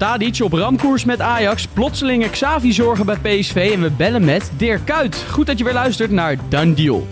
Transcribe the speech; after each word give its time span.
Tadic 0.00 0.40
op 0.42 0.52
ramkoers 0.52 1.04
met 1.04 1.20
Ajax, 1.20 1.66
plotselinge 1.66 2.30
Xavi 2.30 2.72
zorgen 2.72 3.06
bij 3.06 3.16
PSV 3.16 3.70
en 3.74 3.80
we 3.80 3.90
bellen 3.90 4.24
met 4.24 4.50
Dirk 4.56 4.84
Kuyt. 4.84 5.24
Goed 5.30 5.46
dat 5.46 5.58
je 5.58 5.64
weer 5.64 5.72
luistert 5.72 6.10
naar 6.10 6.36
Done 6.48 6.74
Deal. 6.74 7.06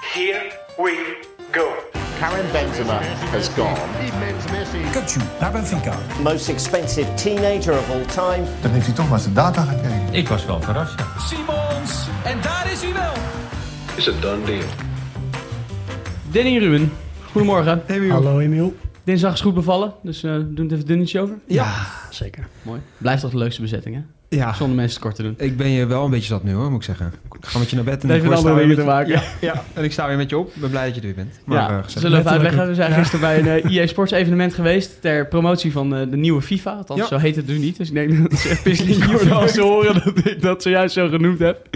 Here 0.00 0.52
we 0.76 1.16
go. 1.50 1.66
Karim 2.18 2.44
Benzema 2.52 2.98
has 3.32 3.48
gone. 3.48 3.76
Kutsu 4.92 5.20
naar 5.40 5.52
Benfica. 5.52 5.94
Most 6.22 6.48
expensive 6.48 7.14
teenager 7.14 7.72
of 7.72 7.90
all 7.90 8.04
time. 8.04 8.46
Dan 8.60 8.70
heeft 8.70 8.86
hij 8.86 8.94
toch 8.94 9.08
maar 9.08 9.18
zijn 9.18 9.34
data 9.34 9.62
gekeken. 9.62 10.08
Ik 10.12 10.28
was 10.28 10.46
wel 10.46 10.60
verrast, 10.62 10.98
ja. 10.98 11.06
Simons. 11.20 12.08
En 12.24 12.38
daar 12.42 12.72
is 12.72 12.82
hij 12.82 12.92
wel. 12.92 13.12
Is 13.94 14.08
a 14.08 14.12
done 14.20 14.44
deal. 14.44 14.64
Danny 16.30 16.56
en 16.56 16.58
Ruben, 16.58 16.92
goedemorgen. 17.32 17.82
Hallo 18.10 18.38
Emiel. 18.38 18.74
Dinsdag 19.10 19.32
is 19.32 19.40
goed 19.40 19.54
bevallen, 19.54 19.92
dus 20.02 20.22
eh 20.22 20.34
doen 20.34 20.64
het 20.64 20.72
even 20.72 20.86
dunnetje 20.86 21.20
over. 21.20 21.38
Ja, 21.46 21.86
zeker. 22.10 22.48
Mooi. 22.62 22.80
Blijft 22.98 23.22
toch 23.22 23.30
de 23.30 23.36
leukste 23.38 23.60
bezetting, 23.60 23.94
hè? 23.94 24.02
Ja, 24.36 24.52
Zonder 24.54 24.76
mensen 24.76 24.94
tekort 24.96 25.14
te 25.16 25.22
doen. 25.22 25.34
ik 25.38 25.56
ben 25.56 25.70
je 25.70 25.86
wel 25.86 26.04
een 26.04 26.10
beetje 26.10 26.26
zat 26.26 26.42
nu 26.44 26.52
hoor, 26.52 26.70
moet 26.70 26.78
ik 26.78 26.84
zeggen. 26.84 27.12
Ik 27.40 27.46
ga 27.46 27.58
met 27.58 27.70
je 27.70 27.76
naar 27.76 27.84
bed 27.84 28.02
en 28.02 28.10
heeft 28.10 28.24
ik 28.24 28.30
hoor- 28.32 28.54
weer 28.54 28.60
te 28.62 28.66
met 28.68 28.76
je- 28.76 28.82
maken. 28.84 29.10
Ja, 29.12 29.22
ja, 29.40 29.62
en 29.74 29.84
ik 29.84 29.92
sta 29.92 30.06
weer 30.06 30.16
met 30.16 30.30
je 30.30 30.38
op. 30.38 30.48
Ik 30.54 30.60
ben 30.60 30.70
blij 30.70 30.84
dat 30.86 30.94
je 30.94 31.00
er 31.00 31.06
weer 31.06 31.14
bent. 31.16 31.40
Maar, 31.44 31.58
ja, 31.58 31.78
eh, 31.78 31.84
zullen 31.86 32.10
we 32.12 32.18
even 32.18 32.30
uitleggen? 32.30 32.66
We 32.68 32.74
zijn 32.74 32.92
gisteren 32.92 33.20
bij 33.20 33.38
een 33.38 33.46
eh, 33.70 33.76
EA 33.76 33.86
Sports 33.86 34.12
evenement 34.12 34.54
geweest 34.54 35.00
ter 35.00 35.26
promotie 35.28 35.72
van 35.72 35.94
eh, 35.96 36.10
de 36.10 36.16
nieuwe 36.16 36.42
FIFA. 36.42 36.70
Althans, 36.72 37.00
Ja. 37.00 37.06
zo 37.06 37.16
heet 37.16 37.36
het 37.36 37.46
dus 37.46 37.58
niet. 37.58 37.76
Dus 37.76 37.88
ik 37.88 37.94
denk 37.94 38.10
dat 38.22 38.32
het 38.42 38.46
echt 38.50 38.62
pisselijk 38.62 39.30
als 39.30 39.52
ze 39.52 39.60
horen 39.62 39.94
dat 40.04 40.26
ik 40.26 40.42
dat 40.42 40.62
zojuist 40.62 40.94
zo 40.94 41.08
genoemd 41.08 41.38
heb. 41.38 41.68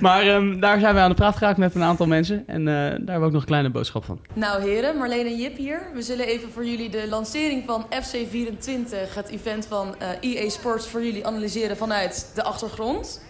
Maar 0.00 0.22
ehm, 0.22 0.60
daar 0.60 0.80
zijn 0.80 0.94
we 0.94 1.00
aan 1.00 1.08
de 1.08 1.14
praat 1.16 1.36
geraakt 1.36 1.58
met 1.58 1.74
een 1.74 1.82
aantal 1.82 2.06
mensen. 2.06 2.44
En 2.46 2.60
eh, 2.60 2.74
daar 2.74 2.90
hebben 2.90 3.20
we 3.20 3.24
ook 3.26 3.32
nog 3.32 3.40
een 3.40 3.46
kleine 3.46 3.70
boodschap 3.70 4.04
van. 4.04 4.18
Nou 4.34 4.62
heren, 4.70 4.96
Marleen 4.98 5.26
en 5.26 5.36
Jip 5.40 5.56
hier. 5.56 5.80
We 5.94 6.02
zullen 6.02 6.26
even 6.26 6.48
voor 6.52 6.64
jullie 6.66 6.90
de 6.90 7.06
lancering 7.10 7.62
van 7.66 7.86
FC24, 7.90 9.14
het 9.14 9.28
event 9.28 9.66
van 9.66 9.94
eh 9.98 10.08
EA 10.20 10.48
Sports, 10.48 10.88
voor 10.88 11.04
jullie 11.04 11.26
analyseren 11.26 11.76
vanuit 11.88 12.26
de 12.34 12.42
achtergrond. 12.42 13.20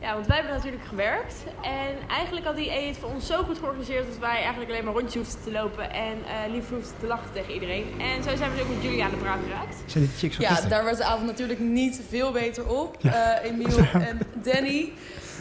Ja, 0.00 0.14
want 0.14 0.26
wij 0.26 0.36
hebben 0.36 0.54
natuurlijk 0.54 0.84
gewerkt. 0.88 1.34
En 1.62 2.08
eigenlijk 2.08 2.46
had 2.46 2.56
die 2.56 2.70
EA 2.70 2.86
het 2.88 2.96
voor 2.98 3.08
ons 3.08 3.26
zo 3.26 3.42
goed 3.42 3.58
georganiseerd 3.58 4.06
dat 4.08 4.18
wij 4.18 4.36
eigenlijk 4.42 4.70
alleen 4.70 4.84
maar 4.84 4.94
rondjes 4.94 5.14
hoefden 5.14 5.42
te 5.42 5.50
lopen 5.52 5.90
en 5.90 6.16
eh 6.26 6.52
lief 6.52 6.68
hoefden 6.68 6.94
te 7.00 7.06
lachen 7.06 7.32
tegen 7.32 7.52
iedereen. 7.52 7.86
En 8.00 8.22
zo 8.22 8.36
zijn 8.36 8.50
we 8.50 8.56
dus 8.56 8.64
ook 8.66 8.74
met 8.74 8.82
jullie 8.82 9.02
aan 9.04 9.10
de 9.10 9.16
praat 9.16 9.38
geraakt. 9.48 9.76
Zijn 9.86 10.04
dit 10.04 10.16
chicks 10.18 10.36
Ja, 10.36 10.48
gisteren? 10.48 10.70
daar 10.70 10.84
werd 10.84 10.96
de 10.96 11.04
avond 11.04 11.26
natuurlijk 11.26 11.58
niet 11.58 12.00
veel 12.08 12.32
beter 12.32 12.66
op. 12.68 12.96
Eh 13.04 13.44
Emiel 13.44 13.78
en 14.08 14.18
Danny. 14.34 14.92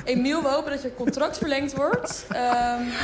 Emiel, 0.05 0.41
we 0.41 0.47
hopen 0.47 0.71
dat 0.71 0.81
je 0.81 0.93
contract 0.95 1.37
verlengd 1.37 1.75
wordt. 1.75 2.25
Ehm, 2.29 2.41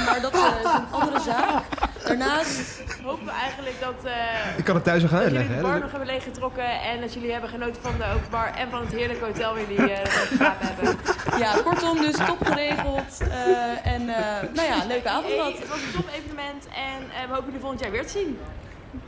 maar 0.05 0.19
dat 0.21 0.33
is 0.33 0.39
een 0.73 0.91
andere 0.91 1.19
zaak. 1.19 1.63
Daarnaast 2.07 2.83
Hopen 3.07 3.25
we 3.25 3.31
eigenlijk 3.31 3.75
dat, 3.79 3.95
eh 4.03 4.57
Ik 4.57 4.63
kan 4.63 4.75
het 4.75 4.83
thuis 4.83 5.01
nog 5.01 5.11
gaan 5.11 5.19
dat 5.21 5.31
jullie 5.31 5.39
uitleggen. 5.47 5.65
de 5.65 5.71
bar 5.71 5.81
nog 5.81 5.91
hebben 5.91 6.09
leeggetrokken 6.09 6.81
en 6.81 7.01
dat 7.01 7.13
jullie 7.13 7.31
hebben 7.31 7.49
genoten 7.49 7.81
van 7.81 7.93
de 7.97 8.05
open 8.15 8.29
bar 8.29 8.51
en 8.55 8.69
van 8.69 8.79
het 8.81 8.91
heerlijke 8.91 9.25
hotel 9.25 9.53
waar 9.53 9.61
jullie 9.69 9.91
eh 9.93 10.11
geslapen 10.27 10.67
hebben. 10.71 10.95
Ja, 11.39 11.53
kortom, 11.63 11.97
dus 12.01 12.15
top 12.15 12.45
geregeld. 12.45 13.17
eh, 13.21 13.93
en 13.93 14.01
eh, 14.09 14.49
nou 14.53 14.67
ja, 14.67 14.85
leuke 14.87 15.09
avond 15.09 15.33
gehad. 15.33 15.57
het 15.57 15.67
was 15.67 15.77
een 15.81 15.91
top 15.95 16.09
evenement 16.17 16.65
en 16.65 16.99
eh, 17.15 17.27
we 17.27 17.33
hopen 17.33 17.45
jullie 17.45 17.59
volgend 17.59 17.81
jaar 17.81 17.91
weer 17.91 18.05
te 18.05 18.09
zien. 18.11 18.37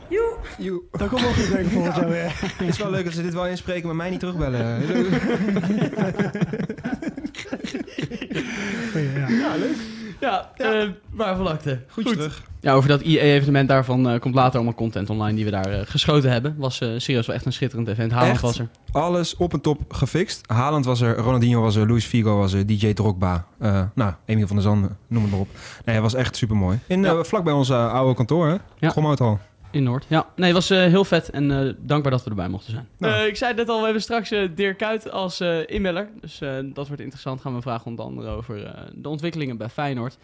Joe. 0.08 0.34
Joe. 0.58 0.82
Dat 0.90 1.08
komt 1.08 1.20
wel 1.20 1.32
goed 1.32 1.50
denk 1.52 1.66
ik 1.66 1.72
volgend 1.78 1.96
jaar 1.96 2.08
weer. 2.08 2.32
Het 2.56 2.68
is 2.68 2.78
wel 2.78 2.90
leuk 2.90 3.04
dat 3.04 3.12
ze 3.14 3.22
dit 3.22 3.34
wel 3.34 3.46
inspreken, 3.46 3.86
maar 3.86 3.96
mij 3.96 4.10
niet 4.10 4.20
terugbellen. 4.20 4.82
Goeie, 8.92 9.08
ja. 10.20 10.50
Ja, 10.56 10.72
eh 10.72 10.88
waarvan 11.10 11.46
akte. 11.46 11.80
Goed, 11.88 12.06
terug. 12.06 12.42
Ja, 12.60 12.72
over 12.74 12.88
dat 12.88 13.00
EA-evenement 13.00 13.68
daarvan 13.68 14.08
eh, 14.08 14.20
komt 14.20 14.34
later 14.34 14.54
allemaal 14.54 14.74
content 14.74 15.10
online 15.10 15.34
die 15.36 15.44
we 15.44 15.50
daar 15.50 15.66
eh, 15.70 15.80
geschoten 15.84 16.30
hebben. 16.30 16.54
Was 16.58 16.80
eh, 16.80 16.88
serieus 16.96 17.26
wel 17.26 17.36
echt 17.36 17.46
een 17.46 17.52
schitterend 17.52 17.88
event. 17.88 18.12
Haaland 18.12 18.32
Echt? 18.32 18.40
was 18.42 18.58
er. 18.58 18.68
Alles 18.92 19.36
op 19.36 19.52
en 19.52 19.60
top 19.60 19.80
gefixt. 19.88 20.40
Haaland 20.46 20.84
was 20.84 21.00
er, 21.00 21.16
Ronaldinho 21.16 21.60
was 21.60 21.76
er, 21.76 21.88
Luis 21.88 22.04
Figo 22.04 22.36
was 22.38 22.52
er, 22.52 22.66
DJ 22.66 22.92
Drogba. 22.92 23.44
eh 23.58 23.82
nou, 23.94 24.12
Emiel 24.24 24.46
van 24.46 24.56
der 24.56 24.64
Zanden, 24.64 24.96
noem 25.08 25.22
het 25.22 25.30
maar 25.30 25.40
op. 25.40 25.48
Nee, 25.84 25.94
het 25.94 26.04
was 26.04 26.14
echt 26.14 26.36
super 26.36 26.56
mooi. 26.56 26.78
In, 26.86 27.02
Ja. 27.02 27.12
eh, 27.12 27.22
vlak 27.22 27.44
bij 27.44 27.52
ons 27.52 27.70
oude 27.70 28.14
kantoor, 28.14 28.46
hè? 28.48 28.56
Ja. 28.78 28.88
Gromhouthal. 28.90 29.38
In 29.70 29.82
Noord. 29.82 30.04
Ja, 30.08 30.26
nee, 30.36 30.46
het 30.46 30.54
was 30.54 30.70
eh, 30.70 30.78
heel 30.78 31.04
vet 31.04 31.30
en 31.30 31.50
eh, 31.50 31.72
dankbaar 31.78 32.10
dat 32.12 32.24
we 32.24 32.30
erbij 32.30 32.48
mochten 32.48 32.70
zijn. 32.72 32.88
Nou. 32.98 33.14
Eh, 33.14 33.26
ik 33.26 33.36
zei 33.36 33.50
het 33.50 33.58
net 33.60 33.68
al, 33.68 33.78
we 33.78 33.84
hebben 33.84 34.02
straks 34.02 34.28
Dirk 34.54 34.78
Kuyt 34.78 35.10
als 35.10 35.40
eh 35.40 35.58
inbeller. 35.66 36.08
Dus 36.20 36.40
eh, 36.40 36.56
dat 36.64 36.86
wordt 36.86 37.02
interessant. 37.02 37.40
Gaan 37.40 37.54
we 37.54 37.60
vragen 37.62 37.86
onder 37.86 38.04
andere 38.04 38.28
over 38.28 38.64
eh, 38.66 38.80
de 38.94 39.08
ontwikkelingen 39.08 39.56
bij 39.56 39.68
Feyenoord. 39.68 40.18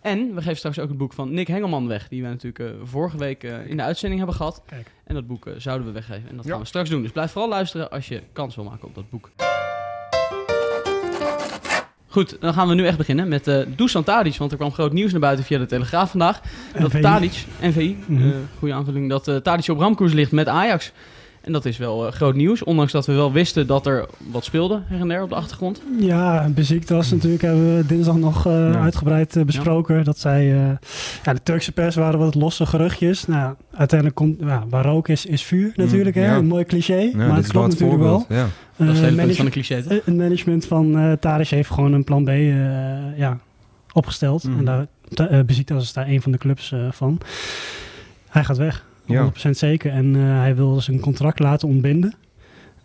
En 0.00 0.34
we 0.34 0.40
geven 0.42 0.56
straks 0.56 0.78
ook 0.78 0.88
het 0.88 0.98
boek 0.98 1.12
van 1.12 1.32
Nick 1.34 1.46
Hengelman 1.46 1.88
weg. 1.88 2.08
Die 2.08 2.22
we 2.22 2.28
natuurlijk 2.28 2.58
eh, 2.74 2.80
vorige 2.84 3.16
week 3.18 3.44
eh, 3.44 3.66
in 3.66 3.76
de 3.76 3.82
uitzending 3.82 4.18
hebben 4.20 4.36
gehad. 4.38 4.62
Kijk. 4.66 4.90
En 5.04 5.14
dat 5.14 5.26
boek 5.26 5.48
zouden 5.56 5.86
we 5.86 5.92
weggeven. 5.92 6.28
En 6.28 6.36
dat 6.36 6.44
Ja. 6.44 6.50
gaan 6.50 6.60
we 6.60 6.66
straks 6.66 6.90
doen. 6.90 7.02
Dus 7.02 7.10
blijf 7.12 7.30
vooral 7.30 7.50
luisteren 7.50 7.90
als 7.90 8.08
je 8.08 8.22
kans 8.32 8.54
wil 8.54 8.64
maken 8.64 8.88
op 8.88 8.94
dat 8.94 9.10
boek. 9.10 9.30
Goed, 12.16 12.36
dan 12.40 12.54
gaan 12.54 12.68
we 12.68 12.74
nu 12.74 12.86
echt 12.86 12.96
beginnen 12.96 13.28
met 13.28 13.46
eh 13.48 13.58
Dusan 13.76 14.04
Tadic. 14.04 14.36
Want 14.36 14.50
er 14.50 14.56
kwam 14.56 14.72
groot 14.72 14.92
nieuws 14.92 15.10
naar 15.10 15.20
buiten 15.20 15.44
via 15.44 15.58
de 15.58 15.66
Telegraaf 15.66 16.10
vandaag. 16.10 16.40
Dat 16.78 16.88
NVI. 16.88 17.00
Tadic, 17.00 17.44
NVI, 17.60 17.96
Mhm. 18.06 18.22
eh, 18.28 18.34
goede 18.58 18.74
aanvulling, 18.74 19.08
dat 19.08 19.28
eh 19.28 19.36
Tadic 19.36 19.68
op 19.68 19.78
ramkoers 19.78 20.12
ligt 20.12 20.32
met 20.32 20.48
Ajax. 20.48 20.92
En 21.46 21.52
dat 21.52 21.64
is 21.64 21.76
wel 21.78 22.06
eh, 22.06 22.12
groot 22.12 22.34
nieuws, 22.34 22.64
ondanks 22.64 22.92
dat 22.92 23.06
we 23.06 23.12
wel 23.12 23.32
wisten 23.32 23.66
dat 23.66 23.86
er 23.86 24.06
wat 24.32 24.44
speelde 24.44 24.82
her 24.86 25.00
en 25.00 25.08
der 25.08 25.22
op 25.22 25.28
de 25.28 25.34
achtergrond. 25.34 25.82
Ja, 25.98 26.48
Beziktas 26.54 27.10
natuurlijk 27.10 27.42
hebben 27.42 27.76
we 27.76 27.86
dinsdag 27.86 28.16
nog 28.16 28.46
eh, 28.46 28.52
Ja. 28.52 28.80
uitgebreid 28.80 29.36
eh, 29.36 29.44
besproken. 29.44 30.04
Dat 30.04 30.18
zij, 30.18 30.52
eh, 30.52 30.70
ja, 31.24 31.32
de 31.34 31.42
Turkse 31.42 31.72
pers 31.72 31.94
waren 31.94 32.18
wat 32.18 32.34
losse 32.34 32.66
geruchtjes. 32.66 33.26
Nou, 33.26 33.54
uiteindelijk 33.74 34.18
komt, 34.18 34.40
ja, 34.40 34.64
waar 34.68 34.84
rook 34.84 35.08
is, 35.08 35.26
is 35.26 35.42
vuur 35.42 35.72
natuurlijk. 35.76 36.14
Hè? 36.16 36.24
ja. 36.24 36.36
Een 36.36 36.46
mooi 36.46 36.64
cliché, 36.64 36.94
Ja, 36.96 37.10
maar 37.16 37.36
het 37.36 37.46
klopt 37.46 37.68
natuurlijk 37.68 38.00
wel. 38.00 38.18
voorbeeld. 38.18 38.48
Dat 38.76 38.88
is 38.88 39.00
het 39.00 39.36
van 39.36 39.44
een 39.46 39.50
cliché, 39.52 39.82
toch? 39.82 39.92
Het 40.04 40.16
management 40.16 40.66
van 40.66 41.16
Tadic 41.20 41.48
heeft 41.48 41.70
gewoon 41.70 41.92
een 41.92 42.04
plan 42.04 42.24
B 42.24 42.28
eh, 42.28 43.18
ja, 43.18 43.38
opgesteld. 43.92 44.44
En 44.44 44.64
daar, 44.64 44.86
ta- 45.14 45.28
eh, 45.28 45.40
Besiktas 45.44 45.82
is 45.82 45.92
daar 45.92 46.08
een 46.08 46.22
van 46.22 46.32
de 46.32 46.38
clubs 46.38 46.72
eh, 46.72 46.78
van. 46.90 47.18
Hij 48.28 48.44
gaat 48.44 48.56
weg, 48.56 48.84
100% 49.06 49.42
Ja. 49.42 49.52
zeker. 49.52 49.92
En 49.92 50.16
eh, 50.16 50.22
hij 50.22 50.56
wil 50.56 50.80
zijn 50.80 51.00
contract 51.00 51.38
laten 51.38 51.68
ontbinden. 51.68 52.14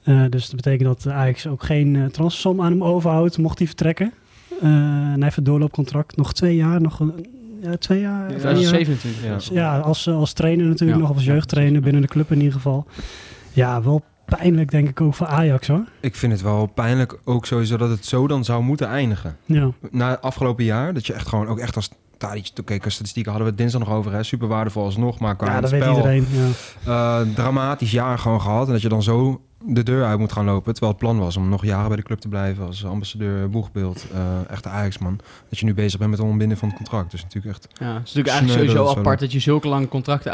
Eh, 0.03 0.23
dus 0.29 0.45
dat 0.47 0.55
betekent 0.55 1.03
dat 1.03 1.13
Ajax 1.13 1.47
ook 1.47 1.63
geen 1.63 1.95
eh 1.95 2.05
transfersom 2.05 2.61
aan 2.61 2.71
hem 2.71 2.83
overhoudt, 2.83 3.37
mocht 3.37 3.57
hij 3.57 3.67
vertrekken. 3.67 4.13
Eh, 4.61 4.67
en 4.69 5.13
hij 5.13 5.23
heeft 5.23 5.37
een 5.37 5.43
doorloopcontract, 5.43 6.17
nog 6.17 6.33
twee 6.33 6.55
jaar, 6.55 6.81
nog 6.81 6.99
een, 6.99 7.25
ja, 7.61 7.77
twee 7.77 7.99
jaar. 7.99 8.19
Ja. 8.21 8.35
één 8.35 8.41
jaar. 8.41 8.41
2027. 8.41 9.49
Ja. 9.53 9.79
Als, 9.79 10.07
als 10.07 10.33
trainer 10.33 10.65
natuurlijk 10.65 10.91
Ja. 10.91 11.01
nog, 11.01 11.09
of 11.09 11.15
als 11.15 11.25
jeugdtrainer 11.25 11.81
binnen 11.81 12.01
de 12.01 12.07
club 12.07 12.31
in 12.31 12.37
ieder 12.37 12.53
geval. 12.53 12.85
Ja, 13.53 13.81
wel 13.83 14.01
pijnlijk 14.25 14.71
denk 14.71 14.89
ik 14.89 15.01
ook 15.01 15.13
voor 15.13 15.27
Ajax 15.27 15.67
hoor. 15.67 15.83
Ik 15.99 16.15
vind 16.15 16.31
het 16.31 16.41
wel 16.41 16.65
pijnlijk 16.65 17.19
ook 17.23 17.45
sowieso 17.45 17.77
dat 17.77 17.89
het 17.89 18.05
zo 18.05 18.27
dan 18.27 18.43
zou 18.45 18.63
moeten 18.63 18.87
eindigen. 18.87 19.35
Ja. 19.45 19.71
Na 19.91 20.09
het 20.09 20.21
afgelopen 20.21 20.63
jaar, 20.63 20.93
dat 20.93 21.07
je 21.07 21.13
echt 21.13 21.27
gewoon 21.27 21.47
ook 21.47 21.59
echt 21.59 21.75
als 21.75 21.89
Tadic, 22.21 22.51
oké, 22.59 22.77
qua 22.77 22.89
statistieken 22.89 23.31
hadden 23.31 23.49
we 23.49 23.53
het 23.55 23.71
dinsdag 23.71 23.87
nog 23.89 23.97
over, 23.97 24.11
hè, 24.13 24.23
super 24.23 24.47
waardevol 24.47 24.83
alsnog, 24.83 25.19
maar 25.19 25.35
qua 25.35 25.47
Ja, 25.47 25.53
het 25.53 25.61
dat 25.61 25.71
weet 25.71 25.81
spel, 25.81 25.95
iedereen. 25.95 26.27
Ja. 26.85 27.19
eh, 27.19 27.27
dramatisch 27.35 27.91
jaar 27.91 28.19
gewoon 28.19 28.41
gehad 28.41 28.65
en 28.67 28.71
dat 28.73 28.81
je 28.81 28.89
dan 28.89 29.03
zo 29.03 29.41
de 29.65 29.83
deur 29.83 30.05
uit 30.05 30.19
moet 30.19 30.31
gaan 30.31 30.45
lopen, 30.45 30.71
terwijl 30.73 30.91
het 30.91 31.01
plan 31.01 31.19
was 31.19 31.37
om 31.37 31.49
nog 31.49 31.65
jaren 31.65 31.87
bij 31.87 31.97
de 31.97 32.03
club 32.03 32.19
te 32.19 32.27
blijven 32.27 32.65
als 32.65 32.85
ambassadeur, 32.85 33.49
boegbeeld, 33.49 34.05
eh 34.13 34.51
echt 34.51 34.67
Ajax-man. 34.67 35.19
Dat 35.49 35.59
je 35.59 35.65
nu 35.65 35.73
bezig 35.73 35.99
bent 35.99 36.09
met 36.09 36.19
het 36.19 36.27
ontbinden 36.27 36.57
van 36.57 36.67
het 36.67 36.77
contract, 36.77 37.11
dus 37.11 37.23
natuurlijk 37.23 37.55
echt... 37.55 37.67
Ja, 37.73 37.85
het 37.85 38.07
is 38.07 38.13
natuurlijk 38.13 38.27
eigenlijk 38.27 38.67
dat 38.67 38.75
sowieso 38.77 38.99
apart 38.99 39.19
dat 39.19 39.31
je 39.31 39.39
zulke 39.39 39.67
lange 39.67 39.87
contracten 39.87 40.31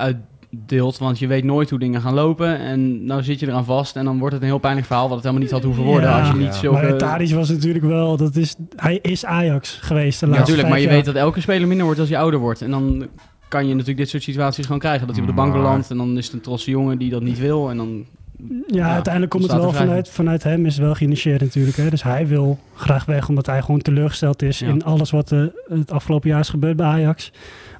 uitdeelt, 0.53 0.97
want 0.97 1.19
je 1.19 1.27
weet 1.27 1.43
nooit 1.43 1.69
hoe 1.69 1.79
dingen 1.79 2.01
gaan 2.01 2.13
lopen. 2.13 2.59
En 2.59 3.05
nou 3.05 3.23
zit 3.23 3.39
je 3.39 3.47
eraan 3.47 3.65
vast 3.65 3.95
en 3.95 4.05
dan 4.05 4.17
wordt 4.19 4.33
het 4.33 4.41
een 4.43 4.49
heel 4.49 4.57
pijnlijk 4.57 4.87
verhaal, 4.87 5.07
wat 5.07 5.15
het 5.17 5.23
helemaal 5.25 5.43
niet 5.43 5.53
had 5.53 5.63
hoeven 5.63 5.83
worden 5.83 6.09
Ja, 6.09 6.19
als 6.19 6.27
je 6.27 6.35
niet 6.35 6.45
ja. 6.45 6.51
zulke... 6.53 6.81
Maar 6.81 6.97
Tadic 6.97 7.29
was 7.33 7.49
natuurlijk 7.49 7.85
wel, 7.85 8.17
dat 8.17 8.35
is, 8.35 8.55
hij 8.75 8.99
is 9.01 9.25
Ajax 9.25 9.77
geweest 9.81 10.19
de 10.19 10.25
Ja, 10.25 10.31
laatste 10.31 10.51
natuurlijk, 10.51 10.69
maar 10.69 10.79
je 10.91 10.95
weet 10.95 11.05
dat 11.05 11.15
elke 11.15 11.41
speler 11.41 11.67
minder 11.67 11.85
wordt 11.85 11.99
als 11.99 12.09
hij 12.09 12.19
ouder 12.19 12.39
wordt. 12.39 12.61
En 12.61 12.71
dan 12.71 13.07
kan 13.47 13.63
je 13.63 13.71
natuurlijk 13.71 13.97
dit 13.97 14.09
soort 14.09 14.23
situaties 14.23 14.63
gewoon 14.65 14.79
krijgen. 14.79 15.07
Dat 15.07 15.15
hij 15.15 15.25
op 15.25 15.29
de 15.29 15.35
bank 15.35 15.53
belandt 15.53 15.89
en 15.89 15.97
dan 15.97 16.17
is 16.17 16.25
het 16.25 16.33
een 16.33 16.41
trotse 16.41 16.69
jongen 16.71 16.97
die 16.97 17.09
dat 17.09 17.21
niet 17.21 17.39
wil. 17.39 17.69
En 17.69 17.77
dan, 17.77 18.05
Ja, 18.37 18.63
Ja, 18.67 18.93
uiteindelijk 18.93 19.31
komt 19.31 19.43
het 19.51 19.61
wel 19.61 19.71
vanuit, 19.71 20.09
vanuit 20.09 20.43
hem, 20.43 20.65
is 20.65 20.77
wel 20.77 20.93
geïnitieerd 20.95 21.41
natuurlijk. 21.41 21.77
Hè? 21.77 21.89
Dus 21.89 22.03
hij 22.03 22.27
wil 22.27 22.59
graag 22.75 23.05
weg, 23.05 23.29
omdat 23.29 23.45
hij 23.45 23.61
gewoon 23.61 23.81
teleurgesteld 23.81 24.41
is 24.41 24.59
Ja. 24.59 24.67
in 24.67 24.83
alles 24.83 25.11
wat 25.11 25.31
eh, 25.31 25.43
het 25.67 25.91
afgelopen 25.91 26.29
jaar 26.29 26.39
is 26.39 26.49
gebeurd 26.49 26.75
bij 26.75 26.85
Ajax. 26.85 27.31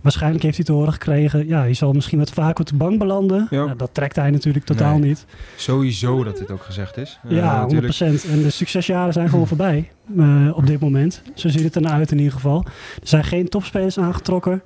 Waarschijnlijk 0.02 0.44
heeft 0.44 0.56
hij 0.56 0.66
te 0.66 0.72
horen 0.72 0.94
gekregen, 0.94 1.48
ja, 1.48 1.64
je 1.64 1.74
zal 1.74 1.94
misschien 1.94 2.18
wat 2.18 2.30
vaker 2.32 2.60
op 2.60 2.68
de 2.68 2.76
bank 2.76 3.00
belanden. 3.00 3.48
Ja. 3.50 3.66
Nou, 3.66 3.78
dat 3.78 3.90
trekt 3.94 4.16
hij 4.16 4.32
natuurlijk 4.32 4.66
totaal 4.66 4.98
Nee. 4.98 5.08
niet. 5.08 5.26
Sowieso 5.56 6.24
dat 6.24 6.38
dit 6.38 6.52
ook 6.52 6.64
gezegd 6.64 6.98
is. 6.98 7.20
Eh, 7.24 7.32
ja, 7.32 7.62
natuurlijk. 7.62 7.94
100%. 7.94 8.30
En 8.32 8.42
de 8.42 8.50
succesjaren 8.50 9.14
zijn 9.14 9.30
gewoon 9.30 9.48
voorbij 9.54 9.92
eh, 10.18 10.58
op 10.58 10.68
dit 10.68 10.80
moment. 10.80 11.22
Zo 11.36 11.50
ziet 11.50 11.64
het 11.64 11.76
er 11.76 11.82
nou 11.82 11.94
uit 11.94 12.12
in 12.12 12.18
ieder 12.18 12.34
geval. 12.34 12.66
Er 13.02 13.08
zijn 13.08 13.24
geen 13.24 13.50
topspelers 13.50 14.00
aangetrokken. 14.00 14.62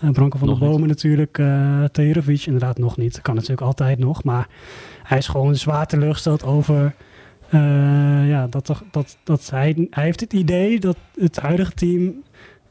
Eh 0.00 0.10
Branko 0.10 0.38
van 0.38 0.48
der 0.48 0.56
niet. 0.60 0.68
Bomen 0.68 0.88
natuurlijk, 0.88 1.34
Tahirovic 1.92 2.46
inderdaad 2.46 2.78
nog 2.78 2.96
niet. 2.96 3.22
Kan 3.22 3.34
natuurlijk 3.34 3.60
altijd 3.60 3.98
nog, 3.98 4.24
maar 4.24 4.48
hij 5.02 5.18
is 5.18 5.28
gewoon 5.28 5.54
zwaar 5.56 5.86
teleurgesteld 5.86 6.44
over... 6.44 6.94
ja, 8.26 8.46
dat, 8.46 8.82
dat, 8.90 9.16
dat 9.24 9.50
hij, 9.50 9.88
hij 9.90 10.04
heeft 10.04 10.20
het 10.20 10.32
idee 10.32 10.80
dat 10.80 10.96
het 11.14 11.36
huidige 11.40 11.72
team 11.72 12.14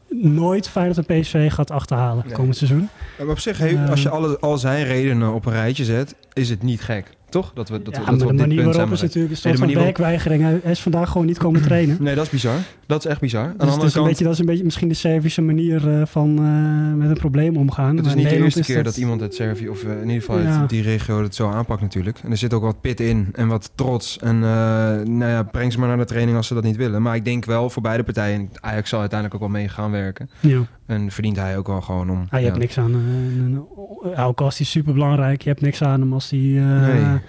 nooit 0.09 0.69
Feyenoord 0.69 1.07
en 1.07 1.19
PSV 1.21 1.51
gaat 1.51 1.71
achterhalen 1.71 2.23
Nee. 2.25 2.33
komend 2.35 2.57
seizoen. 2.57 2.89
Maar 3.17 3.27
op 3.27 3.39
zich, 3.39 3.57
heeft, 3.57 3.75
Ehm. 3.75 3.89
als 3.89 4.01
je 4.01 4.09
alle, 4.09 4.39
al 4.39 4.57
zijn 4.57 4.85
redenen 4.85 5.33
op 5.33 5.45
een 5.45 5.51
rijtje 5.53 5.83
zet, 5.85 6.15
is 6.33 6.49
het 6.49 6.63
niet 6.63 6.81
gek. 6.81 7.09
Toch? 7.29 7.51
Dat 7.53 7.69
we, 7.69 7.81
dat 7.81 7.95
ja, 7.95 7.99
we, 7.99 8.05
dat 8.05 8.17
maar 8.19 8.27
we 8.27 8.33
de 8.33 8.39
manier 8.39 8.61
punt 8.63 8.75
waarop 8.75 8.93
is 8.93 9.01
natuurlijk 9.01 9.31
een 9.31 9.37
soort 9.37 9.57
van 9.57 9.65
waarop- 9.67 9.83
werkweigering. 9.83 10.43
Hij 10.63 10.71
is 10.71 10.79
vandaag 10.81 11.09
gewoon 11.09 11.27
niet 11.27 11.37
komen 11.37 11.61
trainen. 11.69 11.97
Nee, 11.99 12.15
dat 12.15 12.23
is 12.25 12.29
bizar. 12.29 12.55
Dat 12.85 13.05
is 13.05 13.11
echt 13.11 13.19
bizar. 13.21 13.43
Aan 13.43 13.47
de 13.51 13.57
Dus 13.57 13.65
het 13.65 13.69
andere 13.73 13.87
is 13.87 13.93
een 13.93 13.99
kant, 13.99 14.07
beetje, 14.09 14.23
dat 14.23 14.33
is 14.33 14.39
een 14.39 14.45
beetje 14.45 14.63
misschien 14.63 14.87
de 14.87 14.93
Servische 14.93 15.41
manier 15.41 15.99
eh, 15.99 16.05
van 16.05 16.37
eh, 16.37 16.97
met 16.99 17.09
een 17.09 17.17
probleem 17.17 17.57
omgaan. 17.57 17.97
het 17.97 18.05
is 18.05 18.13
Maar 18.13 18.15
niet 18.23 18.29
de 18.29 18.35
eerste 18.43 18.61
keer 18.61 18.75
dat- 18.75 18.85
dat 18.85 18.97
iemand 18.97 19.21
uit 19.21 19.35
Servië, 19.35 19.69
of 19.69 19.83
eh, 19.83 19.91
in 19.91 19.99
ieder 20.07 20.21
geval 20.23 20.39
Ja. 20.39 20.59
uit 20.59 20.69
die 20.69 20.81
regio, 20.81 21.23
het 21.23 21.35
zo 21.35 21.49
aanpakt 21.49 21.81
natuurlijk. 21.81 22.19
En 22.23 22.31
er 22.31 22.37
zit 22.37 22.53
ook 22.53 22.61
wat 22.63 22.81
pit 22.81 22.99
in 22.99 23.27
en 23.33 23.47
wat 23.47 23.71
trots. 23.75 24.17
En 24.19 24.35
eh, 24.35 24.39
nou 25.03 25.25
ja, 25.31 25.43
breng 25.43 25.71
ze 25.71 25.79
maar 25.79 25.87
naar 25.87 25.97
de 25.97 26.05
training 26.05 26.37
als 26.37 26.47
ze 26.47 26.53
dat 26.53 26.63
niet 26.63 26.75
willen. 26.77 27.01
Maar 27.01 27.15
ik 27.15 27.25
denk 27.25 27.45
wel 27.45 27.69
voor 27.69 27.81
beide 27.81 28.03
partijen, 28.03 28.49
Ajax 28.59 28.89
zal 28.89 28.99
uiteindelijk 28.99 29.41
ook 29.43 29.49
wel 29.51 29.59
mee 29.59 29.69
gaan 29.69 29.91
werken. 29.91 30.29
Ja. 30.39 30.59
En 30.85 31.11
verdient 31.11 31.35
hij 31.35 31.57
ook 31.57 31.67
wel 31.67 31.81
gewoon 31.81 32.09
om... 32.09 32.25
Ah, 32.29 32.39
je 32.39 32.45
hebt 32.45 32.57
niks 32.57 32.77
aan. 32.77 33.65
ook 34.17 34.41
als 34.41 34.57
die 34.57 34.65
super 34.65 34.93
belangrijk, 34.93 35.41
je 35.41 35.49
hebt 35.49 35.61
niks 35.61 35.81
aan 35.81 35.99
hem 36.01 36.13
als 36.13 36.29
Nee. 36.31 37.19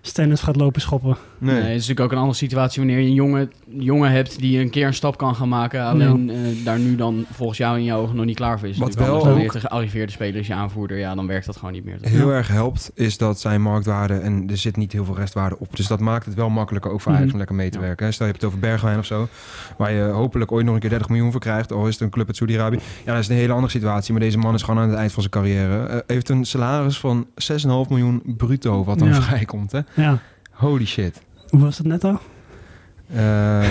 stennis 0.00 0.40
gaat 0.40 0.56
lopen 0.56 0.80
schoppen. 0.80 1.16
Nee. 1.40 1.54
Nee, 1.54 1.62
het 1.62 1.70
is 1.70 1.74
natuurlijk 1.74 2.00
ook 2.00 2.12
een 2.12 2.18
andere 2.18 2.36
situatie 2.36 2.82
wanneer 2.82 3.00
je 3.00 3.06
een 3.08 3.14
jongen, 3.14 3.52
jongen 3.68 4.10
hebt 4.10 4.38
die 4.38 4.58
een 4.60 4.70
keer 4.70 4.86
een 4.86 4.94
stap 4.94 5.16
kan 5.18 5.34
gaan 5.34 5.48
maken. 5.48 5.82
Alleen 5.84 6.30
eh, 6.30 6.36
daar 6.64 6.78
nu 6.78 6.96
dan 6.96 7.24
volgens 7.32 7.58
jou 7.58 7.78
in 7.78 7.84
jouw 7.84 8.00
ogen 8.00 8.16
nog 8.16 8.24
niet 8.24 8.36
klaar 8.36 8.58
voor 8.58 8.68
is. 8.68 8.78
Wat 8.78 8.94
wel 8.94 9.18
dan 9.22 9.32
ook- 9.32 9.38
weer 9.38 9.50
de 9.52 9.60
gearriveerde 9.60 10.12
speler 10.12 10.40
is 10.40 10.46
je 10.46 10.54
aanvoerder. 10.54 10.98
Ja, 10.98 11.14
dan 11.14 11.26
werkt 11.26 11.46
dat 11.46 11.56
gewoon 11.56 11.72
niet 11.72 11.84
meer. 11.84 11.98
heel 12.00 12.30
erg 12.30 12.48
helpt, 12.48 12.90
is 12.94 13.18
dat 13.18 13.40
zijn 13.40 13.62
marktwaarde 13.62 14.14
en 14.14 14.44
er 14.50 14.56
zit 14.56 14.76
niet 14.76 14.92
heel 14.92 15.04
veel 15.04 15.16
restwaarde 15.16 15.58
op. 15.58 15.76
Dus 15.76 15.86
dat 15.86 16.00
maakt 16.00 16.26
het 16.26 16.34
wel 16.34 16.48
makkelijker 16.50 16.90
ook 16.90 17.00
voor 17.00 17.10
Ajax 17.12 17.24
Mhm. 17.24 17.32
om 17.32 17.38
lekker 17.38 17.56
mee 17.56 17.70
te 17.70 17.78
werken. 17.80 18.06
hè. 18.06 18.12
Stel 18.12 18.26
je 18.26 18.32
hebt 18.32 18.44
het 18.44 18.50
over 18.52 18.68
Bergwijn 18.68 18.98
of 18.98 19.06
zo, 19.06 19.28
waar 19.76 19.92
je 19.92 20.02
hopelijk 20.02 20.52
ooit 20.52 20.64
nog 20.64 20.74
een 20.74 20.80
keer 20.80 20.90
30 20.90 21.08
miljoen 21.08 21.30
voor 21.30 21.40
krijgt, 21.40 21.72
al 21.72 21.86
is 21.86 21.92
het 21.92 22.02
een 22.02 22.10
club 22.10 22.26
uit 22.26 22.36
Saudi-Arabië. 22.36 22.78
Ja, 23.04 23.12
dat 23.12 23.22
is 23.22 23.28
een 23.28 23.36
hele 23.36 23.52
andere 23.52 23.72
situatie, 23.72 24.12
maar 24.12 24.22
deze 24.22 24.38
man 24.38 24.54
is 24.54 24.62
gewoon 24.62 24.80
aan 24.82 24.88
het 24.88 24.98
eind 24.98 25.12
van 25.12 25.22
zijn 25.22 25.32
carrière. 25.34 25.86
Eh, 25.86 25.98
heeft 26.06 26.28
een 26.28 26.44
salaris 26.44 26.98
van 26.98 27.26
6,5 27.34 27.88
miljoen 27.88 28.22
bruto, 28.36 28.84
wat 28.84 28.98
dan 28.98 29.08
Ja. 29.08 29.22
vrijkomt. 29.30 29.72
Hè? 29.72 29.80
Ja. 29.94 30.18
Holy 30.52 30.86
shit. 30.86 31.20
Hoe 31.50 31.60
was 31.60 31.76
dat 31.76 31.86
net 31.86 32.04
al? 32.04 32.18
Eh, 33.14 33.60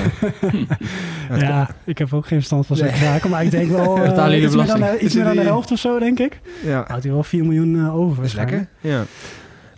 het 1.31 1.41
ja, 1.41 1.69
ik 1.83 1.97
heb 1.97 2.13
ook 2.13 2.25
geen 2.27 2.38
verstand 2.38 2.65
van 2.65 2.77
Nee. 2.77 2.95
zaken, 2.95 3.29
maar 3.29 3.44
ik 3.44 3.51
denk 3.51 3.69
wel 3.71 3.97
jullie 4.06 4.41
iets, 4.41 4.56
meer 4.56 4.65
dan, 4.65 4.75
belasting. 4.79 4.83
eh, 5.00 5.03
iets 5.06 5.15
meer 5.15 5.24
dan 5.24 5.35
de 5.35 5.41
helft 5.41 5.71
of 5.71 5.79
zo, 5.79 6.00
denk 6.00 6.19
ik. 6.19 6.39
ja, 6.63 6.83
Houdt 6.88 7.03
hij 7.03 7.12
wel 7.13 7.24
4 7.24 7.44
miljoen 7.44 7.75
eh, 7.85 7.95
over 7.95 8.24
is 8.24 8.33
lekker. 8.33 8.68
Ja. 8.81 9.03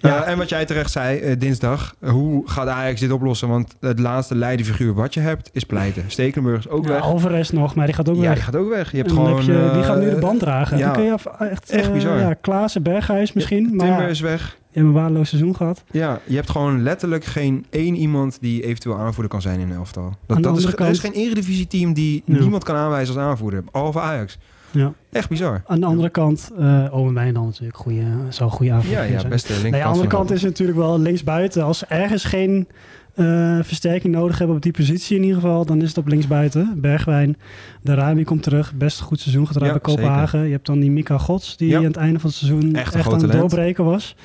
Ja. 0.01 0.23
En 0.23 0.37
wat 0.37 0.49
jij 0.49 0.65
terecht 0.65 0.91
zei, 0.91 1.37
dinsdag. 1.37 1.95
hoe 2.05 2.49
gaat 2.49 2.67
Ajax 2.67 2.99
dit 2.99 3.11
oplossen? 3.11 3.47
Want 3.47 3.75
het 3.79 3.99
laatste 3.99 4.35
leidingfiguur 4.35 4.93
wat 4.93 5.13
je 5.13 5.19
hebt, 5.19 5.49
is 5.53 5.63
pleiten. 5.63 6.03
Stekelenburg 6.07 6.59
is 6.59 6.69
ook 6.69 6.85
Ja, 6.85 6.91
weg. 6.91 7.01
Alvarez 7.01 7.49
nog, 7.49 7.75
maar 7.75 7.85
die 7.85 7.95
gaat 7.95 8.09
ook 8.09 8.15
Ja, 8.15 8.21
weg. 8.21 8.33
die 8.33 8.43
gaat 8.43 8.55
ook 8.55 8.69
weg. 8.69 8.91
Je 8.91 8.97
hebt 8.97 9.09
En 9.09 9.15
gewoon... 9.15 9.35
heb 9.35 9.45
je, 9.45 9.69
die 9.73 9.83
gaat 9.83 9.99
nu 9.99 10.09
de 10.09 10.15
band 10.19 10.39
dragen. 10.39 10.77
ja. 10.77 10.83
Dan 10.85 10.93
kun 10.93 11.03
je 11.03 11.15
echt, 11.49 11.69
Echt 11.69 11.93
bizar. 11.93 12.19
ja, 12.19 12.33
Klaassen, 12.33 12.83
Berghuis 12.83 13.33
misschien. 13.33 13.67
Timber 13.77 14.09
is 14.09 14.19
weg. 14.19 14.57
Je 14.71 14.79
hebt 14.79 14.87
een 14.87 14.91
waardeloos 15.01 15.29
seizoen 15.29 15.55
gehad. 15.55 15.83
Ja, 15.91 16.19
je 16.25 16.35
hebt 16.35 16.49
gewoon 16.49 16.83
letterlijk 16.83 17.23
geen 17.25 17.65
één 17.69 17.95
iemand 17.95 18.37
die 18.41 18.63
eventueel 18.63 18.95
aanvoerder 18.97 19.31
kan 19.31 19.41
zijn 19.41 19.59
in 19.59 19.69
een 19.69 19.75
elftal. 19.75 20.13
Dat, 20.25 20.43
dat 20.43 20.57
is, 20.57 20.65
er 20.65 20.89
is 20.89 20.99
geen 20.99 21.11
eredivisie-team 21.13 21.93
die 21.93 22.23
Ja. 22.25 22.39
niemand 22.39 22.63
kan 22.63 22.75
aanwijzen 22.75 23.15
als 23.15 23.23
aanvoerder. 23.23 23.63
Behalve 23.71 23.99
Ajax. 23.99 24.37
Ja. 24.71 24.93
Echt 25.11 25.29
bizar. 25.29 25.61
Aan 25.67 25.79
de 25.79 25.85
andere 25.85 26.09
kant, 26.09 26.49
eh 26.57 26.85
Owen 26.91 27.13
Wijndal 27.13 27.45
natuurlijk 27.45 27.77
goede, 27.77 28.03
zou 28.29 28.49
een 28.49 28.55
goede 28.55 28.71
avond 28.71 28.89
Ja, 28.93 29.01
ja, 29.01 29.19
zijn. 29.19 29.29
beste 29.31 29.51
Nee, 29.51 29.61
linkerkant. 29.61 29.83
aan 29.93 29.93
de 29.99 29.99
andere 29.99 30.17
kant 30.17 30.31
is 30.31 30.43
natuurlijk 30.43 30.77
wel 30.77 30.99
linksbuiten. 30.99 31.63
Als 31.63 31.85
ergens 31.85 32.23
geen 32.23 32.67
eh, 33.15 33.57
versterking 33.61 34.13
nodig 34.13 34.37
hebben 34.37 34.55
op 34.55 34.61
die 34.61 34.71
positie 34.71 35.15
in 35.15 35.23
ieder 35.23 35.41
geval, 35.41 35.65
dan 35.65 35.81
is 35.81 35.87
het 35.87 35.97
op 35.97 36.07
linksbuiten. 36.07 36.73
Bergwijn, 36.81 37.37
de 37.81 37.93
Rami 37.93 38.23
komt 38.23 38.43
terug. 38.43 38.73
Best 38.73 38.99
goed 38.99 39.19
seizoen 39.19 39.47
gedraaid 39.47 39.73
Ja, 39.73 39.79
bij 39.83 39.93
Kopenhagen. 39.95 40.45
Je 40.45 40.51
hebt 40.51 40.65
dan 40.65 40.79
die 40.79 40.91
Mika 40.91 41.17
Gods, 41.17 41.57
die 41.57 41.69
Ja. 41.69 41.77
aan 41.77 41.83
het 41.83 41.95
einde 41.97 42.19
van 42.19 42.29
het 42.29 42.37
seizoen 42.39 42.75
Echt 42.75 42.95
aan 42.95 43.21
het 43.21 43.31
doorbreken 43.31 43.85
was. 43.85 44.15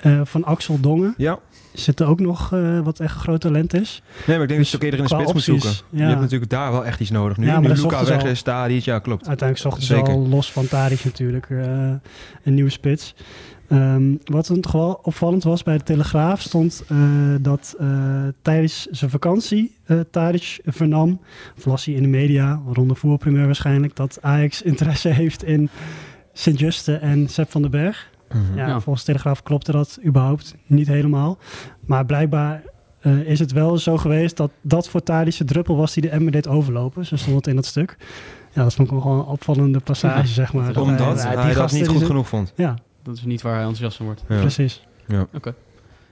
Eh, 0.00 0.20
van 0.24 0.44
Axel 0.44 0.80
Dongen 0.80 1.14
Ja, 1.16 1.38
zit 1.72 2.00
er 2.00 2.06
ook 2.06 2.20
nog 2.20 2.52
eh, 2.52 2.80
wat 2.80 3.00
echt 3.00 3.14
een 3.14 3.20
groot 3.20 3.40
talent 3.40 3.74
is. 3.74 4.02
nee, 4.26 4.36
maar 4.36 4.42
ik 4.42 4.48
denk 4.48 4.60
dat 4.60 4.68
je 4.70 4.76
ook 4.76 4.82
eerder 4.82 4.98
in 5.00 5.06
de 5.06 5.14
spits 5.14 5.32
moet 5.32 5.42
zoeken. 5.42 5.70
ja. 5.90 5.98
Je 6.02 6.08
hebt 6.08 6.20
natuurlijk 6.20 6.50
daar 6.50 6.72
wel 6.72 6.84
echt 6.84 7.00
iets 7.00 7.10
nodig. 7.10 7.36
Nu, 7.36 7.46
Ja, 7.46 7.60
nu 7.60 7.68
Luca 7.68 8.04
weg 8.04 8.24
is, 8.24 8.42
Tadic, 8.42 8.82
ja 8.84 8.98
klopt. 8.98 9.28
Uiteindelijk 9.28 9.68
zochten 9.68 9.82
ze 9.86 9.94
al 10.12 10.28
los 10.28 10.52
van 10.52 10.68
Tadic 10.68 11.04
natuurlijk 11.04 11.46
een 11.50 12.54
nieuwe 12.54 12.70
spits. 12.70 13.14
Ehm, 13.72 14.14
wat 14.24 14.48
een 14.48 14.60
toch 14.60 14.72
wel 14.72 15.00
opvallend 15.02 15.42
was 15.44 15.62
bij 15.62 15.76
de 15.78 15.82
Telegraaf 15.84 16.40
stond 16.40 16.82
eh, 16.88 16.96
dat 17.40 17.74
eh, 17.78 17.88
tijdens 18.42 18.86
zijn 18.90 19.10
vakantie 19.10 19.76
Tadic 20.10 20.60
vernam, 20.64 21.20
of 21.56 21.64
las 21.64 21.84
hij 21.84 21.94
in 21.94 22.02
de 22.02 22.08
media, 22.08 22.60
rond 22.72 22.88
de 22.88 22.94
voetbalprimeur 22.94 23.46
waarschijnlijk, 23.46 23.96
dat 23.96 24.18
Ajax 24.20 24.62
interesse 24.62 25.08
heeft 25.22 25.44
in 25.44 25.68
Sint-Juste 26.32 26.94
en 26.96 27.28
Sepp 27.28 27.50
van 27.50 27.62
den 27.62 27.70
Berg. 27.70 28.10
Mhm. 28.32 28.58
Ja, 28.58 28.66
Ja. 28.66 28.80
volgens 28.80 29.04
de 29.04 29.10
Telegraaf 29.12 29.42
klopte 29.42 29.72
dat 29.72 29.98
überhaupt 30.06 30.54
niet 30.66 30.86
helemaal. 30.86 31.38
Maar 31.86 32.06
blijkbaar 32.06 32.62
eh, 33.00 33.18
is 33.20 33.38
het 33.38 33.52
wel 33.52 33.78
zo 33.78 33.96
geweest 33.96 34.36
dat 34.36 34.50
dat 34.60 34.88
voor 34.88 35.02
Tadic 35.02 35.36
de 35.38 35.44
druppel 35.44 35.76
was 35.76 35.92
die 35.92 36.02
de 36.02 36.08
emmer 36.08 36.32
deed 36.32 36.48
overlopen. 36.48 37.06
Zo 37.06 37.16
stond 37.16 37.36
het 37.36 37.46
in 37.46 37.56
dat 37.56 37.66
stuk. 37.66 37.96
Ja, 38.52 38.62
dat 38.62 38.74
vond 38.74 38.86
ik 38.88 38.92
wel 38.94 39.02
gewoon 39.02 39.18
een 39.18 39.24
opvallende 39.24 39.80
passage, 39.80 40.18
Ja. 40.28 40.34
zeg 40.34 40.52
maar. 40.52 40.72
Dat 40.72 40.82
Omdat 40.82 41.22
hij, 41.22 41.36
die 41.36 41.44
dat 41.44 41.54
gasten 41.56 41.78
niet 41.80 41.88
goed 41.88 42.02
genoeg 42.04 42.28
vond. 42.28 42.52
Ja, 42.56 42.74
Dat 43.04 43.16
is 43.16 43.22
niet 43.24 43.42
waar 43.42 43.52
hij 43.52 43.60
enthousiast 43.62 43.96
van 43.96 44.06
wordt. 44.06 44.22
Ja. 44.28 44.40
precies. 44.40 44.82
Ja. 45.06 45.26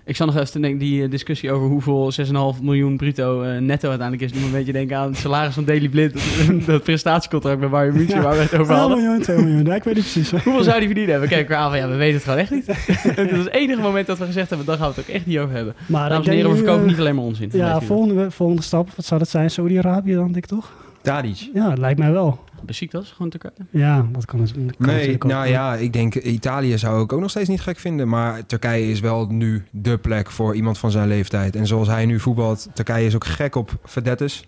Ik 0.05 0.17
zal 0.17 0.27
nog 0.27 0.35
even 0.37 0.51
te 0.51 0.61
denken, 0.61 0.79
die 0.79 1.03
eh, 1.05 1.11
discussie 1.11 1.53
over 1.53 1.69
hoeveel 1.69 2.13
6,5 2.57 2.63
miljoen 2.63 2.97
bruto 2.97 3.43
eh, 3.43 3.61
netto 3.61 3.89
uiteindelijk 3.89 4.31
is. 4.31 4.37
Doe 4.39 4.47
een 4.47 4.53
beetje 4.53 4.73
denken 4.73 4.97
aan 4.97 5.09
het 5.09 5.17
salaris 5.17 5.55
van 5.55 5.65
Daily 5.65 5.89
Blind. 5.89 6.13
Dat, 6.13 6.67
dat 6.67 6.83
prestatiecontract 6.83 7.61
bij 7.61 7.69
Bayern 7.69 7.97
München 7.97 8.17
Ja. 8.17 8.23
waar 8.23 8.33
we 8.37 8.41
het 8.43 8.55
over 8.59 8.73
1 8.73 8.81
hadden. 8.81 8.99
miljoen, 8.99 9.23
2 9.23 9.37
miljoen. 9.39 9.65
Ja, 9.65 9.75
ik 9.75 9.85
weet 9.85 9.95
niet 9.95 10.03
precies. 10.03 10.31
Hoeveel 10.45 10.63
zou 10.63 10.77
die 10.79 10.87
verdienen 10.87 11.11
hebben? 11.11 11.29
Kijk, 11.29 11.53
aan 11.53 11.71
van 11.71 11.79
ja, 11.79 11.89
we 11.89 11.97
weten 11.97 12.15
het 12.15 12.23
gewoon 12.23 12.39
echt 12.39 12.51
niet. 12.51 12.67
Het 13.17 13.31
is 13.31 13.39
het 13.39 13.51
enige 13.51 13.81
moment 13.81 14.07
dat 14.07 14.19
we 14.19 14.25
gezegd 14.25 14.49
hebben, 14.49 14.67
dan 14.67 14.77
gaan 14.77 14.89
we 14.89 14.95
het 14.95 15.09
ook 15.09 15.15
echt 15.15 15.27
niet 15.27 15.39
over 15.39 15.55
hebben. 15.55 15.75
Maar 15.87 16.09
Dames 16.09 16.27
ik 16.27 16.33
en 16.33 16.37
denk 16.37 16.37
heren, 16.37 16.51
we 16.51 16.57
verkopen 16.57 16.83
eh, 16.83 16.91
niet 16.91 17.01
alleen 17.01 17.15
maar 17.15 17.25
onzin. 17.25 17.49
Dat 17.49 17.61
Ja, 17.61 17.81
volgende, 17.81 18.31
volgende 18.31 18.63
stap, 18.63 18.89
wat 18.97 19.05
zou 19.05 19.21
dat 19.21 19.29
zijn? 19.29 19.51
Saudi-Arabië 19.51 20.15
dan, 20.15 20.25
denk 20.25 20.37
ik 20.37 20.47
toch? 20.47 20.73
Tadic. 21.03 21.51
Ja, 21.55 21.73
lijkt 21.79 21.99
mij 21.99 22.13
wel. 22.13 22.39
Besiktas, 22.63 23.11
gewoon 23.11 23.31
Turkije. 23.31 23.53
Ja, 23.71 24.07
dat 24.13 24.25
kan, 24.25 24.41
het, 24.41 24.55
dat 24.57 24.77
kan 24.77 24.87
Nee, 24.87 25.19
nou 25.19 25.47
ja, 25.47 25.75
ik 25.75 25.93
denk 25.93 26.15
Italië 26.15 26.79
zou 26.79 27.03
ik 27.03 27.13
ook 27.13 27.21
nog 27.21 27.31
steeds 27.31 27.49
niet 27.49 27.61
gek 27.61 27.79
vinden. 27.79 28.09
Maar 28.09 28.47
Turkije 28.47 28.91
is 28.91 29.01
wel 29.01 29.27
nu 29.27 29.65
de 29.71 29.99
plek 29.99 30.31
voor 30.31 30.55
iemand 30.55 30.79
van 30.79 30.91
zijn 30.91 31.09
leeftijd. 31.09 31.57
En 31.57 31.67
zoals 31.67 31.89
hij 31.89 32.07
nu 32.07 32.21
voetbalt, 32.21 32.69
Turkije 32.75 33.07
is 33.07 33.15
ook 33.15 33.25
gek 33.25 33.55
op 33.55 33.79
verdettes. 33.85 34.45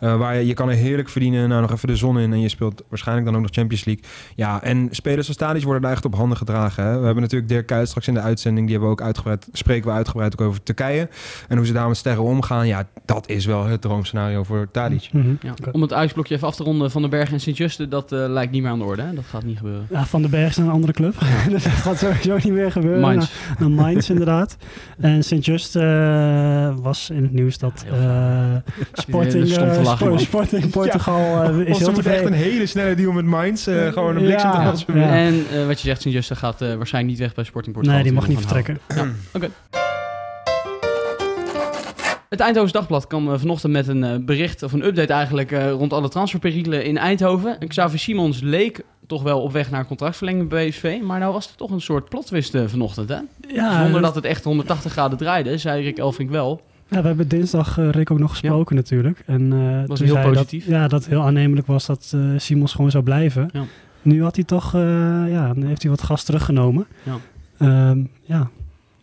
Eh, 0.00 0.16
waar 0.16 0.36
je, 0.36 0.46
je 0.46 0.54
kan 0.54 0.68
er 0.68 0.74
heerlijk 0.74 1.08
verdienen, 1.08 1.48
nou 1.48 1.60
nog 1.60 1.72
even 1.72 1.88
de 1.88 1.96
zon 1.96 2.18
in. 2.18 2.32
En 2.32 2.40
je 2.40 2.48
speelt 2.48 2.82
waarschijnlijk 2.88 3.26
dan 3.26 3.36
ook 3.36 3.42
nog 3.42 3.50
Champions 3.52 3.84
League. 3.84 4.04
Ja, 4.34 4.62
en 4.62 4.88
spelers 4.90 5.28
als 5.28 5.36
Tadic 5.36 5.62
worden 5.62 5.82
daar 5.82 5.92
echt 5.92 6.04
op 6.04 6.14
handen 6.14 6.36
gedragen. 6.36 6.84
Hè? 6.84 6.98
We 6.98 7.04
hebben 7.04 7.22
natuurlijk 7.22 7.50
Dirk 7.50 7.66
Kuyt 7.66 7.88
straks 7.88 8.08
in 8.08 8.14
de 8.14 8.20
uitzending. 8.20 8.66
Die 8.66 8.76
hebben 8.76 8.94
we 8.94 9.00
ook 9.00 9.06
uitgebreid, 9.06 9.48
spreken 9.52 9.88
we 9.90 9.96
uitgebreid 9.96 10.32
ook 10.32 10.46
over 10.46 10.62
Turkije. 10.62 11.08
En 11.48 11.56
hoe 11.56 11.66
ze 11.66 11.72
daar 11.72 11.88
met 11.88 11.96
sterren 11.96 12.22
omgaan. 12.22 12.66
Ja, 12.66 12.88
dat 13.04 13.28
is 13.28 13.46
wel 13.46 13.64
het 13.64 13.80
droomscenario 13.80 14.42
voor 14.42 14.68
Tadic. 14.70 15.08
Mhm. 15.12 15.34
Ja. 15.40 15.54
Om 15.72 15.82
het 15.82 15.92
Ajax-blokje 15.92 16.34
even 16.34 16.46
af 16.46 16.56
te 16.56 16.64
ronden 16.64 16.90
van 16.90 17.02
de 17.02 17.08
Berg 17.08 17.32
en 17.32 17.40
Sint-Juste, 17.46 17.88
dat 17.88 18.12
eh, 18.12 18.24
lijkt 18.28 18.52
niet 18.52 18.62
meer 18.62 18.70
aan 18.70 18.78
de 18.78 18.84
orde. 18.84 19.02
Hè? 19.02 19.14
Dat 19.14 19.24
gaat 19.30 19.44
niet 19.44 19.56
gebeuren. 19.56 19.86
Ja, 19.90 20.04
Van 20.04 20.20
den 20.22 20.30
Berg 20.30 20.48
is 20.50 20.56
een 20.56 20.68
andere 20.70 20.92
club. 20.92 21.14
dat 21.50 21.60
gaat 21.62 21.98
sowieso 21.98 22.34
niet 22.34 22.52
meer 22.52 22.72
gebeuren. 22.72 23.00
Mainz. 23.00 23.30
naar 23.58 23.70
Mainz 23.70 24.08
inderdaad. 24.10 24.56
En 25.00 25.22
Sint-Just 25.22 25.76
eh, 25.76 26.74
was 26.82 27.10
in 27.10 27.22
het 27.22 27.32
nieuws 27.32 27.58
dat 27.58 27.84
Ja, 27.90 28.62
eh, 28.64 28.84
Sporting, 28.92 29.48
stond 29.48 29.72
te 29.74 29.80
lachen, 29.82 29.96
Spor- 29.96 30.08
man. 30.08 30.18
Sporting 30.20 30.70
Portugal 30.70 31.42
eh, 31.42 31.58
is 31.58 31.78
heel 31.78 31.92
tevreden. 31.92 32.32
hele 32.32 32.66
snelle 32.66 32.94
deal 32.94 33.12
met 33.12 33.24
Mainz. 33.24 33.66
eh, 33.66 33.92
gewoon 33.92 34.16
een 34.16 34.22
bliksem 34.22 34.50
Ja. 34.50 34.72
Ja. 34.94 35.14
En 35.16 35.44
eh, 35.52 35.66
wat 35.66 35.80
je 35.80 35.86
zegt, 35.88 36.02
Sint-Juste 36.02 36.36
gaat 36.36 36.60
eh, 36.62 36.74
waarschijnlijk 36.74 37.14
niet 37.14 37.22
weg 37.26 37.34
bij 37.34 37.44
Sporting 37.44 37.74
Portugal. 37.74 38.00
Nee, 38.00 38.10
die 38.10 38.18
mag 38.20 38.28
niet 38.28 38.38
vertrekken. 38.38 38.78
Ja, 38.94 39.06
oké. 39.32 39.48
Het 42.28 42.40
Eindhoven 42.40 42.72
Dagblad 42.72 43.06
kwam 43.06 43.32
eh, 43.32 43.38
vanochtend 43.38 43.72
met 43.72 43.88
een 43.88 44.04
eh, 44.04 44.16
bericht, 44.20 44.62
of 44.62 44.72
een 44.72 44.86
update 44.86 45.12
eigenlijk, 45.12 45.52
eh, 45.52 45.70
rond 45.70 45.92
alle 45.92 46.08
transferperikelen 46.08 46.84
in 46.84 46.98
Eindhoven. 46.98 47.58
Xavier 47.68 47.98
Simons 47.98 48.40
leek 48.40 48.84
toch 49.06 49.22
wel 49.22 49.42
op 49.42 49.52
weg 49.52 49.70
naar 49.70 49.80
een 49.80 49.86
contractverlenging 49.86 50.48
bij 50.48 50.68
BSV, 50.68 50.98
maar 51.02 51.18
nou 51.18 51.32
was 51.32 51.48
er 51.50 51.56
toch 51.56 51.70
een 51.70 51.80
soort 51.80 52.08
plotwist 52.08 52.56
vanochtend, 52.66 53.08
hè? 53.08 53.18
Ja, 53.48 53.82
Zonder 53.82 54.00
dat- 54.00 54.14
het 54.14 54.24
echt 54.24 54.44
180 54.44 54.92
graden 54.92 55.18
draaide, 55.18 55.58
zei 55.58 55.82
Rick 55.82 55.98
Elfrink 55.98 56.30
wel. 56.30 56.60
Ja, 56.88 57.00
we 57.00 57.06
hebben 57.06 57.28
dinsdag 57.28 57.76
Rick 57.90 58.10
ook 58.10 58.18
nog 58.18 58.30
gesproken 58.30 58.76
natuurlijk. 58.76 59.22
En 59.26 59.48
Was 59.86 59.98
toen 59.98 60.06
heel 60.06 60.16
zei 60.16 60.32
positief. 60.32 60.64
Dat, 60.64 60.74
ja, 60.74 60.88
dat 60.88 61.00
het 61.00 61.08
heel 61.08 61.22
aannemelijk 61.22 61.66
was 61.66 61.86
dat 61.86 62.16
Simons 62.36 62.74
gewoon 62.74 62.90
zou 62.90 63.04
blijven. 63.04 63.48
Ja. 63.52 63.62
Nu 64.02 64.22
had 64.22 64.34
hij 64.34 64.44
toch, 64.44 64.72
ja, 64.72 65.52
heeft 65.58 65.82
hij 65.82 65.90
wat 65.90 66.02
gas 66.02 66.24
teruggenomen. 66.24 66.86
Ja. 67.02 67.16
Ehm, 67.58 68.04
ja. 68.22 68.50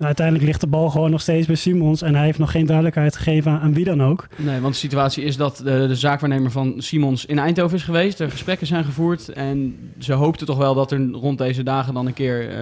Uiteindelijk 0.03 0.45
ligt 0.45 0.61
de 0.61 0.67
bal 0.67 0.89
gewoon 0.89 1.11
nog 1.11 1.21
steeds 1.21 1.47
bij 1.47 1.55
Simons. 1.55 2.01
En 2.01 2.15
hij 2.15 2.25
heeft 2.25 2.39
nog 2.39 2.51
geen 2.51 2.65
duidelijkheid 2.65 3.15
gegeven 3.15 3.51
aan, 3.51 3.59
aan 3.59 3.73
wie 3.73 3.85
dan 3.85 4.03
ook. 4.03 4.27
Nee, 4.35 4.59
want 4.59 4.73
de 4.73 4.79
situatie 4.79 5.23
is 5.23 5.37
dat 5.37 5.57
de, 5.57 5.85
de 5.87 5.95
zaakwaarnemer 5.95 6.51
van 6.51 6.73
Simons 6.77 7.25
in 7.25 7.39
Eindhoven 7.39 7.77
is 7.77 7.83
geweest. 7.83 8.19
Er 8.19 8.31
gesprekken 8.31 8.67
zijn 8.67 8.83
gevoerd. 8.83 9.29
En 9.29 9.75
ze 9.99 10.13
hoopten 10.13 10.45
toch 10.45 10.57
wel 10.57 10.73
dat 10.75 10.91
er 10.91 11.09
rond 11.11 11.37
deze 11.37 11.63
dagen 11.63 11.93
dan 11.93 12.05
een 12.07 12.13
keer 12.13 12.49
eh, 12.49 12.57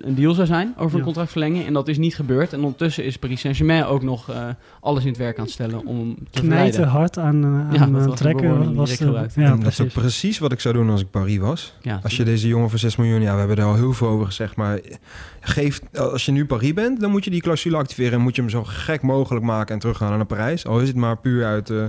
een 0.00 0.14
deal 0.14 0.34
zou 0.34 0.46
zijn 0.46 0.74
over 0.76 0.92
een 0.92 0.98
Ja. 0.98 1.04
contractverlenging. 1.04 1.66
En 1.66 1.72
dat 1.72 1.88
is 1.88 1.98
niet 1.98 2.14
gebeurd. 2.14 2.52
En 2.52 2.58
ondertussen 2.58 3.04
is 3.04 3.16
Paris 3.16 3.40
Saint-Germain 3.40 3.84
ook 3.84 4.02
nog 4.02 4.30
eh, 4.30 4.36
alles 4.80 5.02
in 5.02 5.08
het 5.08 5.18
werk 5.18 5.38
aan 5.38 5.44
het 5.44 5.52
stellen 5.52 5.86
om 5.86 5.98
hem 5.98 6.14
te 6.30 6.40
Knijten 6.40 6.50
verleiden. 6.50 6.88
hard 6.88 7.18
aan, 7.18 7.44
eh, 7.44 7.48
aan 7.50 7.90
Ja, 7.92 7.98
dat 7.98 8.06
was 8.06 8.18
trekken. 8.18 8.74
Was 8.74 8.96
de- 8.96 9.04
ja, 9.34 9.56
dat 9.56 9.66
is 9.66 9.80
ook 9.80 9.88
precies. 9.88 9.92
precies 9.92 10.38
wat 10.38 10.52
ik 10.52 10.60
zou 10.60 10.74
doen 10.74 10.90
als 10.90 11.00
ik 11.00 11.10
Paris 11.10 11.38
was. 11.38 11.74
Ja, 11.82 12.00
Als 12.02 12.16
je 12.16 12.24
deze 12.24 12.48
jongen 12.48 12.70
voor 12.70 12.78
6 12.78 12.96
miljoen, 12.96 13.20
ja, 13.20 13.32
we 13.32 13.38
hebben 13.38 13.56
er 13.56 13.64
al 13.64 13.74
heel 13.74 13.92
veel 13.92 14.08
over 14.08 14.26
gezegd, 14.26 14.56
maar 14.56 14.78
geef, 15.48 15.80
als 15.92 16.24
je 16.24 16.32
nu 16.32 16.46
Paris 16.46 16.72
bent 16.72 16.86
bent, 16.86 17.00
dan 17.00 17.10
moet 17.10 17.24
je 17.24 17.30
die 17.30 17.40
clausule 17.40 17.76
activeren 17.76 18.12
en 18.12 18.20
moet 18.20 18.34
je 18.36 18.40
hem 18.40 18.50
zo 18.50 18.64
gek 18.64 19.02
mogelijk 19.02 19.44
maken 19.44 19.74
en 19.74 19.80
teruggaan 19.80 20.16
naar 20.16 20.26
Parijs. 20.26 20.66
Al 20.66 20.80
is 20.80 20.88
het 20.88 20.96
maar 20.96 21.18
puur 21.18 21.44
uit 21.44 21.70
eh, 21.70 21.84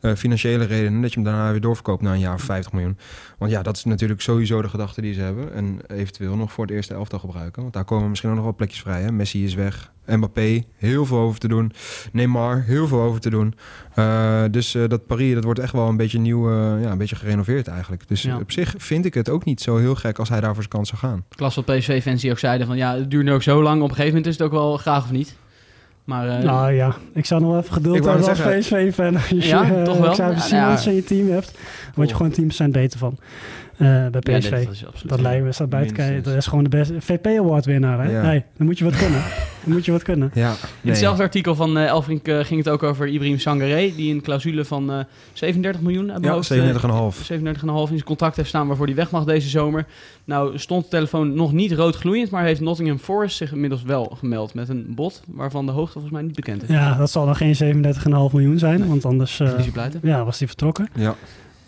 eh, 0.00 0.14
financiële 0.14 0.64
redenen 0.64 1.00
dat 1.00 1.12
je 1.12 1.20
hem 1.20 1.30
daarna 1.32 1.50
weer 1.50 1.60
doorverkoopt 1.60 2.02
naar 2.02 2.12
een 2.12 2.20
jaar 2.20 2.34
of 2.34 2.42
50 2.42 2.72
miljoen. 2.72 2.98
Want 3.38 3.50
ja, 3.50 3.62
dat 3.62 3.76
is 3.76 3.84
natuurlijk 3.84 4.20
sowieso 4.20 4.62
de 4.62 4.68
gedachte 4.68 5.00
die 5.00 5.14
ze 5.14 5.20
hebben. 5.20 5.52
En 5.54 5.78
eventueel 5.86 6.36
nog 6.36 6.52
voor 6.52 6.64
het 6.64 6.74
eerste 6.74 6.94
elftal 6.94 7.18
gebruiken. 7.18 7.62
Want 7.62 7.74
daar 7.74 7.84
komen 7.84 8.08
misschien 8.08 8.30
ook 8.30 8.36
nog 8.36 8.44
wel 8.44 8.54
plekjes 8.54 8.80
vrij. 8.80 9.02
Hè? 9.02 9.12
Messi 9.12 9.44
is 9.44 9.54
weg. 9.54 9.92
Mbappé, 10.06 10.64
heel 10.76 11.06
veel 11.06 11.18
over 11.18 11.40
te 11.40 11.48
doen. 11.48 11.72
Neymar, 12.12 12.62
heel 12.62 12.86
veel 12.86 13.00
over 13.00 13.20
te 13.20 13.30
doen. 13.30 13.54
Uh, 13.96 14.42
dus 14.50 14.74
uh, 14.74 14.88
dat 14.88 15.06
Paris, 15.06 15.34
dat 15.34 15.44
wordt 15.44 15.60
echt 15.60 15.72
wel 15.72 15.88
een 15.88 15.96
beetje 15.96 16.18
nieuw, 16.18 16.50
uh, 16.50 16.82
ja, 16.82 16.90
een 16.90 16.98
beetje 16.98 17.16
gerenoveerd 17.16 17.68
eigenlijk. 17.68 18.08
Dus 18.08 18.22
Ja. 18.22 18.38
op 18.38 18.52
zich 18.52 18.74
vind 18.78 19.04
ik 19.04 19.14
het 19.14 19.28
ook 19.28 19.44
niet 19.44 19.60
zo 19.60 19.76
heel 19.76 19.94
gek 19.94 20.18
als 20.18 20.28
hij 20.28 20.40
daar 20.40 20.54
voor 20.54 20.62
zijn 20.62 20.74
kans 20.74 20.88
zou 20.88 21.00
gaan. 21.00 21.24
Klas 21.28 21.54
van 21.54 21.64
PSV-fans 21.64 22.20
die 22.20 22.30
ook 22.30 22.38
zeiden 22.38 22.66
van 22.66 22.76
ja, 22.76 22.94
het 22.94 23.10
duurt 23.10 23.24
nu 23.24 23.32
ook 23.32 23.42
zo 23.42 23.62
lang. 23.62 23.76
Op 23.76 23.88
een 23.88 23.94
gegeven 23.94 24.08
moment 24.08 24.26
is 24.26 24.32
het 24.38 24.42
ook 24.46 24.52
wel 24.52 24.76
graag 24.76 25.04
of 25.04 25.10
niet. 25.10 25.36
Maar 26.08 26.28
eh, 26.28 26.44
nou 26.44 26.72
ja, 26.72 26.94
ik 27.14 27.26
zou 27.26 27.40
nog 27.40 27.50
wel 27.50 27.60
even 27.60 27.72
geduld 27.72 28.04
hebben 28.04 28.28
als 28.28 28.40
PSV-fan. 28.40 29.14
Als 29.16 29.28
je 29.28 29.46
Ja, 29.46 29.62
eh, 29.64 29.82
toch 29.82 29.98
wel? 29.98 30.10
Xavi 30.10 30.54
Ja, 30.54 30.70
ja. 30.70 30.84
in 30.84 30.94
je 30.94 31.04
team 31.04 31.30
hebt, 31.30 31.52
dan 31.52 31.92
word 31.94 32.08
je 32.08 32.14
Cool. 32.14 32.30
gewoon 32.30 32.68
10% 32.68 32.70
beter 32.72 32.98
van. 32.98 33.18
Eh, 33.78 33.86
bij 33.86 34.20
ja, 34.20 34.38
PSV. 34.38 34.50
dit 34.50 34.70
is 34.70 34.86
absoluut 34.86 35.08
dat 35.08 35.20
lijkt 35.20 35.44
me, 35.44 35.52
staat 35.52 35.68
buiten. 35.68 36.22
Dat 36.22 36.34
is 36.34 36.46
gewoon 36.46 36.64
de 36.64 36.70
beste 36.70 37.00
VP-award 37.00 37.64
winnaar. 37.64 38.04
Hè? 38.04 38.10
Ja. 38.10 38.22
Nee, 38.22 38.44
dan 38.56 38.66
moet 38.66 38.78
je 38.78 38.84
wat 38.84 38.96
kunnen. 38.96 39.22
dan 39.64 39.72
moet 39.72 39.84
je 39.84 39.92
wat 39.92 40.02
kunnen. 40.02 40.30
Ja, 40.34 40.54
In 40.82 40.88
hetzelfde 40.88 41.22
artikel 41.22 41.54
van 41.54 41.78
eh 41.78 41.86
Elfrink 41.86 42.28
eh, 42.28 42.38
ging 42.38 42.64
het 42.64 42.68
ook 42.68 42.82
over 42.82 43.06
Ibrahim 43.06 43.38
Sangaré, 43.38 43.92
die 43.96 44.14
een 44.14 44.20
clausule 44.22 44.64
van 44.64 44.92
eh 44.92 44.98
37 45.32 45.82
miljoen 45.82 46.12
uit 46.12 46.20
mijn 46.20 46.22
Ja, 46.22 46.32
hoofd, 46.32 46.50
eh, 46.50 46.58
37,5. 46.58 47.24
37,5 47.24 47.80
in 47.90 47.96
zijn 47.96 48.04
contract 48.04 48.36
heeft 48.36 48.48
staan 48.48 48.66
waarvoor 48.66 48.86
hij 48.86 48.94
weg 48.94 49.10
mag 49.10 49.24
deze 49.24 49.48
zomer. 49.48 49.86
Nou 50.24 50.58
stond 50.58 50.84
de 50.84 50.90
telefoon 50.90 51.34
nog 51.34 51.52
niet 51.52 51.72
rood 51.72 51.96
gloeiend, 51.96 52.30
maar 52.30 52.44
heeft 52.44 52.60
Nottingham 52.60 52.98
Forest 52.98 53.36
zich 53.36 53.52
inmiddels 53.52 53.82
wel 53.82 54.16
gemeld 54.18 54.54
met 54.54 54.68
een 54.68 54.86
bod 54.88 55.22
waarvan 55.26 55.66
de 55.66 55.72
hoogte 55.72 55.92
volgens 55.92 56.12
mij 56.12 56.22
niet 56.22 56.34
bekend 56.34 56.62
is. 56.62 56.68
Ja, 56.68 56.96
dat 56.96 57.10
zal 57.10 57.24
dan 57.24 57.36
geen 57.36 57.54
37,5 57.54 58.32
miljoen 58.32 58.58
zijn, 58.58 58.88
want 58.88 59.04
anders 59.04 59.40
eh, 59.40 59.52
ja, 60.02 60.24
was 60.24 60.38
hij 60.38 60.46
vertrokken. 60.48 60.88
Ja, 60.94 61.14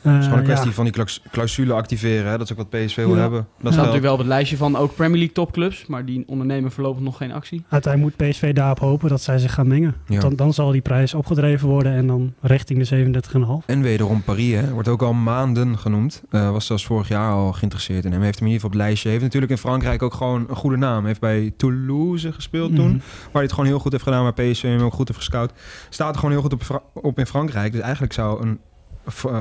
het 0.02 0.18
is 0.18 0.24
gewoon 0.24 0.38
een 0.38 0.46
ja. 0.46 0.52
kwestie 0.52 0.70
van 0.70 0.84
die 0.84 0.92
claus- 0.92 1.22
clausule 1.30 1.72
activeren. 1.72 2.30
Hè? 2.30 2.38
Dat 2.38 2.50
is 2.50 2.52
ook 2.56 2.70
wat 2.70 2.70
PSV 2.84 2.96
wil 2.96 3.14
Ja. 3.14 3.20
hebben. 3.20 3.38
Dat 3.40 3.46
staat 3.58 3.62
wel- 3.62 3.74
natuurlijk 3.76 4.02
wel 4.02 4.12
op 4.12 4.18
het 4.18 4.26
lijstje 4.28 4.56
van 4.56 4.76
ook 4.76 4.94
Premier 4.94 5.16
League 5.16 5.34
topclubs, 5.34 5.86
maar 5.86 6.04
die 6.04 6.22
ondernemen 6.26 6.72
voorlopig 6.72 7.02
nog 7.02 7.16
geen 7.16 7.32
actie. 7.32 7.64
Uiteindelijk 7.68 8.18
moet 8.18 8.28
PSV 8.28 8.52
daarop 8.52 8.78
hopen 8.78 9.08
dat 9.08 9.20
zij 9.22 9.38
zich 9.38 9.54
gaan 9.54 9.68
mengen. 9.68 9.94
Ja. 10.06 10.20
Dan, 10.20 10.36
dan 10.36 10.52
zal 10.52 10.70
die 10.70 10.80
prijs 10.80 11.14
opgedreven 11.14 11.68
worden 11.68 11.92
en 11.92 12.06
dan 12.06 12.32
richting 12.40 12.78
de 12.78 12.84
37,5. 12.84 13.66
En 13.66 13.82
wederom 13.82 14.22
Paris, 14.22 14.54
hè, 14.54 14.70
wordt 14.72 14.88
ook 14.88 15.02
al 15.02 15.12
maanden 15.12 15.78
genoemd. 15.78 16.22
Eh, 16.30 16.50
was 16.50 16.66
zelfs 16.66 16.84
vorig 16.86 17.08
jaar 17.08 17.32
al 17.32 17.52
geïnteresseerd 17.52 18.04
in 18.04 18.12
hem. 18.12 18.22
Heeft 18.22 18.38
hem 18.38 18.46
in 18.48 18.52
ieder 18.52 18.60
geval 18.62 18.70
op 18.70 18.72
het 18.76 18.86
lijstje. 18.86 19.08
Heeft 19.08 19.22
natuurlijk 19.22 19.52
in 19.52 19.58
Frankrijk 19.58 20.02
ook 20.02 20.14
gewoon 20.14 20.46
een 20.48 20.56
goede 20.56 20.76
naam. 20.76 21.04
Heeft 21.06 21.20
bij 21.20 21.52
Toulouse 21.56 22.32
gespeeld 22.32 22.74
toen. 22.76 22.88
Mhm. 22.88 22.98
Waar 22.98 23.28
hij 23.32 23.42
het 23.42 23.52
gewoon 23.52 23.66
heel 23.66 23.78
goed 23.78 23.92
heeft 23.92 24.04
gedaan. 24.04 24.22
Waar 24.22 24.32
PSV 24.32 24.62
hem 24.62 24.80
ook 24.80 24.92
goed 24.92 25.08
heeft 25.08 25.20
gescout. 25.20 25.52
Staat 25.88 26.12
er 26.12 26.14
gewoon 26.20 26.30
heel 26.30 26.42
goed 26.42 26.52
op, 26.52 26.82
op 26.94 27.18
in 27.18 27.26
Frankrijk. 27.26 27.72
Dus 27.72 27.80
eigenlijk 27.80 28.12
zou 28.12 28.42
een 28.42 28.48
eh, 28.50 28.69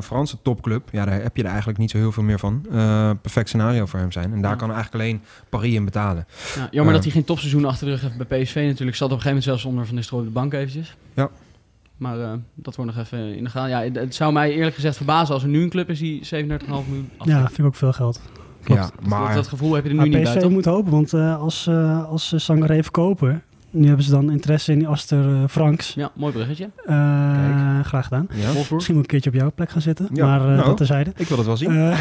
Franse 0.01 0.41
topclub... 0.41 0.89
Ja, 0.91 1.05
daar 1.05 1.21
heb 1.21 1.35
je 1.37 1.43
er 1.43 1.49
eigenlijk 1.49 1.77
niet 1.79 1.91
zo 1.91 1.97
heel 1.97 2.11
veel 2.11 2.23
meer 2.23 2.39
van. 2.39 2.65
Eh, 2.71 3.11
perfect 3.21 3.47
scenario 3.47 3.85
voor 3.85 3.99
hem 3.99 4.11
zijn. 4.11 4.33
En 4.33 4.41
daar 4.41 4.51
Ja. 4.51 4.57
kan 4.57 4.71
eigenlijk 4.71 5.03
alleen 5.03 5.21
Paris 5.49 5.73
in 5.73 5.85
betalen. 5.85 6.25
Ja, 6.55 6.67
jammer 6.71 6.85
Ja. 6.85 6.91
dat 6.91 7.03
hij 7.03 7.11
geen 7.11 7.23
topseizoen 7.23 7.65
achter 7.65 7.85
de 7.85 7.91
rug 7.91 8.01
heeft 8.01 8.27
bij 8.27 8.41
PSV 8.43 8.55
natuurlijk. 8.67 8.97
Zat 8.97 9.11
op 9.11 9.15
een 9.17 9.21
gegeven 9.21 9.27
moment 9.27 9.43
zelfs 9.43 9.65
onder 9.65 9.85
Van 9.85 9.95
Nistelrooy 9.95 10.27
op 10.27 10.33
de 10.33 10.39
bank 10.39 10.53
eventjes. 10.53 10.95
Ja. 11.13 11.29
Maar 11.97 12.19
eh, 12.19 12.31
dat 12.53 12.75
wordt 12.75 12.95
nog 12.95 13.05
even 13.05 13.35
in 13.35 13.43
de 13.43 13.49
gaan. 13.49 13.69
Ja, 13.69 13.81
het, 13.81 13.95
het 13.95 14.15
zou 14.15 14.33
mij 14.33 14.51
eerlijk 14.53 14.75
gezegd 14.75 14.95
verbazen 14.97 15.33
als 15.33 15.43
er 15.43 15.49
nu 15.49 15.61
een 15.63 15.69
club 15.69 15.89
is 15.89 15.99
die 15.99 16.21
37,5 16.25 16.65
miljoen 16.67 17.09
Ja, 17.23 17.45
vind 17.45 17.57
ik 17.59 17.65
ook 17.65 17.75
veel 17.75 17.93
geld. 17.93 18.21
Klopt. 18.63 18.81
Ja, 18.81 18.89
Dat, 18.99 19.07
maar... 19.09 19.33
dat 19.35 19.47
gevoel 19.47 19.73
heb 19.73 19.83
je 19.83 19.89
er 19.89 19.95
nu 19.95 19.99
Maar 20.01 20.09
niet 20.09 20.23
bij, 20.23 20.31
PSV 20.33 20.41
toch? 20.41 20.51
moet 20.51 20.65
hopen, 20.65 20.91
want 20.91 21.13
eh, 21.13 21.39
als, 21.41 21.67
eh, 21.67 22.05
als 22.09 22.27
ze 22.27 22.39
Sangaré 22.39 22.83
verkopen, 22.83 23.43
nu 23.69 23.87
hebben 23.87 24.05
ze 24.05 24.11
dan 24.11 24.31
interesse 24.31 24.71
in 24.71 24.87
Aster 24.87 25.33
eh, 25.33 25.43
Franks. 25.49 25.93
Ja, 25.93 26.11
mooi 26.15 26.33
bruggetje. 26.33 26.69
Eh, 26.85 27.79
graag 27.83 28.03
gedaan. 28.03 28.27
Ja. 28.33 28.51
Misschien 28.53 28.75
moet 28.75 28.87
ik 28.87 28.95
een 28.97 29.05
keertje 29.05 29.29
op 29.29 29.35
jouw 29.35 29.51
plek 29.55 29.69
gaan 29.69 29.81
zitten, 29.81 30.09
Ja, 30.13 30.25
maar 30.25 30.41
eh, 30.41 30.45
nou. 30.45 30.65
dat 30.65 30.77
terzijde. 30.77 31.11
Ik 31.15 31.27
wil 31.27 31.37
het 31.37 31.45
wel 31.45 31.57
zien. 31.57 31.69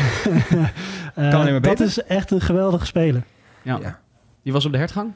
Alleen 1.15 1.53
maar 1.53 1.61
dat 1.61 1.81
is 1.81 2.03
echt 2.03 2.31
een 2.31 2.41
geweldige 2.41 2.87
speler. 2.87 3.23
Ja. 3.63 3.79
Ja. 3.83 4.01
Die 4.43 4.53
was 4.53 4.65
op 4.65 4.73
de 4.73 4.79
hertgang. 4.79 5.13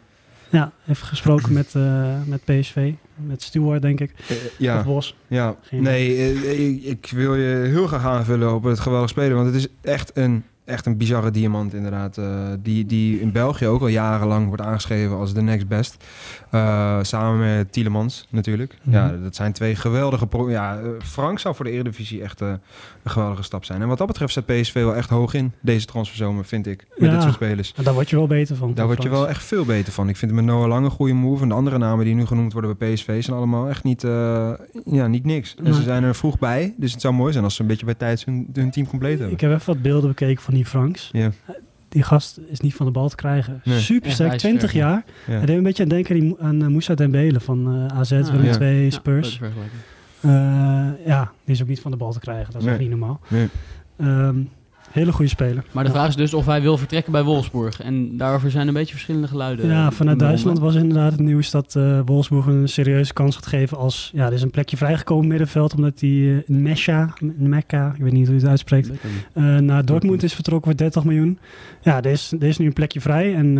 Ja, 0.52 0.73
heeft 0.82 1.02
gesproken 1.02 1.52
met, 1.52 1.75
eh, 1.75 2.14
met 2.26 2.44
PSV, 2.44 2.92
met 3.14 3.42
Stewart 3.42 3.82
denk 3.82 4.00
ik, 4.00 4.14
ja. 4.59 4.78
of 4.78 4.85
Bos. 4.85 5.16
Ja, 5.26 5.56
Geen 5.61 5.82
nee, 5.82 6.32
ik, 6.75 6.82
ik 6.85 7.11
wil 7.14 7.35
je 7.35 7.54
heel 7.54 7.87
graag 7.87 8.04
aanvullen 8.04 8.54
op 8.54 8.62
het 8.62 8.80
geweldig 8.80 9.09
spelen. 9.09 9.35
Want 9.35 9.47
het 9.47 9.56
is 9.56 9.68
echt 9.80 10.11
een, 10.16 10.44
echt 10.64 10.87
een 10.87 10.97
bizarre 10.97 11.31
diamant 11.31 11.75
inderdaad. 11.75 12.19
eh, 12.19 12.26
die, 12.62 12.87
die 12.87 13.21
in 13.21 13.33
België 13.33 13.66
ook 13.66 13.81
al 13.81 13.87
jarenlang 13.87 14.47
wordt 14.47 14.62
aangeschreven 14.62 15.16
als 15.16 15.35
de 15.35 15.42
next 15.42 15.69
best. 15.69 16.04
Eh, 16.50 16.99
samen 17.02 17.38
met 17.38 17.73
Tielemans 17.73 18.26
natuurlijk. 18.31 18.76
Mhm. 18.83 18.97
Ja, 18.97 19.14
dat 19.23 19.35
zijn 19.37 19.52
twee 19.52 19.75
geweldige... 19.76 20.26
Pro 20.26 20.50
ja, 20.50 20.78
eh, 20.78 20.88
Frank 21.02 21.38
zou 21.38 21.54
voor 21.54 21.64
de 21.64 21.71
Eredivisie 21.71 22.23
echt 22.23 22.40
een 22.40 22.61
geweldige 23.04 23.42
stap 23.42 23.64
zijn. 23.64 23.83
En 23.83 23.88
wat 23.88 23.99
dat 23.99 24.07
betreft 24.07 24.31
staat 24.31 24.47
PSV 24.47 24.73
wel 24.75 24.95
echt 24.97 25.09
hoog 25.11 25.35
in 25.35 25.52
deze 25.61 25.87
transferzomer, 25.87 26.45
vind 26.45 26.66
ik. 26.66 26.87
Met 26.97 27.09
Ja. 27.09 27.14
dit 27.14 27.23
soort 27.23 27.35
spelers. 27.35 27.75
Daar 27.83 27.95
word 27.95 28.11
je 28.11 28.16
wel 28.16 28.26
beter 28.26 28.57
van. 28.57 28.75
Daar 28.75 28.87
word 28.87 29.02
je 29.02 29.09
wel 29.09 29.28
echt 29.28 29.45
veel 29.45 29.64
beter 29.64 29.92
van. 29.92 30.09
Ik 30.09 30.16
vind 30.16 30.31
het 30.31 30.40
met 30.40 30.54
Noah 30.54 30.69
Lang 30.69 30.85
een 30.85 30.90
goede 30.90 31.12
move. 31.14 31.42
En 31.42 31.49
de 31.49 31.54
andere 31.54 31.78
namen 31.78 32.04
die 32.04 32.14
nu 32.14 32.26
genoemd 32.26 32.52
worden 32.52 32.76
bij 32.78 32.92
PSV 32.92 33.23
zijn 33.25 33.37
allemaal 33.37 33.69
echt 33.69 33.85
niet, 33.85 34.02
ja, 34.85 35.07
niet 35.07 35.25
niks. 35.25 35.54
En 35.64 35.75
ze 35.75 35.83
zijn 35.83 36.02
er 36.02 36.14
vroeg 36.14 36.38
bij. 36.38 36.75
Dus 36.76 36.92
het 36.92 37.00
zou 37.00 37.14
mooi 37.14 37.33
zijn 37.33 37.45
als 37.45 37.54
ze 37.54 37.62
een 37.62 37.66
beetje 37.69 37.85
bij 37.85 37.95
tijd 37.95 38.25
hun, 38.25 38.49
hun 38.52 38.71
team 38.71 38.87
compleet 38.87 39.19
hebben. 39.19 39.33
Ik 39.33 39.40
heb 39.40 39.52
even 39.52 39.66
wat 39.66 39.83
beelden 39.83 40.09
bekeken 40.09 40.42
van 40.42 40.51
die 40.54 40.64
Franks. 40.66 41.09
Ja, 41.12 41.30
Die 41.88 42.02
gast 42.02 42.40
is 42.49 42.61
niet 42.61 42.75
van 42.75 42.87
de 42.87 42.92
bal 42.92 43.09
te 43.09 43.16
krijgen. 43.16 43.61
Nee. 43.64 43.80
Super 43.80 44.11
sterk, 44.11 44.26
hij 44.28 44.37
is 44.37 44.42
20 44.42 44.68
sterk, 44.71 44.85
ja. 44.85 44.90
jaar. 44.90 45.04
ja. 45.26 45.32
Hij 45.37 45.47
deed 45.47 45.56
een 45.56 45.62
beetje 45.62 45.82
aan 45.82 45.88
denken 45.88 46.21
die, 46.21 46.37
aan 46.40 46.62
uh, 46.62 46.66
Moussa 46.68 46.94
Dembele 46.94 47.40
van 47.40 47.88
eh, 47.90 47.99
AZ, 47.99 48.12
Ah, 48.12 48.26
Willem 48.26 48.44
ja. 48.44 48.52
2, 48.52 48.85
Ja, 48.85 48.90
Spurs. 48.90 49.40
Eh, 50.21 50.30
ja, 51.06 51.32
die 51.44 51.54
is 51.54 51.62
ook 51.62 51.68
niet 51.68 51.80
van 51.80 51.90
de 51.90 51.97
bal 51.97 52.12
te 52.12 52.21
krijgen. 52.21 52.47
Dat 52.52 52.61
is 52.61 52.62
Nee. 52.62 52.71
echt 52.73 52.82
niet 52.82 52.90
normaal. 52.90 53.21
Nee. 53.28 53.49
Ehm, 53.97 54.37
hele 54.92 55.12
goede 55.12 55.30
speler. 55.30 55.64
Maar 55.72 55.84
de 55.84 55.90
vraag 55.90 56.08
is 56.08 56.16
dus 56.16 56.34
of 56.34 56.46
hij 56.46 56.62
wil 56.62 56.78
vertrekken 56.78 57.12
bij 57.12 57.22
Wolfsburg. 57.22 57.80
En 57.80 58.16
daarover 58.16 58.50
zijn 58.50 58.68
een 58.68 58.75
beetje 58.75 58.92
verschillende 58.92 59.28
geluiden. 59.28 59.68
Ja, 59.68 59.87
eh, 59.87 59.92
vanuit 59.92 60.18
Duitsland 60.18 60.58
was 60.58 60.75
inderdaad 60.75 61.12
het 61.12 61.20
nieuws 61.20 61.50
dat 61.50 61.76
eh 61.76 62.00
Wolfsburg 62.04 62.46
een 62.46 62.68
serieuze 62.68 63.12
kans 63.12 63.34
gaat 63.34 63.46
geven 63.46 63.78
als... 63.78 64.11
Ja, 64.14 64.26
er 64.26 64.32
is 64.32 64.42
een 64.42 64.50
plekje 64.50 64.76
vrijgekomen 64.76 65.28
middenveld, 65.28 65.75
omdat 65.75 66.00
hij 66.00 66.11
eh, 66.11 66.37
in 66.46 66.62
Mesha, 66.62 67.14
Mecca, 67.37 67.92
ik 67.96 68.02
weet 68.02 68.12
niet 68.12 68.26
hoe 68.26 68.34
je 68.34 68.40
het 68.40 68.50
uitspreekt, 68.50 68.90
naar 69.61 69.84
Dortmund 69.84 70.22
is 70.22 70.34
vertrokken 70.34 70.70
voor 70.70 70.78
30 70.78 71.04
miljoen. 71.04 71.38
Ja, 71.80 72.02
er 72.02 72.11
is, 72.11 72.32
er 72.32 72.46
is 72.46 72.58
nu 72.58 72.66
een 72.66 72.72
plekje 72.72 73.00
vrij 73.00 73.34
en 73.34 73.58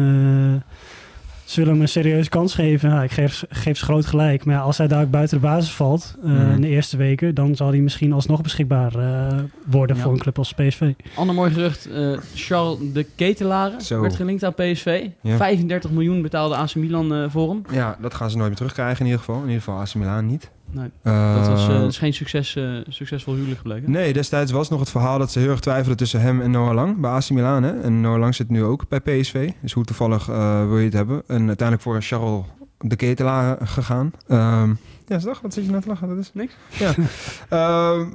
ze 1.53 1.59
willen 1.61 1.73
hem 1.75 1.83
een 1.83 1.89
serieuze 1.89 2.29
kans 2.29 2.55
geven. 2.55 3.03
Ik 3.03 3.11
geef, 3.11 3.45
geef 3.49 3.79
ze 3.79 3.85
groot 3.85 4.07
gelijk. 4.07 4.45
Maar 4.45 4.55
ja, 4.55 4.61
als 4.61 4.79
hij 4.79 4.89
daar 4.89 5.09
buiten 5.09 5.41
de 5.41 5.47
basis 5.47 5.71
valt 5.73 6.15
eh, 6.23 6.31
Mhm. 6.31 6.51
in 6.51 6.61
de 6.61 6.69
eerste 6.69 6.97
weken, 6.97 7.35
dan 7.35 7.57
zal 7.57 7.69
hij 7.69 7.79
misschien 7.79 8.13
alsnog 8.13 8.41
beschikbaar 8.41 8.95
eh, 8.95 9.39
worden 9.67 9.97
Ja. 9.97 10.03
voor 10.03 10.13
een 10.13 10.19
club 10.19 10.39
als 10.39 10.53
PSV. 10.55 10.93
Ander 11.15 11.35
mooi 11.35 11.51
gerucht. 11.53 11.91
eh, 11.91 12.19
Charles 12.35 12.79
de 12.93 13.07
Ketelare 13.17 13.83
Zo. 13.83 14.01
werd 14.01 14.17
gelinkt 14.17 14.45
aan 14.45 14.55
PSV. 14.55 15.07
Ja. 15.21 15.37
35 15.37 15.91
miljoen 15.91 16.23
betaalde 16.23 16.57
AC 16.57 16.75
Milan 16.75 17.15
eh, 17.15 17.25
voor 17.29 17.49
hem. 17.49 17.63
ja, 17.73 17.97
dat 18.01 18.15
gaan 18.15 18.31
ze 18.31 18.37
nooit 18.37 18.49
meer 18.49 18.57
terugkrijgen 18.59 18.99
in 19.01 19.05
ieder 19.07 19.19
geval. 19.19 19.37
In 19.41 19.47
ieder 19.49 19.63
geval 19.63 19.81
AC 19.81 19.95
Milan 19.95 20.27
niet. 20.27 20.51
Nee, 20.73 20.91
Eh, 21.03 21.35
dat 21.35 21.47
was 21.47 21.69
eh, 21.69 21.85
is 21.85 21.99
geen 21.99 22.13
succes, 22.15 22.57
eh, 22.57 22.65
succesvol 22.89 23.35
huwelijk 23.35 23.61
gebleken. 23.61 23.91
Nee, 23.91 24.13
destijds 24.13 24.53
was 24.53 24.69
nog 24.69 24.81
het 24.81 24.91
verhaal 24.91 25.19
dat 25.19 25.31
ze 25.31 25.39
heel 25.39 25.51
erg 25.51 25.61
twijfelden 25.61 25.97
tussen 25.97 26.21
hem 26.21 26.41
en 26.41 26.51
Noah 26.51 26.75
Lang 26.75 27.01
bij 27.01 27.11
AC 27.11 27.31
Milan. 27.31 27.63
Hè? 27.63 27.81
En 27.81 28.01
Noah 28.01 28.19
Lang 28.19 28.35
zit 28.35 28.49
nu 28.49 28.63
ook 28.65 28.89
bij 28.89 29.01
PSV. 29.01 29.51
Dus 29.63 29.73
hoe 29.73 29.85
toevallig 29.85 30.29
eh, 30.29 30.67
wil 30.67 30.79
je 30.79 30.85
het 30.85 30.93
hebben? 30.93 31.23
En 31.27 31.47
uiteindelijk 31.47 31.83
voor 31.83 32.03
Charles 32.03 32.45
de 32.83 32.97
Ketelaar 32.97 33.67
gegaan. 33.67 34.13
Ehm, 34.29 34.71
ja, 35.13 35.19
zeg, 35.19 35.41
wat 35.41 35.55
zit 35.55 35.65
je 35.65 35.71
nou 35.71 35.83
te 35.83 35.89
lachen? 35.89 36.09
Dat 36.09 36.19
is 36.19 36.31
Niks. 36.35 36.55
Ja. 36.69 36.95
Ehm, 37.49 38.07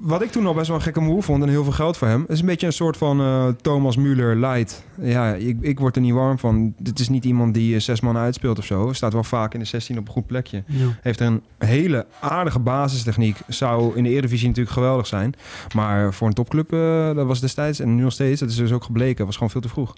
wat 0.00 0.22
ik 0.22 0.30
toen 0.30 0.46
al 0.46 0.54
best 0.54 0.66
wel 0.66 0.76
een 0.76 0.82
gekke 0.82 1.00
move 1.00 1.22
vond 1.22 1.42
en 1.42 1.48
heel 1.48 1.62
veel 1.62 1.72
geld 1.72 1.96
voor 1.96 2.08
hem, 2.08 2.24
is 2.28 2.40
een 2.40 2.46
beetje 2.46 2.66
een 2.66 2.72
soort 2.72 2.96
van 2.96 3.20
eh, 3.20 3.48
Thomas 3.60 3.98
Müller 3.98 4.36
light. 4.36 4.84
Ja, 5.00 5.34
ik, 5.34 5.56
ik 5.60 5.78
word 5.78 5.96
er 5.96 6.02
niet 6.02 6.12
warm 6.12 6.38
van. 6.38 6.74
Dit 6.78 6.98
is 6.98 7.08
niet 7.08 7.24
iemand 7.24 7.54
die 7.54 7.74
eh, 7.74 7.80
zes 7.80 8.00
man 8.00 8.16
uitspeelt 8.16 8.58
of 8.58 8.64
zo. 8.64 8.92
Staat 8.92 9.12
wel 9.12 9.24
vaak 9.24 9.54
in 9.54 9.60
de 9.60 9.66
16 9.66 9.98
op 9.98 10.06
een 10.06 10.12
goed 10.12 10.26
plekje. 10.26 10.62
Ja. 10.66 10.86
Heeft 11.00 11.20
er 11.20 11.26
een 11.26 11.42
hele 11.58 12.06
aardige 12.20 12.58
basistechniek. 12.58 13.36
Zou 13.48 13.96
in 13.96 14.02
de 14.02 14.10
Eredivisie 14.10 14.48
natuurlijk 14.48 14.74
geweldig 14.74 15.06
zijn. 15.06 15.34
Maar 15.74 16.14
voor 16.14 16.26
een 16.26 16.34
topclub, 16.34 16.72
eh, 16.72 17.14
dat 17.14 17.26
was 17.26 17.40
destijds 17.40 17.80
en 17.80 17.94
nu 17.94 18.02
nog 18.02 18.12
steeds, 18.12 18.40
dat 18.40 18.50
is 18.50 18.56
dus 18.56 18.72
ook 18.72 18.84
gebleken, 18.84 19.26
was 19.26 19.34
gewoon 19.34 19.50
veel 19.50 19.60
te 19.60 19.68
vroeg. 19.68 19.94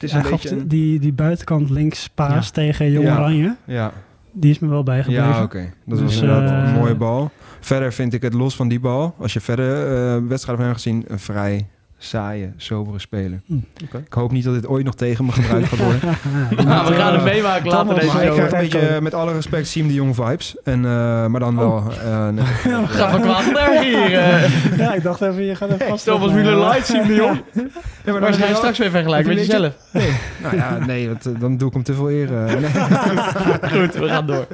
Het 0.00 0.02
is 0.02 0.12
hij 0.12 0.20
een 0.20 0.26
gaf 0.26 0.42
beetje... 0.42 0.66
die, 0.66 0.98
die 1.00 1.12
buitenkant 1.12 1.70
links 1.70 2.08
paas 2.08 2.46
Ja. 2.46 2.52
tegen 2.52 2.90
Jong. 2.90 3.08
Oranje. 3.08 3.56
Ja, 3.64 3.92
Die 4.32 4.50
is 4.50 4.58
me 4.58 4.68
wel 4.68 4.82
bijgebleven. 4.82 5.24
ja 5.24 5.42
oké. 5.42 5.72
Dat 5.86 6.00
was 6.00 6.08
Dus, 6.12 6.20
inderdaad 6.20 6.50
eh, 6.64 6.68
een 6.68 6.78
mooie 6.78 6.94
bal. 6.94 7.30
Verder 7.60 7.92
vind 7.92 8.12
ik 8.12 8.22
het 8.22 8.34
los 8.34 8.56
van 8.56 8.68
die 8.68 8.80
bal, 8.80 9.14
als 9.18 9.32
je 9.32 9.40
verder 9.40 9.86
eh 9.86 10.22
wedstrijden 10.28 10.56
van 10.56 10.64
hem 10.64 10.74
gezien, 10.74 11.04
een 11.08 11.18
vrij 11.18 11.66
saaie, 12.02 12.52
sobere 12.56 12.98
speler. 12.98 13.40
Hm. 13.46 13.54
Ik 14.04 14.12
hoop 14.12 14.30
niet 14.32 14.44
dat 14.44 14.54
dit 14.54 14.66
ooit 14.66 14.84
nog 14.84 14.94
tegen 14.94 15.24
me 15.24 15.32
gebruikt 15.32 15.68
gaat 15.68 15.78
worden. 15.78 16.00
Nou, 16.70 16.88
we 16.88 16.94
gaan 16.94 17.12
het 17.14 17.24
meemaken 17.24 17.66
later 17.70 17.94
deze 17.94 18.06
maar 18.06 18.22
ik 18.22 18.28
show. 18.32 18.34
krijg 18.36 18.52
een 18.52 18.58
beetje, 18.58 19.00
met 19.00 19.14
alle 19.14 19.32
respect, 19.32 19.66
Siem 19.68 19.88
de 19.88 19.94
Jong 19.94 20.14
vibes. 20.14 20.56
En, 20.64 20.84
eh, 20.84 21.26
maar 21.26 21.40
dan 21.40 21.56
wel... 21.56 21.82
eh, 22.04 22.28
net- 22.28 22.44
Ga 22.90 23.10
van 23.10 23.20
kwaad 23.20 23.52
naar 23.52 23.70
erg 23.72 23.82
hier. 23.84 24.18
eh. 24.18 24.78
ja, 24.78 24.92
ik 24.94 25.02
dacht 25.02 25.20
even, 25.22 25.44
je 25.44 25.54
gaat 25.54 25.70
even 25.70 25.86
vast. 25.88 26.04
Thomas 26.04 26.30
Müller 26.30 26.58
Light, 26.58 26.86
Siem 26.86 27.06
de 27.06 27.14
Jong. 27.14 27.42
Ja, 28.04 28.12
maar 28.12 28.20
dan 28.20 28.34
ga 28.34 28.46
je 28.46 28.54
straks 28.54 28.78
weer 28.78 28.90
vergelijken 28.90 29.28
met 29.28 29.36
Weet 29.36 29.46
je- 29.46 29.52
jezelf. 29.52 29.74
Nee, 29.92 30.10
nou 30.42 30.56
ja, 30.56 30.78
nee, 30.86 31.10
dan 31.38 31.56
doe 31.56 31.68
ik 31.68 31.74
hem 31.74 31.82
te 31.82 31.94
veel 31.94 32.10
eer. 32.10 32.30
Nee. 32.30 32.70
Goed, 33.70 33.94
we 33.94 34.08
gaan 34.08 34.26
door. 34.26 34.46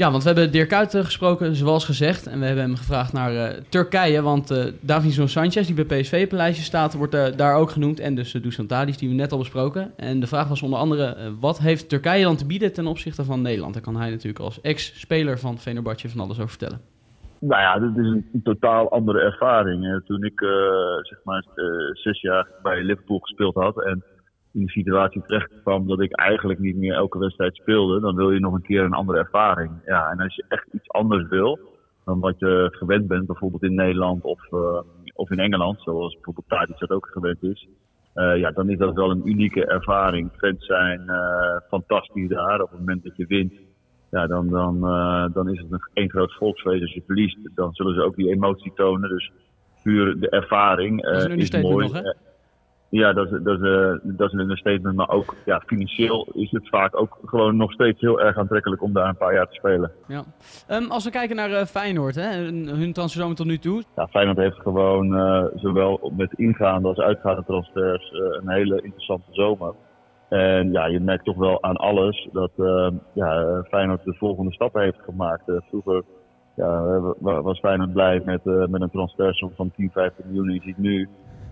Ja, 0.00 0.10
want 0.10 0.22
we 0.22 0.28
hebben 0.28 0.52
Dirk 0.52 0.68
Kuyt 0.68 0.94
eh, 0.94 1.04
gesproken, 1.04 1.54
zoals 1.54 1.84
gezegd. 1.84 2.26
En 2.26 2.38
we 2.38 2.46
hebben 2.46 2.64
hem 2.64 2.76
gevraagd 2.76 3.12
naar 3.12 3.34
eh, 3.34 3.60
Turkije. 3.68 4.22
Want 4.22 4.50
eh 4.50 4.64
Davison 4.80 5.28
Sanchez, 5.28 5.66
die 5.66 5.84
bij 5.84 6.00
PSV 6.00 6.28
op 6.32 6.52
staat, 6.52 6.94
wordt 6.94 7.38
daar 7.38 7.56
ook 7.56 7.70
genoemd. 7.70 8.00
En 8.00 8.14
dus 8.14 8.34
uh, 8.34 8.42
Dusan 8.42 8.66
Tadic, 8.66 8.98
die 8.98 9.08
we 9.08 9.14
net 9.14 9.32
al 9.32 9.38
besproken. 9.38 9.92
En 9.96 10.20
de 10.20 10.26
vraag 10.26 10.48
was 10.48 10.62
onder 10.62 10.78
andere, 10.78 11.16
wat 11.40 11.58
heeft 11.58 11.88
Turkije 11.88 12.24
dan 12.24 12.36
te 12.36 12.46
bieden 12.46 12.72
ten 12.72 12.86
opzichte 12.86 13.24
van 13.24 13.42
Nederland? 13.42 13.74
Daar 13.74 13.82
kan 13.82 13.96
hij 13.96 14.10
natuurlijk 14.10 14.44
als 14.44 14.60
ex-speler 14.60 15.38
van 15.38 15.58
Fenerbahce 15.58 16.08
van 16.08 16.20
alles 16.20 16.36
over 16.36 16.50
vertellen. 16.50 16.80
Nou 17.38 17.60
ja, 17.60 17.78
dit 17.78 18.04
is 18.04 18.10
een, 18.10 18.40
totaal 18.42 18.90
andere 18.90 19.20
ervaring. 19.20 20.02
Toen 20.04 20.24
ik 20.24 20.40
zeg 21.02 21.18
maar 21.24 21.44
zes 21.92 22.20
jaar 22.20 22.48
bij 22.62 22.82
Liverpool 22.82 23.18
gespeeld 23.18 23.54
had 23.54 23.82
en 23.84 24.04
in 24.52 24.64
de 24.64 24.70
situatie 24.70 25.22
terecht 25.26 25.62
kwam 25.62 25.86
dat 25.86 26.00
ik 26.00 26.16
eigenlijk 26.16 26.58
niet 26.58 26.76
meer 26.76 26.94
elke 26.94 27.18
wedstrijd 27.18 27.54
speelde, 27.56 28.00
dan 28.00 28.16
wil 28.16 28.30
je 28.30 28.40
nog 28.40 28.54
een 28.54 28.62
keer 28.62 28.82
een 28.82 28.92
andere 28.92 29.18
ervaring. 29.18 29.70
Ja, 29.86 30.10
en 30.10 30.20
als 30.20 30.34
je 30.34 30.44
echt 30.48 30.66
iets 30.72 30.88
anders 30.88 31.28
wil 31.28 31.58
dan 32.04 32.20
wat 32.20 32.38
je 32.38 32.68
gewend 32.70 33.06
bent, 33.06 33.26
bijvoorbeeld 33.26 33.62
in 33.62 33.74
Nederland 33.74 34.24
of, 34.24 34.52
eh, 34.52 34.80
of 35.14 35.30
in 35.30 35.38
Engeland, 35.38 35.80
zoals 35.82 36.14
bijvoorbeeld 36.14 36.48
Tadic 36.48 36.78
dat 36.78 36.90
ook 36.90 37.08
gewend 37.12 37.42
is, 37.42 37.68
eh, 38.14 38.36
ja, 38.36 38.50
dan 38.50 38.70
is 38.70 38.78
dat 38.78 38.94
wel 38.94 39.10
een 39.10 39.28
unieke 39.28 39.66
ervaring. 39.66 40.30
Fans 40.36 40.66
zijn 40.66 41.08
eh, 41.08 41.56
fantastisch 41.68 42.28
daar. 42.28 42.62
Op 42.62 42.70
het 42.70 42.78
moment 42.78 43.04
dat 43.04 43.16
je 43.16 43.26
wint, 43.26 43.52
ja, 44.10 44.26
dan, 44.26 44.48
dan, 44.48 44.80
dan 45.32 45.50
is 45.50 45.58
het 45.58 45.72
een 45.72 45.88
één 45.92 46.10
groot 46.10 46.32
volksfeest. 46.32 46.82
Als 46.82 46.92
je 46.92 47.02
verliest, 47.06 47.38
dan 47.54 47.72
zullen 47.72 47.94
ze 47.94 48.02
ook 48.02 48.16
die 48.16 48.30
emotie 48.30 48.72
tonen. 48.74 49.08
Dus 49.08 49.32
puur 49.82 50.20
de 50.20 50.28
ervaring 50.28 51.02
Dat 51.02 51.16
is 51.16 51.24
een 51.24 51.38
is 51.38 51.62
mooi. 51.62 51.86
nog, 51.86 52.02
hè? 52.02 52.12
Ja, 52.90 53.12
dat 53.12 53.32
is, 53.32 53.38
dat, 53.42 53.60
is, 53.60 53.66
eh, 53.68 53.92
dat 54.02 54.26
is 54.26 54.32
een 54.32 54.38
understatement. 54.40 54.96
Maar 54.96 55.08
ook 55.10 55.34
ja, 55.44 55.62
financieel 55.66 56.28
is 56.32 56.50
het 56.50 56.68
vaak 56.68 57.00
ook 57.00 57.18
gewoon 57.24 57.56
nog 57.56 57.72
steeds 57.72 58.00
heel 58.00 58.20
erg 58.20 58.36
aantrekkelijk 58.38 58.82
om 58.82 58.92
daar 58.92 59.08
een 59.08 59.16
paar 59.16 59.34
jaar 59.34 59.46
te 59.48 59.54
spelen. 59.54 59.90
Ja. 60.06 60.22
Ehm, 60.66 60.90
als 60.90 61.04
we 61.04 61.10
kijken 61.10 61.36
naar 61.36 61.50
eh, 61.50 61.64
Feyenoord, 61.64 62.14
hè, 62.14 62.36
hun 62.36 62.68
hun 62.68 62.92
transferzomer 62.92 63.36
tot 63.36 63.46
nu 63.46 63.58
toe. 63.58 63.82
Ja, 63.96 64.06
Feyenoord 64.06 64.36
heeft 64.38 64.60
gewoon 64.60 65.16
eh, 65.16 65.44
zowel 65.54 66.12
met 66.16 66.32
ingaande 66.32 66.88
als 66.88 66.98
uitgaande 66.98 67.44
transfers 67.46 68.10
eh, 68.10 68.18
een 68.40 68.48
hele 68.50 68.82
interessante 68.82 69.28
zomer. 69.32 69.74
En 70.28 70.72
ja, 70.72 70.86
je 70.86 71.00
merkt 71.00 71.24
toch 71.24 71.36
wel 71.36 71.62
aan 71.62 71.76
alles 71.76 72.28
dat 72.32 72.50
eh, 72.56 72.88
ja, 73.12 73.62
Feyenoord 73.68 74.04
de 74.04 74.14
volgende 74.18 74.52
stappen 74.52 74.82
heeft 74.82 75.00
gemaakt. 75.04 75.48
Eh, 75.48 75.54
vroeger 75.68 76.02
ja, 76.56 77.00
wa- 77.18 77.42
was 77.42 77.58
Feyenoord 77.58 77.92
blij 77.92 78.22
met, 78.24 78.40
eh, 78.46 78.66
met 78.66 78.80
een 78.80 78.90
transfersom 78.90 79.52
van 79.56 79.70
10, 79.76 79.90
15 79.92 80.24
miljoen. 80.26 80.48
En 80.48 80.54
je 80.54 80.60
ziet 80.60 80.78
nu 80.78 81.08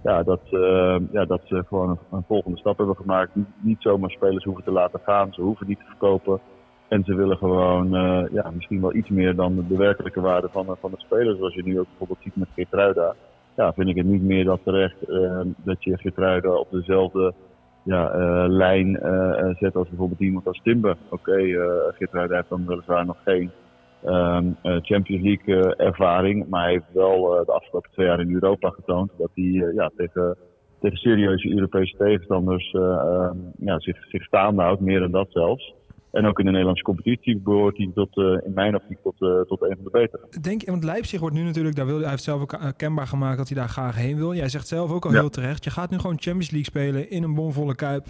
ja, 0.08 0.22
dat, 0.22 0.40
eh, 0.50 0.96
ja, 1.12 1.24
dat 1.24 1.40
ze 1.44 1.64
gewoon 1.68 1.98
een, 2.10 2.24
volgende 2.26 2.58
stap 2.58 2.78
hebben 2.78 2.96
gemaakt. 2.96 3.30
Niet, 3.60 3.82
zomaar 3.82 4.10
spelers 4.10 4.44
hoeven 4.44 4.64
te 4.64 4.70
laten 4.70 5.00
gaan, 5.04 5.32
ze 5.32 5.42
hoeven 5.42 5.66
niet 5.66 5.78
te 5.78 5.84
verkopen. 5.84 6.40
En 6.88 7.04
ze 7.04 7.14
willen 7.14 7.36
gewoon 7.36 7.94
eh, 7.94 8.24
ja, 8.32 8.50
misschien 8.54 8.80
wel 8.80 8.94
iets 8.94 9.08
meer 9.08 9.34
dan 9.34 9.64
de 9.68 9.76
werkelijke 9.76 10.20
waarde 10.20 10.48
van, 10.48 10.76
van 10.80 10.90
het 10.90 11.00
spelen. 11.00 11.36
Zoals 11.36 11.54
je 11.54 11.62
nu 11.64 11.78
ook 11.78 11.86
bijvoorbeeld 11.88 12.22
ziet 12.22 12.36
met 12.36 12.48
Geertruida. 12.54 13.14
Ja, 13.56 13.72
vind 13.72 13.88
ik 13.88 13.96
het 13.96 14.06
niet 14.06 14.22
meer 14.22 14.44
dan 14.44 14.58
terecht 14.62 15.08
eh, 15.08 15.40
dat 15.56 15.84
je 15.84 15.98
Geertruida 15.98 16.54
op 16.54 16.70
dezelfde 16.70 17.34
ja, 17.82 18.10
eh, 18.10 18.44
lijn 18.48 19.00
eh, 19.00 19.38
eh, 19.38 19.56
zet 19.56 19.76
als 19.76 19.88
bijvoorbeeld 19.88 20.20
iemand 20.20 20.46
als 20.46 20.60
Timber. 20.62 20.96
Oké, 21.08 21.36
eh 21.36 21.94
Geertruida 21.96 22.34
heeft 22.34 22.48
dan 22.48 22.66
weliswaar 22.66 23.06
nog 23.06 23.16
geen 23.24 23.50
eh, 24.02 24.76
Champions 24.82 25.22
League 25.22 25.74
eh, 25.74 25.86
ervaring. 25.86 26.48
Maar 26.48 26.62
hij 26.62 26.72
heeft 26.72 26.92
wel 26.92 27.38
eh, 27.38 27.46
de 27.46 27.52
afgelopen 27.52 27.90
twee 27.90 28.06
jaar 28.06 28.20
in 28.20 28.32
Europa 28.32 28.70
getoond 28.70 29.10
dat 29.18 29.30
hij 29.34 29.72
ja, 29.74 29.90
tegen, 29.96 30.36
tegen 30.80 30.96
serieuze 30.96 31.50
Europese 31.50 31.96
tegenstanders 31.96 32.72
eh, 32.72 32.82
ehm, 32.82 33.36
ja, 33.58 33.78
zich, 33.78 34.04
zich 34.08 34.22
staande 34.22 34.62
houdt. 34.62 34.80
Meer 34.80 35.00
dan 35.00 35.10
dat 35.10 35.28
zelfs. 35.30 35.74
En 36.12 36.26
ook 36.26 36.38
in 36.38 36.44
de 36.44 36.50
Nederlandse 36.50 36.84
competitie 36.84 37.36
behoort 37.38 37.76
hij 37.76 37.90
tot, 37.94 38.16
eh, 38.16 38.24
in 38.24 38.52
mijn 38.54 38.74
optiek 38.74 38.98
tot, 39.02 39.14
eh, 39.18 39.40
tot 39.40 39.62
een 39.62 39.74
van 39.74 39.84
de 39.84 39.90
betere. 39.90 40.22
Denk, 40.40 40.64
want 40.64 40.84
Leipzig 40.84 41.20
wordt 41.20 41.34
nu 41.34 41.42
natuurlijk, 41.42 41.76
daar 41.76 41.86
wil, 41.86 42.00
hij 42.00 42.10
heeft 42.10 42.22
zelf 42.22 42.40
ook 42.40 42.52
eh, 42.52 42.68
kenbaar 42.76 43.06
gemaakt 43.06 43.38
dat 43.38 43.48
hij 43.48 43.58
daar 43.58 43.68
graag 43.68 43.96
heen 43.96 44.16
wil. 44.16 44.34
Jij 44.34 44.48
zegt 44.48 44.66
zelf 44.68 44.92
ook 44.92 45.04
al 45.04 45.12
Ja. 45.12 45.18
heel 45.18 45.28
terecht, 45.30 45.64
je 45.64 45.70
gaat 45.70 45.90
nu 45.90 45.96
gewoon 45.98 46.16
Champions 46.20 46.50
League 46.50 46.64
spelen 46.64 47.10
in 47.10 47.22
een 47.22 47.34
bomvolle 47.34 47.74
kuip 47.74 48.06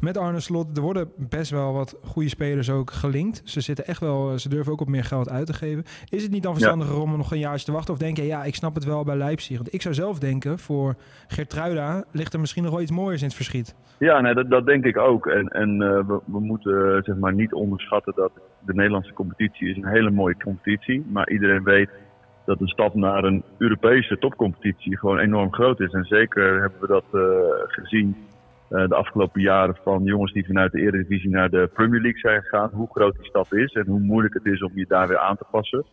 met 0.00 0.16
Arne 0.16 0.40
Slot. 0.40 0.76
Er 0.76 0.82
worden 0.82 1.10
best 1.16 1.50
wel 1.50 1.72
wat 1.72 1.98
goede 2.04 2.28
spelers 2.28 2.70
ook 2.70 2.90
gelinkt. 2.90 3.42
Ze 3.44 3.60
zitten 3.60 3.86
echt 3.86 4.00
wel, 4.00 4.38
ze 4.38 4.48
durven 4.48 4.72
ook 4.72 4.80
op 4.80 4.88
meer 4.88 5.04
geld 5.04 5.30
uit 5.30 5.46
te 5.46 5.52
geven. 5.52 5.84
Is 6.08 6.22
het 6.22 6.32
niet 6.32 6.42
dan 6.42 6.52
verstandiger 6.54 7.00
om 7.00 7.16
nog 7.16 7.32
een 7.32 7.38
jaartje 7.38 7.64
te 7.64 7.72
wachten 7.72 7.94
of 7.94 8.00
denk 8.00 8.16
je, 8.16 8.26
ja, 8.26 8.44
ik 8.44 8.54
snap 8.54 8.74
het 8.74 8.84
wel 8.84 9.04
bij 9.04 9.16
Leipzig. 9.16 9.56
Want 9.56 9.74
ik 9.74 9.82
zou 9.82 9.94
zelf 9.94 10.18
denken, 10.18 10.58
voor 10.58 10.94
Gertruida 11.28 12.04
ligt 12.12 12.32
er 12.32 12.40
misschien 12.40 12.62
nog 12.62 12.72
wel 12.72 12.80
iets 12.80 12.90
mooiers 12.90 13.20
in 13.20 13.26
het 13.26 13.36
verschiet. 13.36 13.74
Ja, 13.98 14.20
nee, 14.20 14.34
dat, 14.34 14.50
dat 14.50 14.66
denk 14.66 14.84
ik 14.84 14.98
ook. 14.98 15.26
En, 15.26 15.48
en 15.48 15.78
we, 15.78 16.20
we 16.24 16.40
moeten 16.40 17.02
zeg 17.04 17.16
maar 17.16 17.29
niet 17.34 17.52
onderschatten 17.52 18.12
dat 18.16 18.32
de 18.66 18.74
Nederlandse 18.74 19.12
competitie 19.12 19.70
is 19.70 19.76
een 19.76 19.86
hele 19.86 20.10
mooie 20.10 20.36
competitie. 20.36 21.06
Maar 21.08 21.30
iedereen 21.30 21.62
weet 21.62 21.90
dat 22.44 22.60
een 22.60 22.68
stap 22.68 22.94
naar 22.94 23.24
een 23.24 23.42
Europese 23.58 24.18
topcompetitie 24.18 24.98
gewoon 24.98 25.18
enorm 25.18 25.52
groot 25.52 25.80
is. 25.80 25.92
En 25.92 26.04
zeker 26.04 26.60
hebben 26.60 26.80
we 26.80 26.86
dat 26.86 27.04
eh, 27.12 27.20
gezien 27.66 28.16
eh, 28.68 28.88
de 28.88 28.94
afgelopen 28.94 29.40
jaren 29.40 29.76
van 29.82 30.04
jongens 30.04 30.32
die 30.32 30.46
vanuit 30.46 30.72
de 30.72 30.80
Eredivisie 30.80 31.30
naar 31.30 31.50
de 31.50 31.70
Premier 31.74 32.00
League 32.00 32.20
zijn 32.20 32.42
gegaan. 32.42 32.70
Hoe 32.72 32.88
groot 32.90 33.16
die 33.16 33.28
stap 33.28 33.52
is 33.52 33.72
en 33.72 33.86
hoe 33.86 34.00
moeilijk 34.00 34.34
het 34.34 34.46
is 34.46 34.62
om 34.62 34.72
je 34.74 34.84
daar 34.88 35.08
weer 35.08 35.18
aan 35.18 35.36
te 35.36 35.44
passen. 35.50 35.84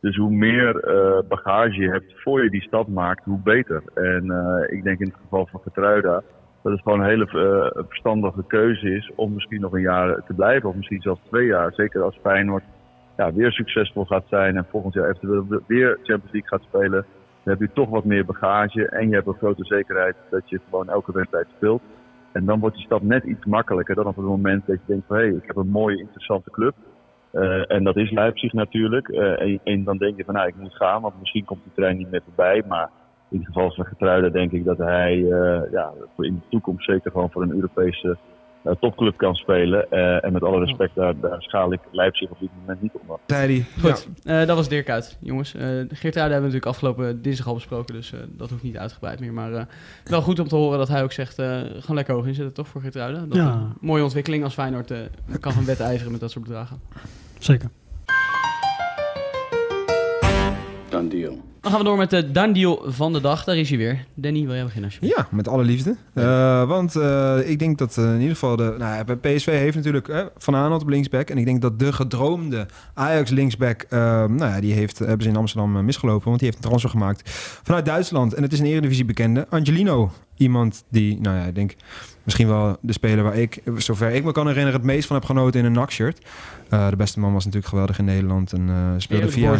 Dus 0.00 0.16
hoe 0.16 0.30
meer 0.30 0.80
eh, 0.80 1.28
bagage 1.28 1.80
je 1.80 1.90
hebt 1.90 2.22
voor 2.22 2.42
je 2.42 2.50
die 2.50 2.62
stap 2.62 2.88
maakt, 2.88 3.24
hoe 3.24 3.40
beter. 3.42 3.82
En 3.94 4.22
ik 4.66 4.82
denk 4.82 4.98
in 4.98 5.06
het 5.06 5.20
geval 5.22 5.46
van 5.46 5.60
Getruida 5.60 6.22
dat 6.66 6.74
het 6.74 6.84
gewoon 6.84 7.00
een 7.00 7.08
hele 7.08 7.26
eh, 7.26 7.82
verstandige 7.88 8.44
keuze 8.46 8.90
is 8.96 9.10
om 9.14 9.32
misschien 9.34 9.60
nog 9.60 9.72
een 9.72 9.80
jaar 9.80 10.22
te 10.26 10.34
blijven. 10.34 10.68
Of 10.68 10.74
misschien 10.74 11.00
zelfs 11.00 11.20
twee 11.28 11.46
jaar. 11.46 11.72
Zeker 11.72 12.02
als 12.02 12.18
Feyenoord 12.22 12.64
ja, 13.16 13.32
weer 13.32 13.52
succesvol 13.52 14.04
gaat 14.04 14.24
zijn 14.28 14.56
en 14.56 14.66
volgend 14.70 14.94
jaar 14.94 15.08
eventueel 15.08 15.62
weer 15.66 15.98
Champions 16.02 16.32
League 16.32 16.48
gaat 16.48 16.62
spelen. 16.62 17.06
Dan 17.42 17.54
heb 17.54 17.60
je 17.60 17.74
toch 17.74 17.88
wat 17.88 18.04
meer 18.04 18.24
bagage 18.24 18.88
en 18.88 19.08
je 19.08 19.14
hebt 19.14 19.26
een 19.26 19.34
grote 19.34 19.64
zekerheid 19.64 20.16
dat 20.30 20.50
je 20.50 20.60
gewoon 20.64 20.88
elke 20.88 21.12
wedstrijd 21.12 21.46
speelt. 21.56 21.82
En 22.32 22.44
dan 22.44 22.60
wordt 22.60 22.76
die 22.76 22.84
stap 22.84 23.02
net 23.02 23.24
iets 23.24 23.44
makkelijker 23.44 23.94
dan 23.94 24.06
op 24.06 24.16
het 24.16 24.24
moment 24.24 24.66
dat 24.66 24.76
je 24.76 24.92
denkt 24.92 25.06
van 25.06 25.16
hé, 25.16 25.22
hey, 25.22 25.32
ik 25.32 25.46
heb 25.46 25.56
een 25.56 25.68
mooie, 25.68 25.98
interessante 25.98 26.50
club. 26.50 26.74
Uh, 27.32 27.70
en 27.70 27.84
dat 27.84 27.96
is 27.96 28.10
Leipzig 28.10 28.52
natuurlijk. 28.52 29.08
Uh, 29.08 29.40
en, 29.40 29.60
en, 29.64 29.84
dan 29.84 29.96
denk 29.96 30.16
je 30.16 30.24
van 30.24 30.34
nou, 30.34 30.48
ik 30.48 30.56
moet 30.56 30.76
gaan, 30.76 31.02
want 31.02 31.18
misschien 31.18 31.44
komt 31.44 31.62
die 31.62 31.72
trein 31.74 31.96
niet 31.96 32.10
meer 32.10 32.22
voorbij. 32.24 32.62
Maar 32.68 32.90
in 33.36 33.44
het 33.44 33.54
geval 33.54 33.72
van 33.72 33.84
Getruiden 33.84 34.32
denk 34.32 34.52
ik 34.52 34.64
dat 34.64 34.78
hij 34.78 35.16
uh, 35.16 35.60
ja, 35.72 35.92
in 36.18 36.34
de 36.34 36.48
toekomst 36.50 36.84
zeker 36.84 37.10
gewoon 37.10 37.30
voor 37.30 37.42
een 37.42 37.54
Europese 37.54 38.16
topclub 38.80 39.16
kan 39.16 39.34
spelen. 39.34 39.90
en 40.22 40.32
met 40.32 40.42
alle 40.42 40.58
respect, 40.58 40.94
daar, 40.94 41.20
daar 41.20 41.42
schaal 41.42 41.72
ik 41.72 41.80
Leipzig 41.90 42.30
op 42.30 42.40
dit 42.40 42.48
moment 42.60 42.82
niet 42.82 42.92
onder. 43.00 43.18
Zei 43.26 43.66
Goed, 43.80 44.08
ja. 44.22 44.44
dat 44.44 44.56
was 44.56 44.68
Dirk 44.68 44.90
uit, 44.90 45.18
jongens. 45.20 45.54
Uh, 45.54 45.62
Geert 45.88 46.14
hebben 46.14 46.36
we 46.36 46.40
natuurlijk 46.40 46.66
afgelopen 46.66 47.22
dinsdag 47.22 47.46
al 47.46 47.54
besproken, 47.54 47.94
dus 47.94 48.12
dat 48.28 48.50
hoeft 48.50 48.62
niet 48.62 48.76
uitgebreid 48.76 49.20
meer. 49.20 49.32
Maar 49.32 49.66
wel 50.04 50.22
goed 50.22 50.38
om 50.38 50.48
te 50.48 50.56
horen 50.56 50.78
dat 50.78 50.88
hij 50.88 51.02
ook 51.02 51.12
zegt, 51.12 51.34
gewoon 51.34 51.94
lekker 51.96 52.14
hoog 52.14 52.26
inzetten 52.26 52.54
toch 52.54 52.68
voor 52.68 52.80
Geert 52.80 52.94
Dat 52.94 53.26
ja. 53.28 53.72
mooie 53.80 54.02
ontwikkeling 54.02 54.44
als 54.44 54.54
Feyenoord 54.54 54.92
kan 55.40 55.52
gaan 55.52 55.64
wedijveren 55.64 56.12
met 56.12 56.20
dat 56.20 56.30
soort 56.30 56.44
bedragen. 56.44 56.80
Zeker. 57.38 57.70
Done 60.88 61.08
deal. 61.08 61.55
Dan 61.66 61.74
gaan 61.74 61.84
we 61.84 61.90
door 61.90 61.98
met 61.98 62.10
de 62.10 62.30
done 62.30 62.52
deal 62.52 62.84
van 62.86 63.12
de 63.12 63.20
dag. 63.20 63.44
Daar 63.44 63.56
is 63.56 63.68
hij 63.68 63.78
weer. 63.78 64.04
Danny, 64.14 64.44
wil 64.44 64.54
jij 64.54 64.64
beginnen 64.64 64.84
alsjeblieft? 64.84 65.16
Ja, 65.16 65.26
met 65.30 65.48
alle 65.48 65.64
liefde. 65.64 65.96
Uh, 66.14 66.68
want 66.68 66.94
uh, 66.94 67.38
ik 67.44 67.58
denk 67.58 67.78
dat 67.78 67.96
in 67.96 68.14
ieder 68.14 68.30
geval... 68.30 68.56
De, 68.56 68.74
nou, 68.78 69.14
PSV 69.14 69.46
heeft 69.46 69.76
natuurlijk 69.76 70.30
Van 70.36 70.54
Aanholt 70.56 70.82
op 70.82 70.88
linksback. 70.88 71.30
En 71.30 71.38
ik 71.38 71.44
denk 71.44 71.62
dat 71.62 71.78
de 71.78 71.92
gedroomde 71.92 72.66
Ajax 72.94 73.30
linksback... 73.30 73.86
nou 73.90 74.38
ja, 74.38 74.60
die 74.60 74.72
heeft, 74.72 74.98
hebben 74.98 75.22
ze 75.22 75.28
in 75.28 75.36
Amsterdam 75.36 75.84
misgelopen. 75.84 76.28
Want 76.28 76.38
die 76.38 76.48
heeft 76.48 76.62
een 76.62 76.68
transfer 76.68 76.90
gemaakt 76.90 77.30
vanuit 77.62 77.84
Duitsland. 77.84 78.34
En 78.34 78.42
het 78.42 78.52
is 78.52 78.58
een 78.58 78.66
eredivisie 78.66 79.04
bekende. 79.04 79.46
Angelino. 79.48 80.10
Iemand 80.36 80.84
die, 80.88 81.20
nou 81.20 81.36
ja, 81.36 81.44
ik 81.44 81.54
denk... 81.54 81.74
Misschien 82.26 82.48
wel 82.48 82.76
de 82.80 82.92
speler 82.92 83.24
waar 83.24 83.36
ik, 83.36 83.62
zover 83.76 84.10
ik 84.10 84.24
me 84.24 84.32
kan 84.32 84.46
herinneren, 84.46 84.78
het 84.80 84.88
meest 84.88 85.06
van 85.06 85.16
heb 85.16 85.24
genoten 85.24 85.60
in 85.60 85.66
een 85.66 85.72
NAC-shirt. 85.72 86.26
Uh, 86.70 86.88
de 86.88 86.96
beste 86.96 87.20
man 87.20 87.32
was 87.32 87.44
natuurlijk 87.44 87.72
geweldig 87.72 87.98
in 87.98 88.04
Nederland 88.04 88.52
en 88.52 88.68
uh, 88.68 88.90
speelde 88.96 89.30
via, 89.30 89.58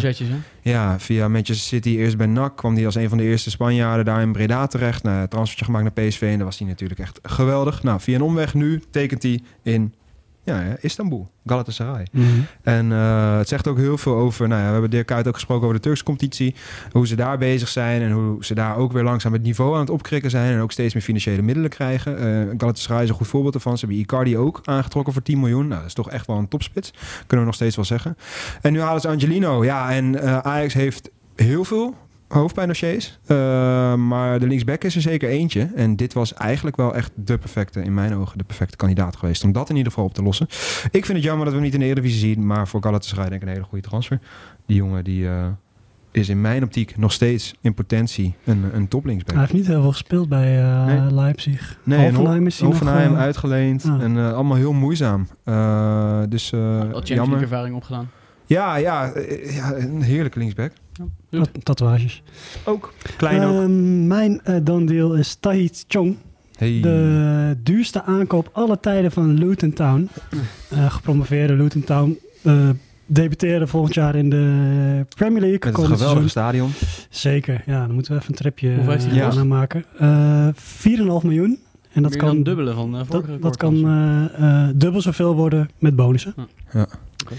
ja, 0.61 0.99
via 0.99 1.27
Manchester 1.27 1.67
City. 1.67 1.89
Eerst 1.89 2.17
bij 2.17 2.27
NAC 2.27 2.57
kwam 2.57 2.75
hij 2.75 2.85
als 2.85 2.95
een 2.95 3.09
van 3.09 3.17
de 3.17 3.23
eerste 3.23 3.49
Spanjaarden 3.49 4.05
daar 4.05 4.21
in 4.21 4.31
Breda 4.31 4.67
terecht. 4.67 5.03
Nou, 5.03 5.27
transfertje 5.27 5.65
gemaakt 5.65 5.83
naar 5.83 6.07
PSV 6.07 6.21
en 6.21 6.35
daar 6.35 6.45
was 6.45 6.59
hij 6.59 6.67
natuurlijk 6.67 6.99
echt 6.99 7.19
geweldig. 7.23 7.83
Nou, 7.83 7.99
via 7.99 8.15
een 8.15 8.21
omweg 8.21 8.53
nu 8.53 8.81
tekent 8.91 9.23
hij 9.23 9.41
in 9.63 9.93
Ja, 10.47 10.61
ja, 10.61 10.75
Istanbul, 10.81 11.29
Galatasaray. 11.45 12.07
Mhm. 12.11 12.25
En 12.63 12.91
eh, 12.91 13.37
het 13.37 13.47
zegt 13.47 13.67
ook 13.67 13.77
heel 13.77 13.97
veel 13.97 14.15
over... 14.15 14.47
Nou 14.47 14.59
ja, 14.61 14.65
we 14.65 14.71
hebben 14.71 14.89
Dirk 14.89 15.05
Kuyt 15.05 15.27
ook 15.27 15.33
gesproken 15.33 15.63
over 15.63 15.75
de 15.75 15.81
Turkse 15.81 16.03
competitie. 16.03 16.55
Hoe 16.91 17.07
ze 17.07 17.15
daar 17.15 17.37
bezig 17.37 17.67
zijn 17.67 18.01
en 18.01 18.11
hoe 18.11 18.45
ze 18.45 18.53
daar 18.53 18.77
ook 18.77 18.91
weer 18.91 19.03
langzaam 19.03 19.33
het 19.33 19.41
niveau 19.41 19.73
aan 19.73 19.79
het 19.79 19.89
opkrikken 19.89 20.29
zijn. 20.29 20.53
En 20.53 20.61
ook 20.61 20.71
steeds 20.71 20.93
meer 20.93 21.03
financiële 21.03 21.41
middelen 21.41 21.69
krijgen. 21.69 22.17
Eh 22.17 22.55
Galatasaray 22.57 23.03
is 23.03 23.09
een 23.09 23.15
goed 23.15 23.27
voorbeeld 23.27 23.55
ervan. 23.55 23.77
Ze 23.77 23.85
hebben 23.85 24.03
Icardi 24.03 24.37
ook 24.37 24.61
aangetrokken 24.63 25.13
voor 25.13 25.21
10 25.21 25.39
miljoen. 25.39 25.67
Nou, 25.67 25.79
dat 25.79 25.87
is 25.87 25.93
toch 25.93 26.09
echt 26.09 26.27
wel 26.27 26.37
een 26.37 26.47
topspits. 26.47 26.91
Kunnen 27.17 27.39
we 27.39 27.45
nog 27.45 27.55
steeds 27.55 27.75
wel 27.75 27.85
zeggen. 27.85 28.17
En 28.61 28.73
nu 28.73 28.81
halen 28.81 29.01
ze 29.01 29.07
Angelino. 29.07 29.63
Ja, 29.63 29.91
en 29.91 30.21
eh, 30.21 30.37
Ajax 30.37 30.73
heeft 30.73 31.09
heel 31.35 31.63
veel 31.63 31.95
hoofdpijndossiers. 32.27 33.19
Uh, 33.27 33.37
maar 33.95 34.39
de 34.39 34.47
linksback 34.47 34.83
is 34.83 34.95
er 34.95 35.01
zeker 35.01 35.29
eentje. 35.29 35.69
En 35.75 35.95
dit 35.95 36.13
was 36.13 36.33
eigenlijk 36.33 36.75
wel 36.75 36.95
echt 36.95 37.11
de 37.15 37.37
perfecte, 37.37 37.81
in 37.81 37.93
mijn 37.93 38.15
ogen, 38.15 38.37
de 38.37 38.43
perfecte 38.43 38.77
kandidaat 38.77 39.15
geweest. 39.15 39.43
Om 39.43 39.51
dat 39.51 39.69
in 39.69 39.75
ieder 39.75 39.91
geval 39.91 40.07
op 40.07 40.13
te 40.13 40.23
lossen. 40.23 40.47
Ik 40.91 41.05
vind 41.05 41.17
het 41.17 41.23
jammer 41.23 41.45
dat 41.45 41.53
we 41.53 41.59
hem 41.59 41.63
niet 41.63 41.73
in 41.73 41.79
de 41.79 41.85
Eredivisie 41.85 42.19
zien. 42.19 42.45
Maar 42.47 42.67
voor 42.67 42.83
Galatasaray 42.83 43.29
denk 43.29 43.41
ik 43.41 43.47
een 43.47 43.53
hele 43.53 43.65
goede 43.67 43.87
transfer. 43.87 44.19
Die 44.65 44.77
jongen 44.77 45.03
die... 45.03 45.27
eh, 45.27 45.45
is 46.11 46.29
in 46.29 46.41
mijn 46.41 46.63
optiek 46.63 46.97
nog 46.97 47.11
steeds 47.11 47.53
in 47.61 47.73
potentie 47.73 48.33
een, 48.43 48.65
een 48.73 48.87
toplinksback. 48.87 49.31
Hij 49.33 49.41
heeft 49.41 49.53
niet 49.55 49.67
heel 49.67 49.81
veel 49.81 49.91
gespeeld 49.91 50.29
bij 50.29 50.59
eh, 50.63 50.85
Nee. 50.85 51.11
Leipzig. 51.13 51.79
Nee, 51.83 51.97
en 51.99 52.05
Hoffenheim 52.05 52.47
is 52.47 52.59
hij 52.59 52.67
nog... 52.69 52.79
Hoffenheim 52.79 53.15
uitgeleend. 53.15 53.85
ah. 53.85 54.01
En 54.03 54.17
allemaal 54.33 54.57
heel 54.57 54.73
moeizaam. 54.73 55.27
Eh, 55.43 56.21
dus 56.29 56.51
eh, 56.51 56.59
Wat 56.59 56.77
Champions 56.79 57.07
jammer. 57.07 57.27
League 57.27 57.41
ervaring 57.47 57.75
opgedaan. 57.75 58.09
Ja, 58.45 58.75
ja, 58.75 59.11
ja, 59.49 59.75
een 59.75 60.01
heerlijke 60.01 60.39
linksback. 60.39 60.71
Tat- 61.29 61.49
tatoeages. 61.63 62.23
Ook. 62.65 62.93
Klein 63.17 63.43
ook. 63.43 63.53
Ehm, 63.61 64.07
mijn 64.07 64.41
eh 64.43 64.55
dan 64.63 64.85
deal 64.85 65.13
is 65.13 65.35
Tahit 65.39 65.85
Chong. 65.87 66.15
Hey. 66.57 66.79
De 66.81 67.57
duurste 67.63 68.03
aankoop 68.03 68.49
alle 68.53 68.79
tijden 68.79 69.11
van 69.11 69.33
Luton 69.37 69.73
Town. 69.73 70.09
Eh, 70.69 70.91
gepromoveerde 70.91 71.53
Luton 71.53 71.83
Town. 71.83 72.17
eh 72.43 72.69
debuteerde 73.09 73.67
volgend 73.67 73.93
jaar 73.93 74.15
in 74.15 74.29
de 74.29 75.05
Premier 75.15 75.41
League. 75.41 75.59
Met 75.59 75.63
het 75.63 75.73
komend 75.73 75.93
geweldige 75.99 76.29
seizoen. 76.29 76.29
stadion. 76.29 76.71
Zeker, 77.09 77.63
ja, 77.65 77.85
dan 77.85 77.93
moeten 77.93 78.11
we 78.13 78.17
even 78.19 78.31
een 78.31 78.37
tripje 78.37 78.73
Hoeveel 78.73 78.91
heeft 78.91 79.05
hij 79.05 79.13
uh, 79.15 79.23
gekost? 79.23 79.43
maken. 79.45 79.83
Eh 79.97 80.47
4,5 80.53 81.23
miljoen. 81.23 81.59
En 81.91 82.01
dat 82.03 82.11
Meer 82.11 82.19
kan 82.21 82.33
dan 82.33 82.43
dubbele 82.43 82.73
van 82.73 82.91
eh, 82.91 82.97
dat, 82.97 83.07
vorige 83.07 83.27
dat 83.27 83.37
record 83.37 83.57
kan 83.57 83.75
eh, 83.87 84.63
eh, 84.63 84.69
dubbel 84.75 85.01
zoveel 85.01 85.35
worden 85.35 85.69
met 85.79 85.95
bonussen. 85.95 86.33
Ja. 86.37 86.47
Ja. 86.73 86.87
Oké. 87.25 87.33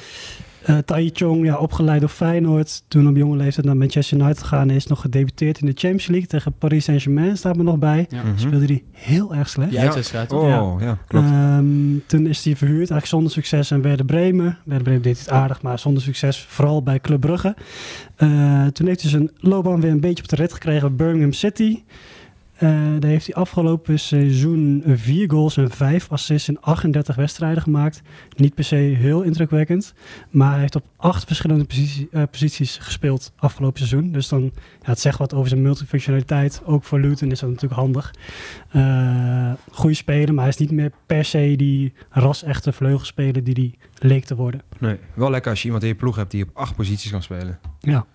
Eh, 0.68 0.78
Tai 0.78 1.10
Chong, 1.12 1.44
ja, 1.44 1.56
opgeleid 1.56 2.00
door 2.00 2.08
Feyenoord. 2.08 2.82
Toen 2.88 3.08
op 3.08 3.16
jonge 3.16 3.36
leeftijd 3.36 3.66
naar 3.66 3.76
Manchester 3.76 4.18
United 4.18 4.38
gegaan 4.38 4.70
is. 4.70 4.86
Nog 4.86 5.00
gedebuteerd 5.00 5.60
in 5.60 5.66
de 5.66 5.72
Champions 5.74 6.06
League 6.06 6.28
tegen 6.28 6.52
Paris 6.52 6.84
Saint-Germain. 6.84 7.36
Staat 7.36 7.56
me 7.56 7.62
nog 7.62 7.78
bij. 7.78 8.06
Ja. 8.08 8.22
Mhm. 8.22 8.38
Speelde 8.38 8.64
hij 8.64 8.82
heel 8.92 9.34
erg 9.34 9.48
slecht. 9.48 9.76
Uitwedstrijd, 9.76 10.28
toch? 10.28 10.42
Oh, 10.42 10.80
ja, 10.80 10.98
klopt. 11.06 11.26
Ehm, 11.26 11.64
toen 12.06 12.26
is 12.26 12.44
hij 12.44 12.56
verhuurd, 12.56 12.78
eigenlijk 12.78 13.06
zonder 13.06 13.32
succes 13.32 13.72
aan 13.72 13.82
Werder 13.82 14.06
Bremen. 14.06 14.58
Werder 14.64 14.84
Bremen 14.84 15.02
deed 15.02 15.18
het 15.18 15.30
aardig, 15.30 15.62
maar 15.62 15.78
zonder 15.78 16.02
succes, 16.02 16.46
vooral 16.48 16.82
bij 16.82 17.00
Club 17.00 17.20
Brugge. 17.20 17.56
Eh, 18.16 18.66
toen 18.66 18.86
heeft 18.86 19.00
hij 19.00 19.10
zijn 19.10 19.30
loopbaan 19.36 19.80
weer 19.80 19.90
een 19.90 20.00
beetje 20.00 20.22
op 20.22 20.28
de 20.28 20.36
rit 20.36 20.52
gekregen 20.52 20.96
bij 20.96 21.06
Birmingham 21.06 21.32
City. 21.32 21.82
Eh, 22.58 22.70
daar 22.98 23.10
heeft 23.10 23.26
hij 23.26 23.34
afgelopen 23.34 23.98
seizoen 23.98 24.82
vier 24.86 25.30
goals 25.30 25.56
en 25.56 25.70
vijf 25.70 26.10
assists 26.12 26.48
in 26.48 26.60
38 26.60 27.16
wedstrijden 27.16 27.62
gemaakt. 27.62 28.02
Niet 28.36 28.54
per 28.54 28.64
se 28.64 28.74
heel 28.76 29.22
indrukwekkend, 29.22 29.94
maar 30.30 30.50
hij 30.50 30.60
heeft 30.60 30.74
op 30.76 30.84
acht 30.96 31.24
verschillende 31.24 31.64
positie- 31.64 32.08
eh, 32.12 32.22
posities 32.30 32.76
gespeeld 32.80 33.32
afgelopen 33.36 33.78
seizoen. 33.86 34.12
Dus 34.12 34.28
dan, 34.28 34.42
ja, 34.42 34.50
het 34.80 35.00
zegt 35.00 35.18
wat 35.18 35.34
over 35.34 35.48
zijn 35.48 35.62
multifunctionaliteit. 35.62 36.60
Ook 36.64 36.84
voor 36.84 37.00
Luton 37.00 37.30
is 37.30 37.40
dat 37.40 37.48
natuurlijk 37.50 37.80
handig. 37.80 38.14
Eh 38.70 39.52
goede 39.70 39.94
speler, 39.96 40.34
maar 40.34 40.44
hij 40.44 40.52
is 40.52 40.58
niet 40.58 40.70
meer 40.70 40.90
per 41.06 41.24
se 41.24 41.54
die 41.56 41.92
ras-echte 42.10 42.72
vleugelspeler 42.72 43.44
die 43.44 43.54
hij 43.54 43.74
leek 44.08 44.24
te 44.24 44.34
worden. 44.34 44.62
Nee, 44.78 44.96
wel 45.14 45.30
lekker 45.30 45.50
als 45.50 45.58
je 45.60 45.64
iemand 45.64 45.82
in 45.82 45.88
je 45.88 45.94
ploeg 45.94 46.16
hebt 46.16 46.30
die 46.30 46.42
op 46.42 46.50
acht 46.52 46.76
posities 46.76 47.10
kan 47.10 47.22
spelen. 47.22 47.58
Ja. 47.80 48.06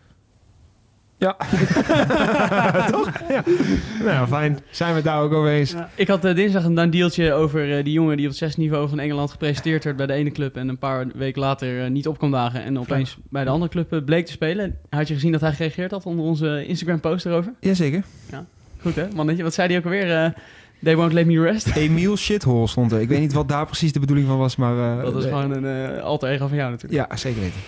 Ja. 1.17 1.35
Toch? 2.91 3.11
Ja. 3.29 3.43
Nou, 4.03 4.27
fijn. 4.27 4.59
Zijn 4.69 4.89
we 4.89 4.95
het 4.95 5.03
daar 5.03 5.21
ook 5.21 5.33
over 5.33 5.49
eens? 5.49 5.75
Ik 5.95 6.07
had 6.07 6.25
eh, 6.25 6.35
dinsdag 6.35 6.63
een, 6.63 6.89
deeltje 6.89 7.33
over 7.33 7.77
eh, 7.77 7.83
die 7.83 7.93
jongen 7.93 8.15
die 8.17 8.25
op 8.25 8.31
het 8.31 8.39
zesde 8.39 8.61
niveau 8.61 8.89
van 8.89 8.99
Engeland 8.99 9.31
gepresenteerd 9.31 9.83
werd 9.83 9.97
bij 9.97 10.05
de 10.05 10.13
ene 10.13 10.31
club 10.31 10.55
en 10.55 10.67
een 10.67 10.77
paar 10.77 11.07
weken 11.15 11.41
later 11.41 11.83
eh, 11.83 11.89
niet 11.89 12.07
op 12.07 12.17
kwam 12.17 12.31
dagen 12.31 12.63
en 12.63 12.79
opeens 12.79 13.17
bij 13.29 13.43
de 13.43 13.49
andere 13.49 13.71
club 13.71 14.05
bleek 14.05 14.25
te 14.25 14.31
spelen. 14.31 14.77
Had 14.89 15.07
je 15.07 15.13
gezien 15.13 15.31
dat 15.31 15.41
hij 15.41 15.51
gereageerd 15.51 15.91
had 15.91 16.05
onder 16.05 16.25
onze 16.25 16.65
Instagram 16.65 16.99
post 16.99 17.25
erover? 17.25 17.53
Jazeker. 17.59 18.03
Goed 18.81 18.95
hè, 18.95 19.07
mannetje. 19.15 19.43
Wat 19.43 19.53
zei 19.53 19.67
hij 19.67 19.77
ook 19.77 19.83
alweer? 19.83 20.33
They 20.83 20.95
won't 20.95 21.13
let 21.13 21.25
me 21.25 21.39
rest. 21.41 21.75
Emiel 21.75 22.17
Shithole 22.17 22.67
stond 22.67 22.91
er. 22.91 23.01
Ik 23.01 23.07
weet 23.07 23.19
niet 23.19 23.33
wat 23.33 23.47
daar 23.47 23.65
precies 23.65 23.91
de 23.91 23.99
bedoeling 23.99 24.27
van 24.27 24.37
was, 24.37 24.55
maar... 24.55 24.97
eh, 24.97 25.03
Dat 25.03 25.15
is 25.15 25.25
eh, 25.25 25.37
gewoon 25.37 25.63
een 25.63 25.95
eh, 25.95 26.03
alter 26.03 26.29
ego 26.29 26.47
van 26.47 26.57
jou 26.57 26.71
natuurlijk. 26.71 27.09
Ja, 27.09 27.17
zeker 27.17 27.41
weten. 27.41 27.59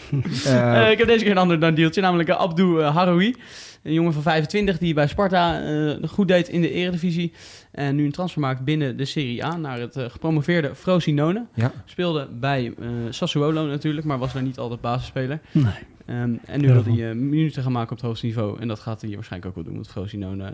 Ik 0.92 0.98
heb 0.98 1.08
deze 1.08 1.24
keer 1.24 1.32
een 1.32 1.38
ander 1.38 1.60
dan 1.60 1.76
deeltje, 1.76 2.02
namelijk 2.02 2.30
uh, 2.30 2.36
Abdou 2.38 2.80
uh, 2.80 2.96
Haroui. 2.96 3.36
Een 3.84 3.94
jongen 3.94 4.14
van 4.14 4.22
25 4.22 4.78
die 4.78 4.94
bij 4.94 5.08
Sparta 5.08 5.62
uh, 5.72 5.96
goed 6.08 6.28
deed 6.28 6.48
in 6.50 6.62
de 6.62 6.72
eredivisie. 6.72 7.34
En 7.72 7.96
nu 7.96 8.06
een 8.06 8.12
transfer 8.12 8.42
maakt 8.42 8.64
binnen 8.64 8.98
de 8.98 9.06
Serie 9.06 9.46
A 9.46 9.58
naar 9.58 9.80
het 9.80 9.96
uh, 9.98 10.04
gepromoveerde 10.10 10.76
Frosinone. 10.76 11.46
Ja. 11.54 11.72
Speelde 11.86 12.28
bij 12.40 12.74
uh, 12.80 12.88
Sassuolo 13.10 13.66
natuurlijk, 13.66 14.08
maar 14.08 14.18
was 14.18 14.34
daar 14.34 14.44
niet 14.44 14.58
altijd 14.58 14.82
basisspeler. 14.82 15.40
Nee. 15.52 15.74
Um, 16.08 16.40
en 16.46 16.62
nu 16.62 16.68
wil 16.68 16.84
hij 16.84 16.94
uh, 16.94 17.16
minuten 17.16 17.64
gaan 17.64 17.72
maken 17.72 17.92
op 17.92 17.98
het 17.98 18.06
hoogste 18.06 18.26
niveau. 18.26 18.60
En 18.60 18.68
dat 18.68 18.80
gaat 18.80 19.02
hij 19.02 19.14
waarschijnlijk 19.14 19.50
ook 19.50 19.56
wel 19.56 19.64
doen. 19.64 19.74
Want 19.74 19.88
Frosinone 19.88 20.54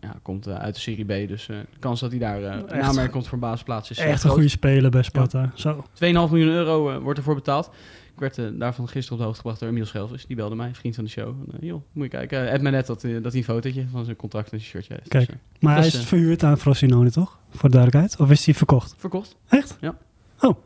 ja, 0.00 0.16
komt 0.22 0.48
uh, 0.48 0.54
uit 0.54 0.74
de 0.74 0.80
Serie 0.80 1.04
B. 1.04 1.28
Dus 1.28 1.48
uh, 1.48 1.56
de 1.56 1.78
kans 1.78 2.00
dat 2.00 2.10
hij 2.10 2.18
daar 2.18 2.64
namerk 2.66 3.10
komt 3.10 3.28
voor 3.28 3.38
basisplaats 3.38 3.90
is 3.90 3.98
Echt 3.98 4.24
een 4.24 4.30
goede 4.30 4.48
speler 4.48 4.90
bij 4.90 5.02
Sparta. 5.02 5.40
Ja. 5.40 5.52
Zo. 5.54 5.84
2,5 5.94 6.10
miljoen 6.12 6.48
euro 6.48 7.00
wordt 7.00 7.18
ervoor 7.18 7.34
betaald. 7.34 7.70
Ik 8.14 8.20
werd 8.20 8.38
uh, 8.38 8.58
daarvan 8.58 8.88
gisteren 8.88 9.12
op 9.12 9.18
de 9.18 9.24
hoogte 9.24 9.40
gebracht 9.40 9.60
door 9.60 9.68
Emiel 9.68 9.86
Schelvis. 9.86 10.26
Die 10.26 10.36
belde 10.36 10.54
mij, 10.54 10.74
vriend 10.74 10.94
van 10.94 11.04
de 11.04 11.10
show. 11.10 11.28
Uh, 11.28 11.68
joh, 11.68 11.82
moet 11.92 12.04
je 12.04 12.10
kijken. 12.10 12.44
Uh, 12.44 12.52
App 12.52 12.62
me 12.62 12.70
net 12.70 12.86
dat, 12.86 13.00
dat 13.00 13.32
hij 13.32 13.40
een 13.40 13.44
fotootje 13.44 13.86
van 13.90 14.04
zijn 14.04 14.16
contract 14.16 14.52
en 14.52 14.58
zijn 14.58 14.70
shirtje 14.70 14.94
heeft. 14.94 15.08
Kijk, 15.08 15.26
dus, 15.26 15.36
maar 15.60 15.76
hij 15.76 15.86
is 15.86 15.92
dus, 15.92 16.04
verhuurd 16.04 16.42
aan 16.42 16.58
Frosinone, 16.58 17.10
toch? 17.10 17.38
Voor 17.50 17.68
de 17.68 17.76
duidelijkheid. 17.76 18.20
Of 18.20 18.30
is 18.30 18.44
hij 18.44 18.54
verkocht? 18.54 18.94
Verkocht. 18.98 19.36
Echt? 19.48 19.76
Ja. 19.80 19.96
Oh. 20.40 20.56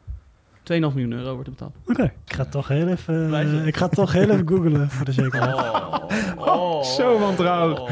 2,5 0.72 0.78
miljoen 0.78 1.12
euro 1.12 1.32
wordt 1.34 1.46
er 1.46 1.52
betaald. 1.52 1.74
Oké. 1.80 1.90
Okay. 1.90 2.12
Ik 2.26 2.32
ga 2.32 2.44
toch 2.44 2.68
heel 2.68 2.88
even, 2.88 3.30
uh, 3.30 3.66
ik 3.66 3.76
ga 3.76 3.88
toch 3.88 4.12
heel 4.12 4.30
even 4.30 4.48
googlen 4.48 4.90
voor 4.90 5.04
de 5.04 5.12
zekerheid. 5.12 5.54
Oh, 5.54 6.04
oh, 6.54 6.82
Zo 6.82 7.18
wantrouwig. 7.18 7.80
Oh. 7.80 7.90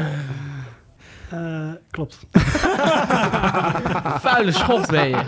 Uh, 1.33 1.71
klopt. 1.91 2.25
Vuile 4.25 4.51
schot 4.51 4.87
ben 4.87 5.09
je. 5.09 5.21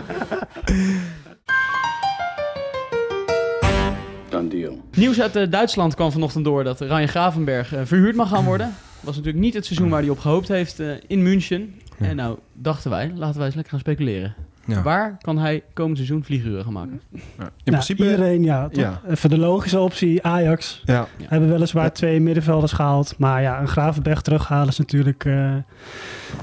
Done 4.28 4.48
deal. 4.48 4.82
Nieuws 4.94 5.20
uit 5.20 5.36
uh, 5.36 5.50
Duitsland 5.50 5.94
kwam 5.94 6.12
vanochtend 6.12 6.44
door 6.44 6.64
dat 6.64 6.80
Ryan 6.80 7.08
Gravenberg 7.08 7.74
uh, 7.74 7.80
verhuurd 7.84 8.16
mag 8.16 8.28
gaan 8.28 8.44
worden. 8.44 8.74
Was 9.00 9.16
natuurlijk 9.16 9.44
niet 9.44 9.54
het 9.54 9.66
seizoen 9.66 9.88
waar 9.88 10.00
hij 10.00 10.10
op 10.10 10.18
gehoopt 10.18 10.48
heeft 10.48 10.82
in 11.06 11.22
München. 11.22 11.74
En 11.98 12.16
nou 12.16 12.38
dachten 12.52 12.90
wij, 12.90 13.12
laten 13.14 13.36
wij 13.36 13.46
eens 13.46 13.54
lekker 13.54 13.72
gaan 13.72 13.80
speculeren. 13.80 14.34
Ja. 14.68 14.82
Waar 14.82 15.16
kan 15.20 15.38
hij 15.38 15.62
komend 15.72 15.96
seizoen 15.96 16.24
vlieguren 16.24 16.64
gaan 16.64 16.72
maken? 16.72 17.00
Ja. 17.10 17.18
In 17.18 17.28
nou, 17.38 17.50
principe 17.64 18.02
iedereen, 18.02 18.42
ja, 18.42 18.68
ja. 18.72 19.00
Even 19.08 19.30
de 19.30 19.38
logische 19.38 19.78
optie, 19.78 20.22
Ajax. 20.22 20.82
Ja. 20.84 21.06
Hebben 21.22 21.48
weliswaar 21.48 21.84
ja. 21.84 21.90
twee 21.90 22.20
middenvelders 22.20 22.72
gehaald. 22.72 23.14
Maar 23.18 23.42
ja, 23.42 23.60
een 23.60 23.68
Gravenberg 23.68 24.22
terughalen 24.22 24.68
is 24.68 24.78
natuurlijk... 24.78 25.24
Uh, 25.24 25.34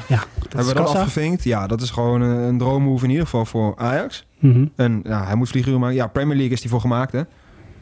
ja, 0.07 0.23
dat 0.39 0.53
Hebben 0.53 0.65
we 0.65 0.73
dat 0.73 0.95
afgevinkt? 0.95 1.43
Ja, 1.43 1.67
dat 1.67 1.81
is 1.81 1.89
gewoon 1.89 2.21
een, 2.21 2.38
een 2.38 2.57
droommove 2.57 3.03
in 3.03 3.09
ieder 3.09 3.25
geval 3.25 3.45
voor 3.45 3.73
Ajax. 3.77 4.25
Mm 4.39 4.51
-hmm. 4.51 4.71
En 4.75 4.99
ja, 5.03 5.25
hij 5.25 5.35
moet 5.35 5.49
vlieguren 5.49 5.79
maken. 5.79 5.95
Ja, 5.95 6.07
Premier 6.07 6.35
League 6.35 6.53
is 6.53 6.61
die 6.61 6.69
voor 6.69 6.81
gemaakt, 6.81 7.11
hè? 7.11 7.21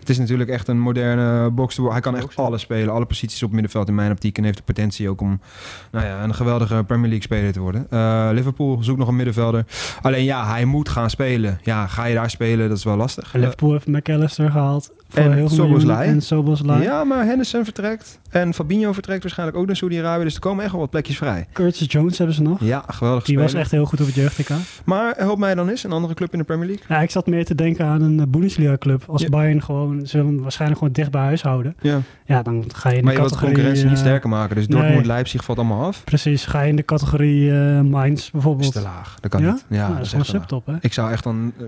Het 0.04 0.12
is 0.12 0.20
natuurlijk 0.20 0.50
echt 0.50 0.68
een 0.68 0.80
moderne 0.80 1.50
box. 1.50 1.78
Hij 1.78 2.00
kan 2.00 2.16
echt 2.16 2.36
alles 2.36 2.62
spelen. 2.62 2.94
Alle 2.94 3.06
posities 3.06 3.44
op 3.44 3.52
middenveld 3.52 3.88
in 3.88 3.96
mijn 3.96 4.12
optiek. 4.12 4.38
En 4.38 4.44
heeft 4.44 4.58
de 4.58 4.64
potentie 4.64 5.10
ook 5.10 5.22
om 5.22 5.40
nou 5.92 6.06
ja, 6.06 6.24
een 6.24 6.36
geweldige 6.36 6.84
Premier 6.84 7.10
League 7.10 7.22
speler 7.22 7.52
te 7.52 7.60
worden. 7.60 7.88
Uh, 7.90 8.30
Liverpool 8.32 8.84
zoekt 8.84 9.00
nog 9.00 9.08
een 9.08 9.16
middenvelder. 9.16 9.66
Alleen 10.02 10.24
ja, 10.24 10.48
hij 10.48 10.66
moet 10.66 10.90
gaan 10.90 11.10
spelen. 11.10 11.60
Ja, 11.62 11.88
ga 11.88 12.06
je 12.06 12.16
daar 12.16 12.30
spelen? 12.30 12.70
Dat 12.70 12.78
is 12.78 12.84
wel 12.84 12.96
lastig. 12.96 13.34
En 13.34 13.40
Liverpool 13.40 13.72
heeft 13.72 13.88
McAllister 13.88 14.52
gehaald. 14.52 14.92
Voor 15.14 15.24
en 15.32 15.50
Soboslai. 15.50 16.10
En 16.10 16.22
Soboslai. 16.22 16.84
Ja, 16.84 17.04
maar 17.04 17.26
Henderson 17.26 17.64
vertrekt. 17.64 18.20
En 18.30 18.54
Fabinho 18.54 18.94
vertrekt 18.94 19.22
waarschijnlijk 19.24 19.58
ook 19.58 19.66
naar 19.66 19.76
Saudi-Arabië. 19.76 20.24
Dus 20.24 20.34
er 20.34 20.40
komen 20.40 20.64
echt 20.64 20.72
wel 20.72 20.82
wat 20.82 20.90
plekjes 20.90 21.18
vrij. 21.18 21.48
Curtis 21.54 21.92
Jones 21.92 22.18
hebben 22.18 22.36
ze 22.36 22.42
nog. 22.42 22.58
Ja, 22.62 22.84
geweldig 22.88 23.24
Die 23.24 23.34
speler. 23.36 23.52
was 23.52 23.62
echt 23.62 23.72
heel 23.72 23.86
goed 23.86 24.00
op 24.02 24.06
het 24.06 24.16
jeugd 24.16 24.50
Maar 24.86 25.14
help 25.18 25.38
mij 25.38 25.56
dan 25.56 25.70
eens, 25.70 25.84
een 25.84 25.92
andere 25.92 26.14
club 26.14 26.32
in 26.34 26.40
de 26.40 26.46
Premier 26.46 26.66
League. 26.68 26.86
Ja, 26.90 27.02
ik 27.02 27.10
zat 27.12 27.28
meer 27.28 27.46
te 27.46 27.56
denken 27.56 27.86
aan 27.86 28.02
een 28.02 28.30
Bundesliga 28.30 28.78
club. 28.78 29.04
Als 29.08 29.22
Ja. 29.22 29.30
Bayern 29.30 29.64
gewoon, 29.64 30.06
ze 30.08 30.18
willen 30.18 30.32
hem 30.34 30.42
waarschijnlijk 30.42 30.80
gewoon 30.80 30.94
dicht 30.94 31.12
bij 31.12 31.22
huis 31.22 31.42
houden. 31.42 31.76
Ja. 31.82 32.00
Ja, 32.26 32.42
dan 32.42 32.64
ga 32.76 32.90
je 32.90 32.98
in 32.98 33.04
Maar 33.04 33.14
de 33.14 33.20
je 33.22 33.26
wilt 33.26 33.34
de 33.34 33.40
categorie... 33.40 33.54
concurrentie 33.54 33.84
niet 33.86 33.94
eh, 33.94 34.00
sterker 34.00 34.30
maken. 34.30 34.56
Dus 34.56 34.68
nee. 34.68 34.82
Dortmund, 34.82 35.06
Leipzig 35.06 35.44
valt 35.44 35.58
allemaal 35.58 35.86
af. 35.86 36.04
Precies, 36.04 36.46
ga 36.46 36.62
je 36.62 36.70
in 36.70 36.76
de 36.76 36.86
categorie 36.86 37.52
eh 37.52 37.82
Mainz 37.82 38.22
is 38.22 38.32
bijvoorbeeld. 38.32 38.74
te 38.74 38.82
laag. 38.82 39.16
Dat 39.20 39.32
kan 39.32 39.42
Ja? 39.42 39.52
niet. 39.52 39.66
Ja, 39.70 39.84
Nou, 39.88 39.98
dat 39.98 40.06
is 40.06 40.14
laag. 40.14 40.26
subtop, 40.26 40.66
hè? 40.66 40.74
Ik 40.82 40.94
zou 40.94 41.12
echt 41.12 41.24
dan... 41.24 41.54
eh, 41.60 41.66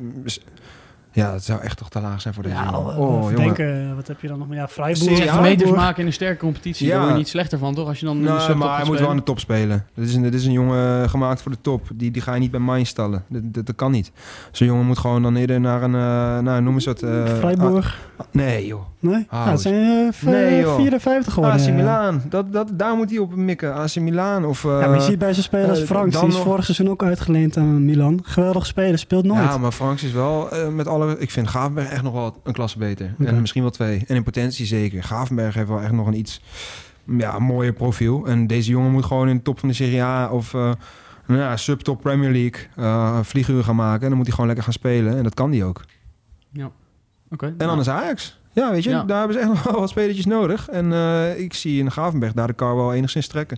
Ja, 1.15 1.31
dat 1.31 1.43
zou 1.43 1.61
echt 1.61 1.77
toch 1.77 1.89
te 1.89 2.01
laag 2.01 2.21
zijn 2.21 2.33
voor 2.33 2.43
deze 2.43 2.55
Ja, 2.55 2.63
jongen. 2.71 2.79
oh, 2.97 2.97
Oh, 2.97 3.21
jongen. 3.21 3.35
denken, 3.35 3.95
wat 3.95 4.07
heb 4.07 4.21
je 4.21 4.27
dan 4.27 4.37
nog 4.39 4.47
meer? 4.47 4.57
Ja, 4.57 4.67
Freiburg. 4.67 4.97
Serie 5.03 5.17
Zeg, 5.17 5.35
A, 5.35 5.41
meters 5.41 5.71
maken 5.71 5.99
in 6.01 6.05
een 6.07 6.13
sterke 6.13 6.37
competitie, 6.39 6.85
Ja. 6.85 6.91
daar 6.91 7.01
word 7.01 7.11
je 7.11 7.17
niet 7.17 7.27
slechter 7.27 7.57
van, 7.57 7.73
toch? 7.75 7.87
Als 7.87 7.99
je 7.99 8.05
dan 8.05 8.17
Nee, 8.19 8.27
maar 8.29 8.39
gaat 8.39 8.77
hij 8.77 8.85
moet 8.85 8.99
wel 8.99 9.09
aan 9.09 9.15
de 9.17 9.23
top 9.23 9.39
spelen. 9.39 9.85
Dit 9.93 10.07
is 10.07 10.15
een, 10.15 10.21
dit 10.21 10.33
is 10.33 10.45
een 10.45 10.51
jongen 10.51 11.09
gemaakt 11.09 11.41
voor 11.41 11.51
de 11.51 11.57
top. 11.61 11.87
Die, 11.93 12.11
die 12.11 12.21
ga 12.21 12.33
je 12.33 12.39
niet 12.39 12.51
bij 12.51 12.59
Mainz 12.59 12.89
stallen. 12.89 13.23
Dat, 13.27 13.41
dat, 13.53 13.65
dat 13.65 13.75
kan 13.75 13.91
niet. 13.91 14.11
Zo'n 14.51 14.67
jongen 14.67 14.85
moet 14.85 14.97
gewoon 14.97 15.21
dan 15.21 15.35
eerder 15.35 15.59
naar 15.59 15.83
een, 15.83 15.95
eh 15.95 16.43
nou, 16.43 16.61
noem 16.61 16.73
eens 16.73 16.85
wat... 16.85 17.01
eh, 17.01 17.25
Freiburg. 17.25 17.99
ah, 18.17 18.25
nee, 18.31 18.65
joh. 18.65 18.81
Nee? 18.99 19.25
Ah, 19.29 19.45
ja, 19.45 19.51
het 19.51 19.61
zijn 19.61 20.07
eh, 20.07 20.13
v- 20.13 20.21
Nee, 20.23 20.59
joh. 20.61 20.75
54 20.75 21.33
geworden. 21.33 21.59
AC 21.59 21.65
ja. 21.67 21.73
Milan. 21.73 22.21
Dat, 22.29 22.53
dat, 22.53 22.69
daar 22.73 22.95
moet 22.95 23.09
hij 23.09 23.19
op 23.19 23.35
mikken. 23.35 23.73
AC 23.73 23.95
Milan 23.95 24.45
of... 24.45 24.65
eh, 24.65 24.71
Ja, 24.81 24.87
maar 24.87 24.95
je 24.95 25.01
ziet 25.01 25.19
bij 25.19 25.31
zijn 25.33 25.43
spelers 25.45 25.79
eh, 25.79 25.85
Franks, 25.85 26.19
die 26.19 26.27
is 26.27 26.33
nog- 26.35 26.43
vorig 26.43 26.63
seizoen 26.65 26.89
ook 26.89 27.03
uitgeleend 27.03 27.57
aan 27.57 27.85
Milan. 27.85 28.19
Geweldig 28.23 28.65
speler, 28.65 28.99
speelt 28.99 29.25
nooit. 29.25 29.39
Ja, 29.43 29.57
maar 29.57 29.71
Franks 29.71 30.03
is 30.03 30.11
wel 30.11 30.51
eh, 30.51 30.67
met 30.67 30.87
alle... 30.87 31.04
Ik 31.09 31.31
vind 31.31 31.47
Gavenberg 31.47 31.89
echt 31.89 32.03
nog 32.03 32.13
wel 32.13 32.41
een 32.43 32.53
klasse 32.53 32.77
beter. 32.77 33.15
En 33.25 33.39
misschien 33.41 33.61
wel 33.61 33.71
twee. 33.71 34.03
En 34.07 34.15
in 34.15 34.23
potentie 34.23 34.65
zeker. 34.65 35.03
Gavenberg 35.03 35.53
heeft 35.53 35.67
wel 35.67 35.81
echt 35.81 35.91
nog 35.91 36.07
een 36.07 36.17
iets 36.17 36.41
ja, 37.17 37.39
mooier 37.39 37.73
profiel. 37.73 38.25
En 38.25 38.47
deze 38.47 38.71
jongen 38.71 38.91
moet 38.91 39.05
gewoon 39.05 39.29
in 39.29 39.35
de 39.35 39.41
top 39.41 39.59
van 39.59 39.69
de 39.69 39.75
Serie 39.75 40.01
A 40.03 40.29
of 40.31 40.53
eh 40.53 40.71
nou 41.27 41.39
ja, 41.39 41.57
subtop 41.57 42.01
Premier 42.01 42.31
League 42.31 42.67
uh, 42.79 43.19
vlieguren 43.21 43.63
gaan 43.63 43.75
maken. 43.75 44.01
En 44.01 44.07
dan 44.07 44.15
moet 44.15 44.25
hij 44.25 44.31
gewoon 44.31 44.45
lekker 44.45 44.63
gaan 44.65 44.73
spelen. 44.73 45.17
En 45.17 45.23
dat 45.23 45.33
kan 45.33 45.51
hij 45.51 45.63
ook. 45.63 45.81
Ja. 46.51 46.71
Oké. 47.29 47.45
En 47.45 47.67
dan 47.67 47.79
is 47.79 47.89
Ajax. 47.89 48.39
Ja, 48.53 48.71
weet 48.71 48.83
je, 48.83 48.89
Ja. 48.89 49.03
daar 49.03 49.17
hebben 49.17 49.35
ze 49.35 49.41
echt 49.41 49.49
nog 49.53 49.63
wel 49.63 49.79
wat 49.79 49.89
spelertjes 49.89 50.25
nodig. 50.25 50.69
En 50.69 50.93
eh, 50.93 51.39
ik 51.39 51.53
zie 51.53 51.79
in 51.79 51.91
Gavenberg 51.91 52.33
daar 52.33 52.47
de 52.47 52.53
kar 52.53 52.75
wel 52.75 52.93
enigszins 52.93 53.27
trekken. 53.27 53.57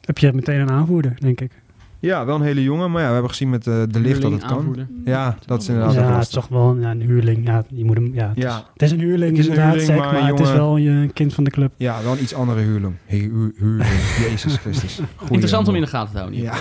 Heb 0.00 0.18
je 0.18 0.32
meteen 0.32 0.60
een 0.60 0.70
aanvoerder, 0.70 1.16
denk 1.18 1.40
ik. 1.40 1.59
Ja, 2.00 2.24
wel 2.24 2.34
een 2.36 2.42
hele 2.42 2.62
jongen. 2.62 2.90
Maar 2.90 3.00
ja, 3.00 3.06
we 3.06 3.12
hebben 3.12 3.30
gezien 3.30 3.50
met 3.50 3.66
eh, 3.66 3.82
de 3.90 4.00
licht 4.00 4.22
dat 4.22 4.32
het 4.32 4.44
kan. 4.44 4.76
Ja, 5.04 5.36
dat 5.46 5.62
is 5.62 5.68
inderdaad 5.68 5.94
ja, 5.94 6.12
het 6.12 6.22
is 6.22 6.28
toch 6.28 6.48
wel 6.48 6.76
ja, 6.78 6.90
een 6.90 7.00
huurling. 7.00 7.46
Ja, 7.46 7.64
je 7.68 7.84
moet 7.84 7.96
hem, 7.96 8.14
ja, 8.14 8.28
het, 8.28 8.36
Ja. 8.36 8.56
Is, 8.56 8.64
het 8.72 8.82
is 8.82 8.90
een 8.90 8.98
huurling 9.00 9.30
Het 9.30 9.38
is 9.38 9.44
een 9.46 9.50
inderdaad, 9.52 9.74
huurling, 9.76 9.86
zeg, 10.02 10.12
maar 10.12 10.20
maar, 10.22 10.30
het 10.30 10.40
is 10.40 10.52
wel 10.52 10.76
je 10.76 11.10
kind 11.12 11.34
van 11.34 11.44
de 11.44 11.50
club. 11.50 11.72
Ja, 11.76 12.02
wel 12.02 12.12
een 12.12 12.22
iets 12.22 12.34
andere 12.34 12.60
huurling. 12.60 12.94
He- 13.06 13.16
hu- 13.18 13.52
huurling. 13.56 13.90
Jezus 14.28 14.56
Christus. 14.56 14.94
Goeie 15.16 15.30
Interessant 15.32 15.68
om 15.68 15.74
in 15.74 15.80
de 15.80 15.86
gaten 15.86 16.12
te 16.12 16.18
houden. 16.18 16.40
Ja. 16.40 16.54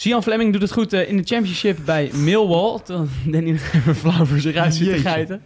Sian 0.00 0.22
Fleming 0.22 0.52
doet 0.52 0.62
het 0.62 0.72
goed 0.72 0.92
eh, 0.92 1.08
in 1.08 1.16
de 1.16 1.22
championship 1.22 1.78
bij 1.84 2.10
Millwall. 2.14 2.78
Danny 3.26 3.50
nog 3.50 3.72
even 3.74 3.94
flauw 3.96 4.24
voor 4.24 4.38
zich 4.38 4.56
uit 4.56 4.74
zit 4.74 4.84
te 4.84 4.90
Jeetje. 4.90 5.08
geiten. 5.08 5.42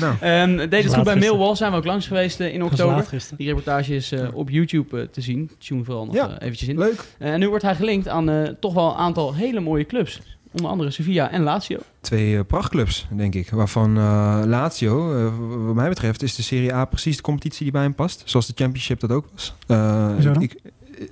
Nou, 0.00 0.14
Ehm, 0.20 0.56
deed 0.56 0.60
het 0.60 0.70
goed 0.70 1.04
bij 1.04 1.12
gisteren. 1.12 1.18
Millwall. 1.18 1.56
Zijn 1.56 1.70
we 1.70 1.76
ook 1.76 1.84
langs 1.84 2.06
geweest 2.06 2.40
eh, 2.40 2.54
in 2.54 2.62
oktober. 2.64 3.06
Die 3.36 3.46
reportage 3.46 3.94
is 3.94 4.12
eh, 4.12 4.28
op 4.34 4.50
YouTube 4.50 5.10
te 5.10 5.20
zien. 5.20 5.50
Tune 5.58 5.84
vooral 5.84 6.04
nog 6.06 6.14
Ja. 6.14 6.40
eventjes 6.40 6.68
in. 6.68 6.78
leuk. 6.78 7.04
En 7.18 7.40
nu 7.40 7.48
wordt 7.48 7.64
hij 7.64 7.74
gelinkt 7.74 8.08
aan 8.08 8.30
eh, 8.30 8.48
toch 8.60 8.74
wel 8.74 8.88
een 8.90 8.96
aantal 8.96 9.34
hele 9.34 9.60
mooie 9.60 9.86
clubs. 9.86 10.20
Onder 10.52 10.70
andere 10.70 10.90
Sevilla 10.90 11.30
en 11.30 11.42
Lazio. 11.42 11.78
Twee 12.00 12.44
prachtclubs, 12.44 13.06
denk 13.16 13.34
ik. 13.34 13.50
Waarvan 13.50 13.96
eh, 13.96 14.42
Lazio, 14.46 15.16
eh, 15.26 15.32
wat 15.66 15.74
mij 15.74 15.88
betreft, 15.88 16.22
is 16.22 16.34
de 16.34 16.42
Serie 16.42 16.74
A 16.74 16.84
precies 16.84 17.16
de 17.16 17.22
competitie 17.22 17.62
die 17.62 17.72
bij 17.72 17.82
hem 17.82 17.94
past. 17.94 18.22
Zoals 18.24 18.46
de 18.46 18.52
Championship 18.56 19.00
dat 19.00 19.10
ook 19.10 19.26
was. 19.32 19.54
Eh, 19.66 20.10
dan? 20.22 20.42
ik, 20.42 20.56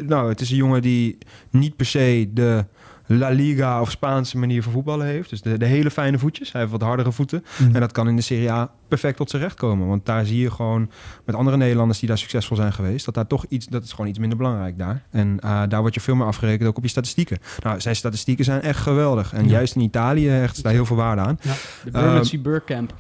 nou, 0.07 0.29
het 0.29 0.41
is 0.41 0.51
een 0.51 0.57
jongen 0.57 0.83
die 0.83 1.19
niet 1.51 1.77
per 1.77 1.87
se 1.87 2.31
de 2.35 2.65
La 3.07 3.29
Liga 3.29 3.81
of 3.81 3.90
Spaanse 3.90 4.38
manier 4.38 4.62
van 4.62 4.73
voetballen 4.73 5.07
heeft. 5.07 5.31
Dus 5.31 5.42
de, 5.42 5.59
de 5.59 5.64
hele 5.64 5.90
fijne 5.90 6.19
voetjes. 6.19 6.53
Hij 6.53 6.61
heeft 6.61 6.73
wat 6.73 6.83
hardere 6.83 7.12
voeten. 7.12 7.45
Mm. 7.59 7.75
En 7.75 7.81
dat 7.81 7.92
kan 7.92 8.09
in 8.09 8.16
de 8.16 8.23
Serie 8.23 8.51
A 8.53 8.71
perfect 8.88 9.16
tot 9.16 9.31
zijn 9.31 9.42
recht 9.42 9.55
komen. 9.57 9.87
Want 9.87 10.07
daar 10.07 10.25
zie 10.25 10.40
je 10.40 10.51
gewoon 10.51 10.90
met 11.25 11.35
andere 11.35 11.57
Nederlanders 11.57 11.99
die 11.99 12.09
daar 12.09 12.19
succesvol 12.19 12.57
zijn 12.57 12.73
geweest, 12.73 13.05
dat 13.05 13.14
daar 13.14 13.27
toch 13.27 13.45
iets, 13.49 13.66
dat 13.66 13.85
is 13.85 13.90
gewoon 13.92 14.07
iets 14.11 14.19
minder 14.19 14.38
belangrijk 14.38 14.79
daar. 14.79 15.03
En 15.11 15.38
eh, 15.40 15.62
daar 15.69 15.81
word 15.81 15.95
je 15.95 16.01
veel 16.01 16.14
meer 16.14 16.27
afgerekend 16.27 16.69
ook 16.69 16.77
op 16.77 16.83
je 16.83 16.88
statistieken. 16.88 17.38
Nou, 17.62 17.81
zijn 17.81 17.97
statistieken 17.97 18.45
zijn 18.45 18.62
echt 18.62 18.81
geweldig. 18.81 19.33
En 19.33 19.45
Ja. 19.45 19.51
juist 19.51 19.75
in 19.75 19.81
Italië 19.81 20.29
hecht 20.29 20.62
daar 20.62 20.73
heel 20.73 20.87
veel 20.87 20.97
waarde 20.97 21.21
aan. 21.23 21.38
De 21.85 21.90
Bermondsey 21.90 22.40
Burkamp. 22.40 22.95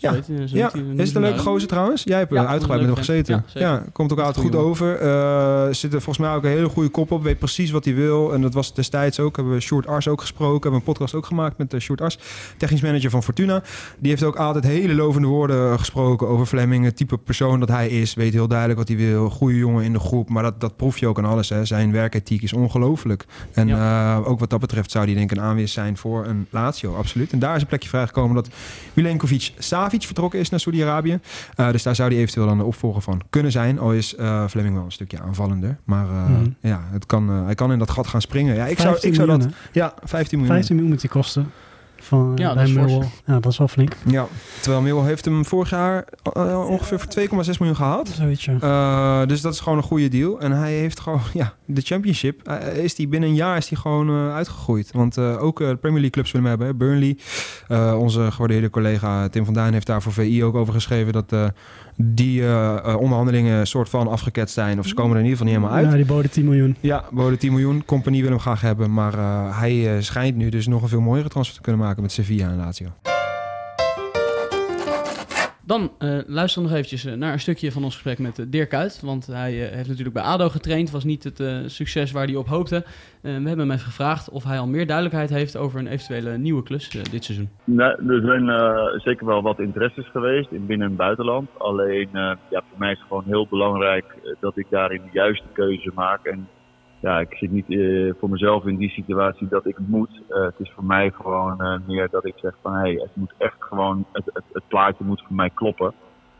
Ja. 0.00 0.12
Ja, 0.46 0.70
hij- 0.72 0.82
is 0.96 1.06
het 1.06 1.14
een 1.16 1.22
leuke 1.22 1.38
gozer 1.38 1.68
trouwens? 1.68 2.02
Jij 2.04 2.18
hebt 2.18 2.32
Ja, 2.32 2.42
eh, 2.42 2.48
uitgebreid 2.48 2.80
met 2.80 2.90
hem 2.90 2.98
gezeten. 2.98 3.44
Ja, 3.54 3.60
Ja, 3.60 3.84
komt 3.92 4.12
ook 4.12 4.18
altijd 4.18 4.44
goed 4.46 4.54
man. 4.54 4.62
over. 4.64 4.96
Eh 4.96 5.48
zit 5.70 5.92
er 5.94 6.02
volgens 6.02 6.26
mij 6.26 6.34
ook 6.36 6.44
een 6.44 6.50
hele 6.50 6.68
goede 6.68 6.88
kop 6.88 7.10
op. 7.10 7.22
Weet 7.22 7.38
precies 7.38 7.70
wat 7.70 7.84
hij 7.84 7.94
wil. 7.94 8.32
En 8.34 8.40
dat 8.40 8.54
was 8.54 8.74
destijds 8.74 9.20
ook. 9.20 9.36
Hebben 9.36 9.54
we 9.54 9.60
Short 9.60 9.86
Ars 9.86 10.08
ook 10.08 10.20
gesproken. 10.20 10.52
Hebben 10.52 10.70
we 10.70 10.76
een 10.76 10.82
podcast 10.82 11.14
ook 11.14 11.26
gemaakt 11.26 11.58
met 11.58 11.74
uh, 11.74 11.80
Short 11.80 12.00
Ars. 12.00 12.18
Technisch 12.56 12.80
manager 12.80 13.10
van 13.10 13.22
Fortuna. 13.22 13.62
Die 13.98 14.10
heeft 14.10 14.22
ook 14.22 14.36
altijd 14.36 14.64
hele 14.64 14.94
lovende 14.94 15.28
woorden 15.28 15.78
gesproken 15.78 16.28
over 16.28 16.46
Fleming. 16.46 16.84
Het 16.84 16.96
type 16.96 17.18
persoon 17.18 17.60
dat 17.60 17.68
hij 17.68 17.88
is. 17.88 18.14
Weet 18.14 18.32
heel 18.32 18.48
duidelijk 18.48 18.78
wat 18.78 18.88
hij 18.88 18.96
wil. 18.96 19.30
Goede 19.30 19.56
jongen 19.56 19.84
in 19.84 19.92
de 19.92 19.98
groep. 19.98 20.28
Maar 20.28 20.42
dat, 20.42 20.60
dat 20.60 20.76
proef 20.76 20.98
je 20.98 21.06
ook 21.06 21.18
aan 21.18 21.24
alles. 21.24 21.48
Hè. 21.48 21.64
Zijn 21.64 21.92
werkethiek 21.92 22.42
is 22.42 22.52
ongelooflijk. 22.52 23.24
En 23.52 23.68
eh, 23.70 24.18
ook 24.24 24.38
wat 24.40 24.50
dat 24.50 24.60
betreft 24.60 24.90
zou 24.90 25.04
hij 25.04 25.14
denk 25.14 25.30
ik 25.30 25.36
een 25.36 25.42
aanwinst 25.44 25.74
zijn 25.74 25.96
voor 25.96 26.26
een 26.26 26.46
Lazio. 26.50 26.94
Absoluut. 26.96 27.32
En 27.32 27.38
daar 27.38 27.56
is 27.56 27.62
een 27.62 27.68
plekje 27.68 27.88
vrijgekomen 27.88 28.34
dat 28.34 28.48
Milenkovic 28.92 29.52
Savic 29.90 30.06
vertrokken 30.06 30.38
is 30.40 30.50
naar 30.50 30.60
Saudi-Arabië. 30.60 31.18
Uh, 31.56 31.70
dus 31.70 31.82
daar 31.82 31.94
zou 31.94 32.10
hij 32.10 32.18
eventueel 32.18 32.46
dan 32.46 32.58
de 32.58 32.64
opvolger 32.64 33.02
van 33.02 33.20
kunnen 33.30 33.52
zijn. 33.52 33.78
Al 33.78 33.92
is 33.92 34.14
uh, 34.18 34.46
Fleming 34.48 34.74
wel 34.74 34.84
een 34.84 34.92
stukje 34.92 35.20
aanvallender. 35.20 35.78
Maar 35.84 36.06
uh, 36.06 36.28
Mhm. 36.28 36.48
ja, 36.60 36.80
het 36.92 37.06
kan, 37.06 37.28
hij 37.28 37.54
kan 37.54 37.72
in 37.72 37.78
dat 37.78 37.90
gat 37.90 38.06
gaan 38.06 38.20
springen. 38.20 38.54
Ja, 38.54 38.66
ik 38.66 38.76
zou, 38.78 38.88
15 38.88 39.08
ik 39.10 39.14
zou 39.16 39.28
dat... 39.28 39.48
Ja, 39.72 39.94
15 40.02 40.38
miljoen. 40.38 40.56
15 40.56 40.74
miljoen 40.74 40.92
moet 40.92 41.00
die 41.00 41.10
kosten. 41.10 41.50
Van, 42.10 42.32
Ja, 42.36 42.42
ja, 42.42 42.46
dat 42.46 42.54
bij 42.54 42.64
is 42.64 42.72
fors. 42.72 42.86
Millwall. 42.86 43.08
Ja, 43.26 43.40
dat 43.40 43.52
is 43.52 43.58
wel 43.58 43.68
flink. 43.68 43.96
Ja, 44.06 44.26
terwijl 44.60 44.82
Millwall 44.82 45.06
heeft 45.06 45.24
hem 45.24 45.44
vorig 45.44 45.70
jaar 45.70 46.04
uh, 46.36 46.68
ongeveer 46.68 47.00
voor 47.00 47.44
2,6 47.44 47.58
miljoen 47.58 47.76
gehaald. 47.76 48.08
Zoiets, 48.08 48.44
ja. 48.44 48.56
Uh, 49.22 49.28
dus 49.28 49.40
dat 49.40 49.52
is 49.52 49.60
gewoon 49.60 49.78
een 49.78 49.84
goede 49.84 50.08
deal. 50.08 50.40
En 50.40 50.52
hij 50.52 50.72
heeft 50.72 51.00
gewoon, 51.00 51.20
ja, 51.32 51.54
de 51.64 51.80
championship. 51.80 52.48
Uh, 52.48 52.76
is 52.76 52.94
die 52.94 53.08
binnen 53.08 53.28
een 53.28 53.34
jaar 53.34 53.56
is 53.56 53.68
hij 53.68 53.78
gewoon 53.78 54.10
uh, 54.10 54.34
uitgegroeid. 54.34 54.90
Want 54.92 55.16
uh, 55.16 55.42
ook 55.42 55.58
de 55.58 55.64
Premier 55.64 56.00
League 56.00 56.10
clubs 56.10 56.32
willen 56.32 56.48
hem 56.48 56.58
hebben. 56.58 56.78
Hè. 56.78 56.86
Burnley, 56.86 57.18
uh, 57.68 57.98
onze 57.98 58.30
gewaardeerde 58.30 58.70
collega 58.70 59.28
Tim 59.28 59.44
van 59.44 59.54
Duin 59.54 59.72
heeft 59.72 59.86
daar 59.86 60.02
voor 60.02 60.12
VI 60.12 60.44
ook 60.44 60.54
over 60.54 60.72
geschreven 60.74 61.12
dat 61.12 61.32
uh, 61.32 61.46
die 62.04 62.40
uh, 62.40 62.96
onderhandelingen 62.98 63.66
soort 63.66 63.88
van 63.88 64.08
afgeketst 64.08 64.54
zijn. 64.54 64.78
Of 64.78 64.86
ze 64.86 64.94
komen 64.94 65.12
er 65.16 65.22
in 65.22 65.28
ieder 65.28 65.38
geval 65.38 65.52
niet 65.52 65.62
helemaal 65.62 65.84
uit. 65.84 65.90
Ja, 65.90 66.04
die 66.04 66.14
boden 66.14 66.30
10 66.30 66.44
miljoen. 66.44 66.76
Ja, 66.80 67.04
boden 67.10 67.38
10 67.38 67.52
miljoen. 67.52 67.84
Compagnie 67.84 68.22
wil 68.22 68.30
hem 68.30 68.40
graag 68.40 68.60
hebben. 68.60 68.92
Maar 68.92 69.14
uh, 69.14 69.58
hij 69.58 70.02
schijnt 70.02 70.36
nu 70.36 70.48
dus 70.48 70.66
nog 70.66 70.82
een 70.82 70.88
veel 70.88 71.00
mooiere 71.00 71.28
transfer 71.28 71.56
te 71.56 71.62
kunnen 71.62 71.80
maken 71.80 72.02
met 72.02 72.12
Sevilla 72.12 72.48
en 72.48 72.56
Lazio. 72.56 73.09
Dan 75.70 75.90
uh, 75.98 76.18
luister 76.26 76.62
nog 76.62 76.70
eventjes 76.70 77.06
uh, 77.06 77.14
naar 77.14 77.32
een 77.32 77.40
stukje 77.40 77.72
van 77.72 77.84
ons 77.84 77.94
gesprek 77.94 78.18
met 78.18 78.38
uh, 78.38 78.46
Dirk. 78.48 78.98
Want 79.02 79.26
hij 79.26 79.52
heeft 79.52 79.88
natuurlijk 79.88 80.14
bij 80.14 80.22
ADO 80.22 80.48
getraind. 80.48 80.90
Was 80.90 81.04
niet 81.04 81.24
het 81.24 81.42
succes 81.66 82.12
waar 82.12 82.26
hij 82.26 82.36
op 82.36 82.46
hoopte. 82.46 82.84
we 83.20 83.28
hebben 83.28 83.58
hem 83.58 83.70
even 83.70 83.84
gevraagd 83.84 84.30
of 84.30 84.44
hij 84.44 84.58
al 84.58 84.66
meer 84.66 84.86
duidelijkheid 84.86 85.30
heeft 85.30 85.56
over 85.56 85.80
een 85.80 85.86
eventuele 85.86 86.38
nieuwe 86.38 86.62
klus 86.62 86.88
dit 86.88 87.24
seizoen. 87.24 87.48
Nee, 87.64 87.88
er 87.88 88.20
zijn 88.24 88.46
zeker 89.00 89.26
wel 89.26 89.42
wat 89.42 89.58
interesses 89.58 90.08
geweest 90.10 90.50
in 90.50 90.66
binnen- 90.66 90.88
en 90.88 90.96
buitenland. 90.96 91.48
Alleen 91.58 92.08
ja, 92.12 92.38
voor 92.50 92.78
mij 92.78 92.92
is 92.92 92.98
het 92.98 93.08
gewoon 93.08 93.24
heel 93.26 93.46
belangrijk 93.50 94.04
dat 94.40 94.56
ik 94.56 94.66
daarin 94.70 95.02
de 95.04 95.10
juiste 95.12 95.46
keuze 95.52 95.90
maak. 95.94 96.24
En 96.24 96.48
ja, 97.00 97.20
ik 97.20 97.34
zit 97.34 97.50
niet 97.50 97.70
uh, 97.70 98.12
voor 98.18 98.30
mezelf 98.30 98.66
in 98.66 98.76
die 98.76 98.90
situatie 98.90 99.48
dat 99.48 99.66
ik 99.66 99.76
het 99.76 99.88
moet. 99.88 100.22
Uh, 100.28 100.42
het 100.42 100.54
is 100.58 100.70
voor 100.74 100.84
mij 100.84 101.10
gewoon 101.10 101.56
uh, 101.58 101.76
meer 101.86 102.08
dat 102.10 102.26
ik 102.26 102.34
zeg 102.36 102.54
van 102.62 102.72
hé, 102.72 102.80
hey, 102.80 102.92
het 102.92 103.16
moet 103.16 103.34
echt 103.38 103.56
gewoon, 103.58 104.06
het, 104.12 104.24
het, 104.32 104.44
het, 104.52 104.68
plaatje 104.68 105.04
moet 105.04 105.22
voor 105.26 105.36
mij 105.36 105.50
kloppen. 105.50 105.92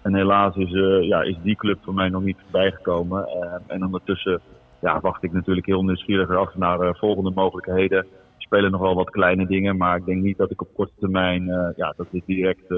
En 0.02 0.14
helaas 0.14 0.56
is, 0.56 0.70
ja, 1.06 1.22
is 1.22 1.36
die 1.42 1.56
club 1.56 1.78
voor 1.82 1.94
mij 1.94 2.08
nog 2.08 2.22
niet 2.22 2.38
bijgekomen. 2.50 3.28
en 3.66 3.84
ondertussen 3.84 4.40
ja, 4.80 5.00
wacht 5.00 5.22
ik 5.22 5.32
natuurlijk 5.32 5.66
heel 5.66 5.82
nieuwsgierig 5.82 6.30
af 6.30 6.54
naar 6.54 6.96
volgende 6.96 7.30
mogelijkheden. 7.30 8.06
Spelen 8.36 8.70
nog 8.70 8.80
wel 8.80 8.94
wat 8.94 9.10
kleine 9.10 9.46
dingen, 9.46 9.76
maar 9.76 9.96
ik 9.96 10.04
denk 10.04 10.22
niet 10.22 10.38
dat 10.38 10.50
ik 10.50 10.60
op 10.60 10.74
korte 10.74 10.92
termijn, 10.98 11.44
ja, 11.76 11.94
dat 11.96 12.06
dit 12.10 12.22
direct 12.26 12.70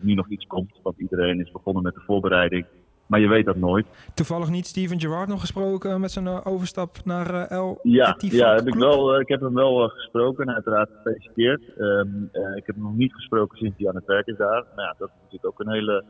nu 0.00 0.14
nog 0.14 0.28
iets 0.28 0.46
komt. 0.46 0.80
Want 0.82 0.98
iedereen 0.98 1.40
is 1.40 1.50
begonnen 1.50 1.82
met 1.82 1.94
de 1.94 2.02
voorbereiding. 2.06 2.64
Maar 3.12 3.20
je 3.20 3.28
weet 3.28 3.44
dat 3.44 3.56
nooit. 3.56 3.86
Toevallig 4.14 4.50
niet 4.50 4.66
Steven 4.66 5.00
Gerrard 5.00 5.28
nog 5.28 5.40
gesproken 5.40 6.00
met 6.00 6.10
zijn 6.10 6.26
uh, 6.26 6.40
overstap 6.44 6.96
naar 7.04 7.34
uh, 7.34 7.50
El 7.50 7.78
Ja, 7.82 8.16
ja 8.18 8.54
heb 8.54 8.66
ik, 8.66 8.74
wel, 8.74 9.14
uh, 9.14 9.20
ik 9.20 9.28
heb 9.28 9.40
hem 9.40 9.54
wel 9.54 9.88
gesproken 9.88 10.46
en 10.46 10.54
uiteraard 10.54 10.90
gefeliciteerd. 10.92 11.62
Um, 11.78 12.30
ik 12.32 12.66
heb 12.66 12.74
hem 12.74 12.84
nog 12.84 12.94
niet 12.94 13.14
gesproken 13.14 13.58
sinds 13.58 13.78
hij 13.78 13.88
aan 13.88 13.94
het 13.94 14.06
werk 14.06 14.26
is 14.26 14.36
daar. 14.36 14.64
Nou 14.76 14.88
ja, 14.88 14.94
dat 14.98 15.08
is 15.08 15.14
natuurlijk 15.14 15.46
ook 15.46 15.60
een 15.60 15.72
hele 15.72 16.04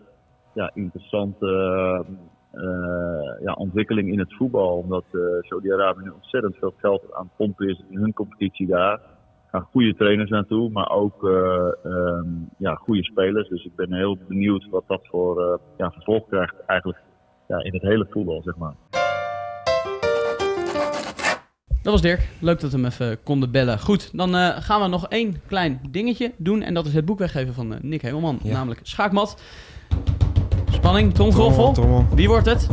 ja, 0.54 0.70
interessante 0.74 1.46
ja, 3.40 3.52
ontwikkeling 3.52 4.12
in 4.12 4.18
het 4.18 4.34
voetbal. 4.34 4.76
Omdat 4.76 5.04
Saudi-Arabië 5.40 6.02
nu 6.02 6.10
ontzettend 6.10 6.56
veel 6.56 6.74
geld 6.76 7.14
aan 7.14 7.24
het 7.24 7.36
pompen 7.36 7.68
is 7.68 7.82
in 7.88 7.98
hun 7.98 8.12
competitie 8.12 8.66
daar. 8.66 9.00
Er 9.52 9.58
gaan 9.58 9.68
goede 9.70 9.94
trainers 9.94 10.30
naartoe, 10.30 10.70
maar 10.70 10.90
ook 10.90 11.22
um, 11.22 12.48
ja, 12.58 12.74
goede 12.74 13.04
spelers. 13.04 13.48
Dus 13.48 13.64
ik 13.64 13.74
ben 13.76 13.92
heel 13.92 14.18
benieuwd 14.28 14.68
wat 14.70 14.84
dat 14.86 15.00
voor 15.10 15.60
ja, 15.78 15.90
vervolg 15.90 16.28
krijgt 16.28 16.54
eigenlijk 16.66 16.98
ja, 17.48 17.58
in 17.58 17.72
het 17.72 17.82
hele 17.82 18.06
voetbal, 18.10 18.42
zeg 18.42 18.56
maar. 18.56 18.74
Dat 21.82 21.92
was 21.92 22.02
Dirk. 22.02 22.28
Leuk 22.40 22.60
dat 22.60 22.70
we 22.70 22.76
hem 22.76 22.86
even 22.86 23.22
konden 23.22 23.50
bellen. 23.50 23.80
Goed, 23.80 24.16
dan 24.16 24.34
uh, 24.34 24.48
gaan 24.48 24.80
we 24.80 24.88
nog 24.88 25.08
één 25.08 25.34
klein 25.46 25.80
dingetje 25.90 26.32
doen. 26.36 26.62
En 26.62 26.74
dat 26.74 26.86
is 26.86 26.94
het 26.94 27.04
boek 27.04 27.18
weggeven 27.18 27.54
van 27.54 27.72
uh, 27.72 27.78
Nick 27.80 28.02
Hemelman. 28.02 28.38
Ja. 28.42 28.52
Namelijk 28.52 28.80
Schaakmat. 28.82 29.42
Spanning, 30.70 31.14
tromgeroffel. 31.14 32.04
Wie 32.14 32.28
wordt 32.28 32.46
het? 32.46 32.68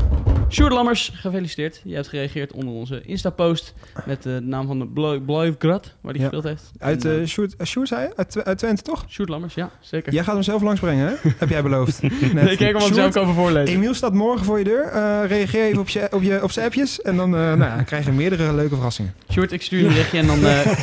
Sjoerd 0.52 0.72
Lammers, 0.74 1.12
gefeliciteerd. 1.14 1.82
Je 1.84 1.96
hebt 1.96 2.08
gereageerd 2.08 2.52
onder 2.54 2.74
onze 2.74 3.02
Insta-post 3.02 3.74
met 4.06 4.24
de 4.24 4.40
naam 4.44 4.68
van 4.68 4.80
de 4.80 4.88
Blauwgrad, 5.26 5.94
waar 6.02 6.14
hij 6.14 6.22
Ja. 6.22 6.28
gespeeld 6.28 6.44
heeft. 6.44 6.72
Uit, 6.80 7.06
En, 7.06 7.12
eh 7.12 7.22
eh, 7.22 7.28
Sjoerd, 7.28 7.56
uh, 7.58 7.66
Sjoerd 7.68 7.88
zei 7.88 8.02
je? 8.02 8.14
Uit, 8.16 8.32
Tw- 8.32 8.40
uit 8.40 8.58
Twente, 8.58 8.82
toch? 8.82 9.06
Sjoerd 9.10 9.30
Lammers, 9.30 9.54
ja, 9.54 9.70
zeker. 9.80 10.14
Jij 10.14 10.24
gaat 10.24 10.34
hem 10.34 10.44
zelf 10.44 10.62
langsbrengen, 10.62 11.08
hè? 11.08 11.30
Heb 11.38 11.50
jij 11.50 11.62
beloofd. 11.64 12.02
Net. 12.02 12.34
Nee, 12.34 12.58
kijk 12.58 12.78
hem 12.80 12.94
zelf 12.94 13.18
over 13.18 13.34
voorlezen. 13.34 13.76
Emiel 13.76 13.94
staat 13.94 14.14
morgen 14.14 14.46
voor 14.46 14.58
je 14.58 14.64
deur. 14.64 14.84
Eh, 14.84 15.20
reageer 15.28 15.64
even 15.64 15.80
op, 15.80 15.90
je, 15.90 16.08
op, 16.12 16.22
je, 16.22 16.44
op 16.44 16.52
zijn 16.52 16.66
appjes. 16.66 17.02
En 17.02 17.16
dan, 17.16 17.30
nou 17.30 17.60
ja, 17.60 17.84
krijg 17.84 18.06
je 18.06 18.12
meerdere 18.12 18.54
leuke 18.54 18.76
verrassingen. 18.76 19.14
Sjoerd, 19.32 19.52
ik 19.52 19.62
stuur 19.62 19.80
je 19.80 19.86
een 19.86 19.92
berichtje 19.92 20.18
en 20.18 20.28
dan 20.28 20.40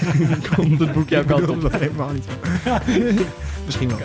komt 0.56 0.78
het 0.80 0.92
boek 0.92 1.08
jouw 1.08 1.20
Ik 1.20 1.26
kant 1.26 1.48
op. 1.48 1.60
dat 1.60 1.72
helemaal 1.76 2.10
niet. 2.12 2.26
Misschien 3.64 3.88
wel. 3.88 3.98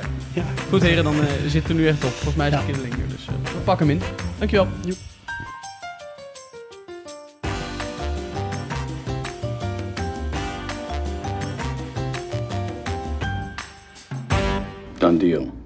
Goed 0.70 0.82
heren, 0.82 1.04
dan 1.04 1.14
eh, 1.16 1.28
zitten 1.48 1.76
we 1.76 1.82
nu 1.82 1.88
echt 1.88 2.04
op. 2.04 2.12
Volgens 2.12 2.36
mij 2.36 2.48
is 2.48 2.54
het 2.54 2.62
Ja. 2.66 2.68
kinderling 2.72 2.96
hier, 2.96 3.08
dus 3.16 3.26
eh, 3.28 3.34
we 3.54 3.60
pakken 3.64 3.88
hem 3.88 3.96
in. 3.96 4.04
Dankjewel. 4.38 4.68
Done 15.02 15.18
deal. 15.18 15.61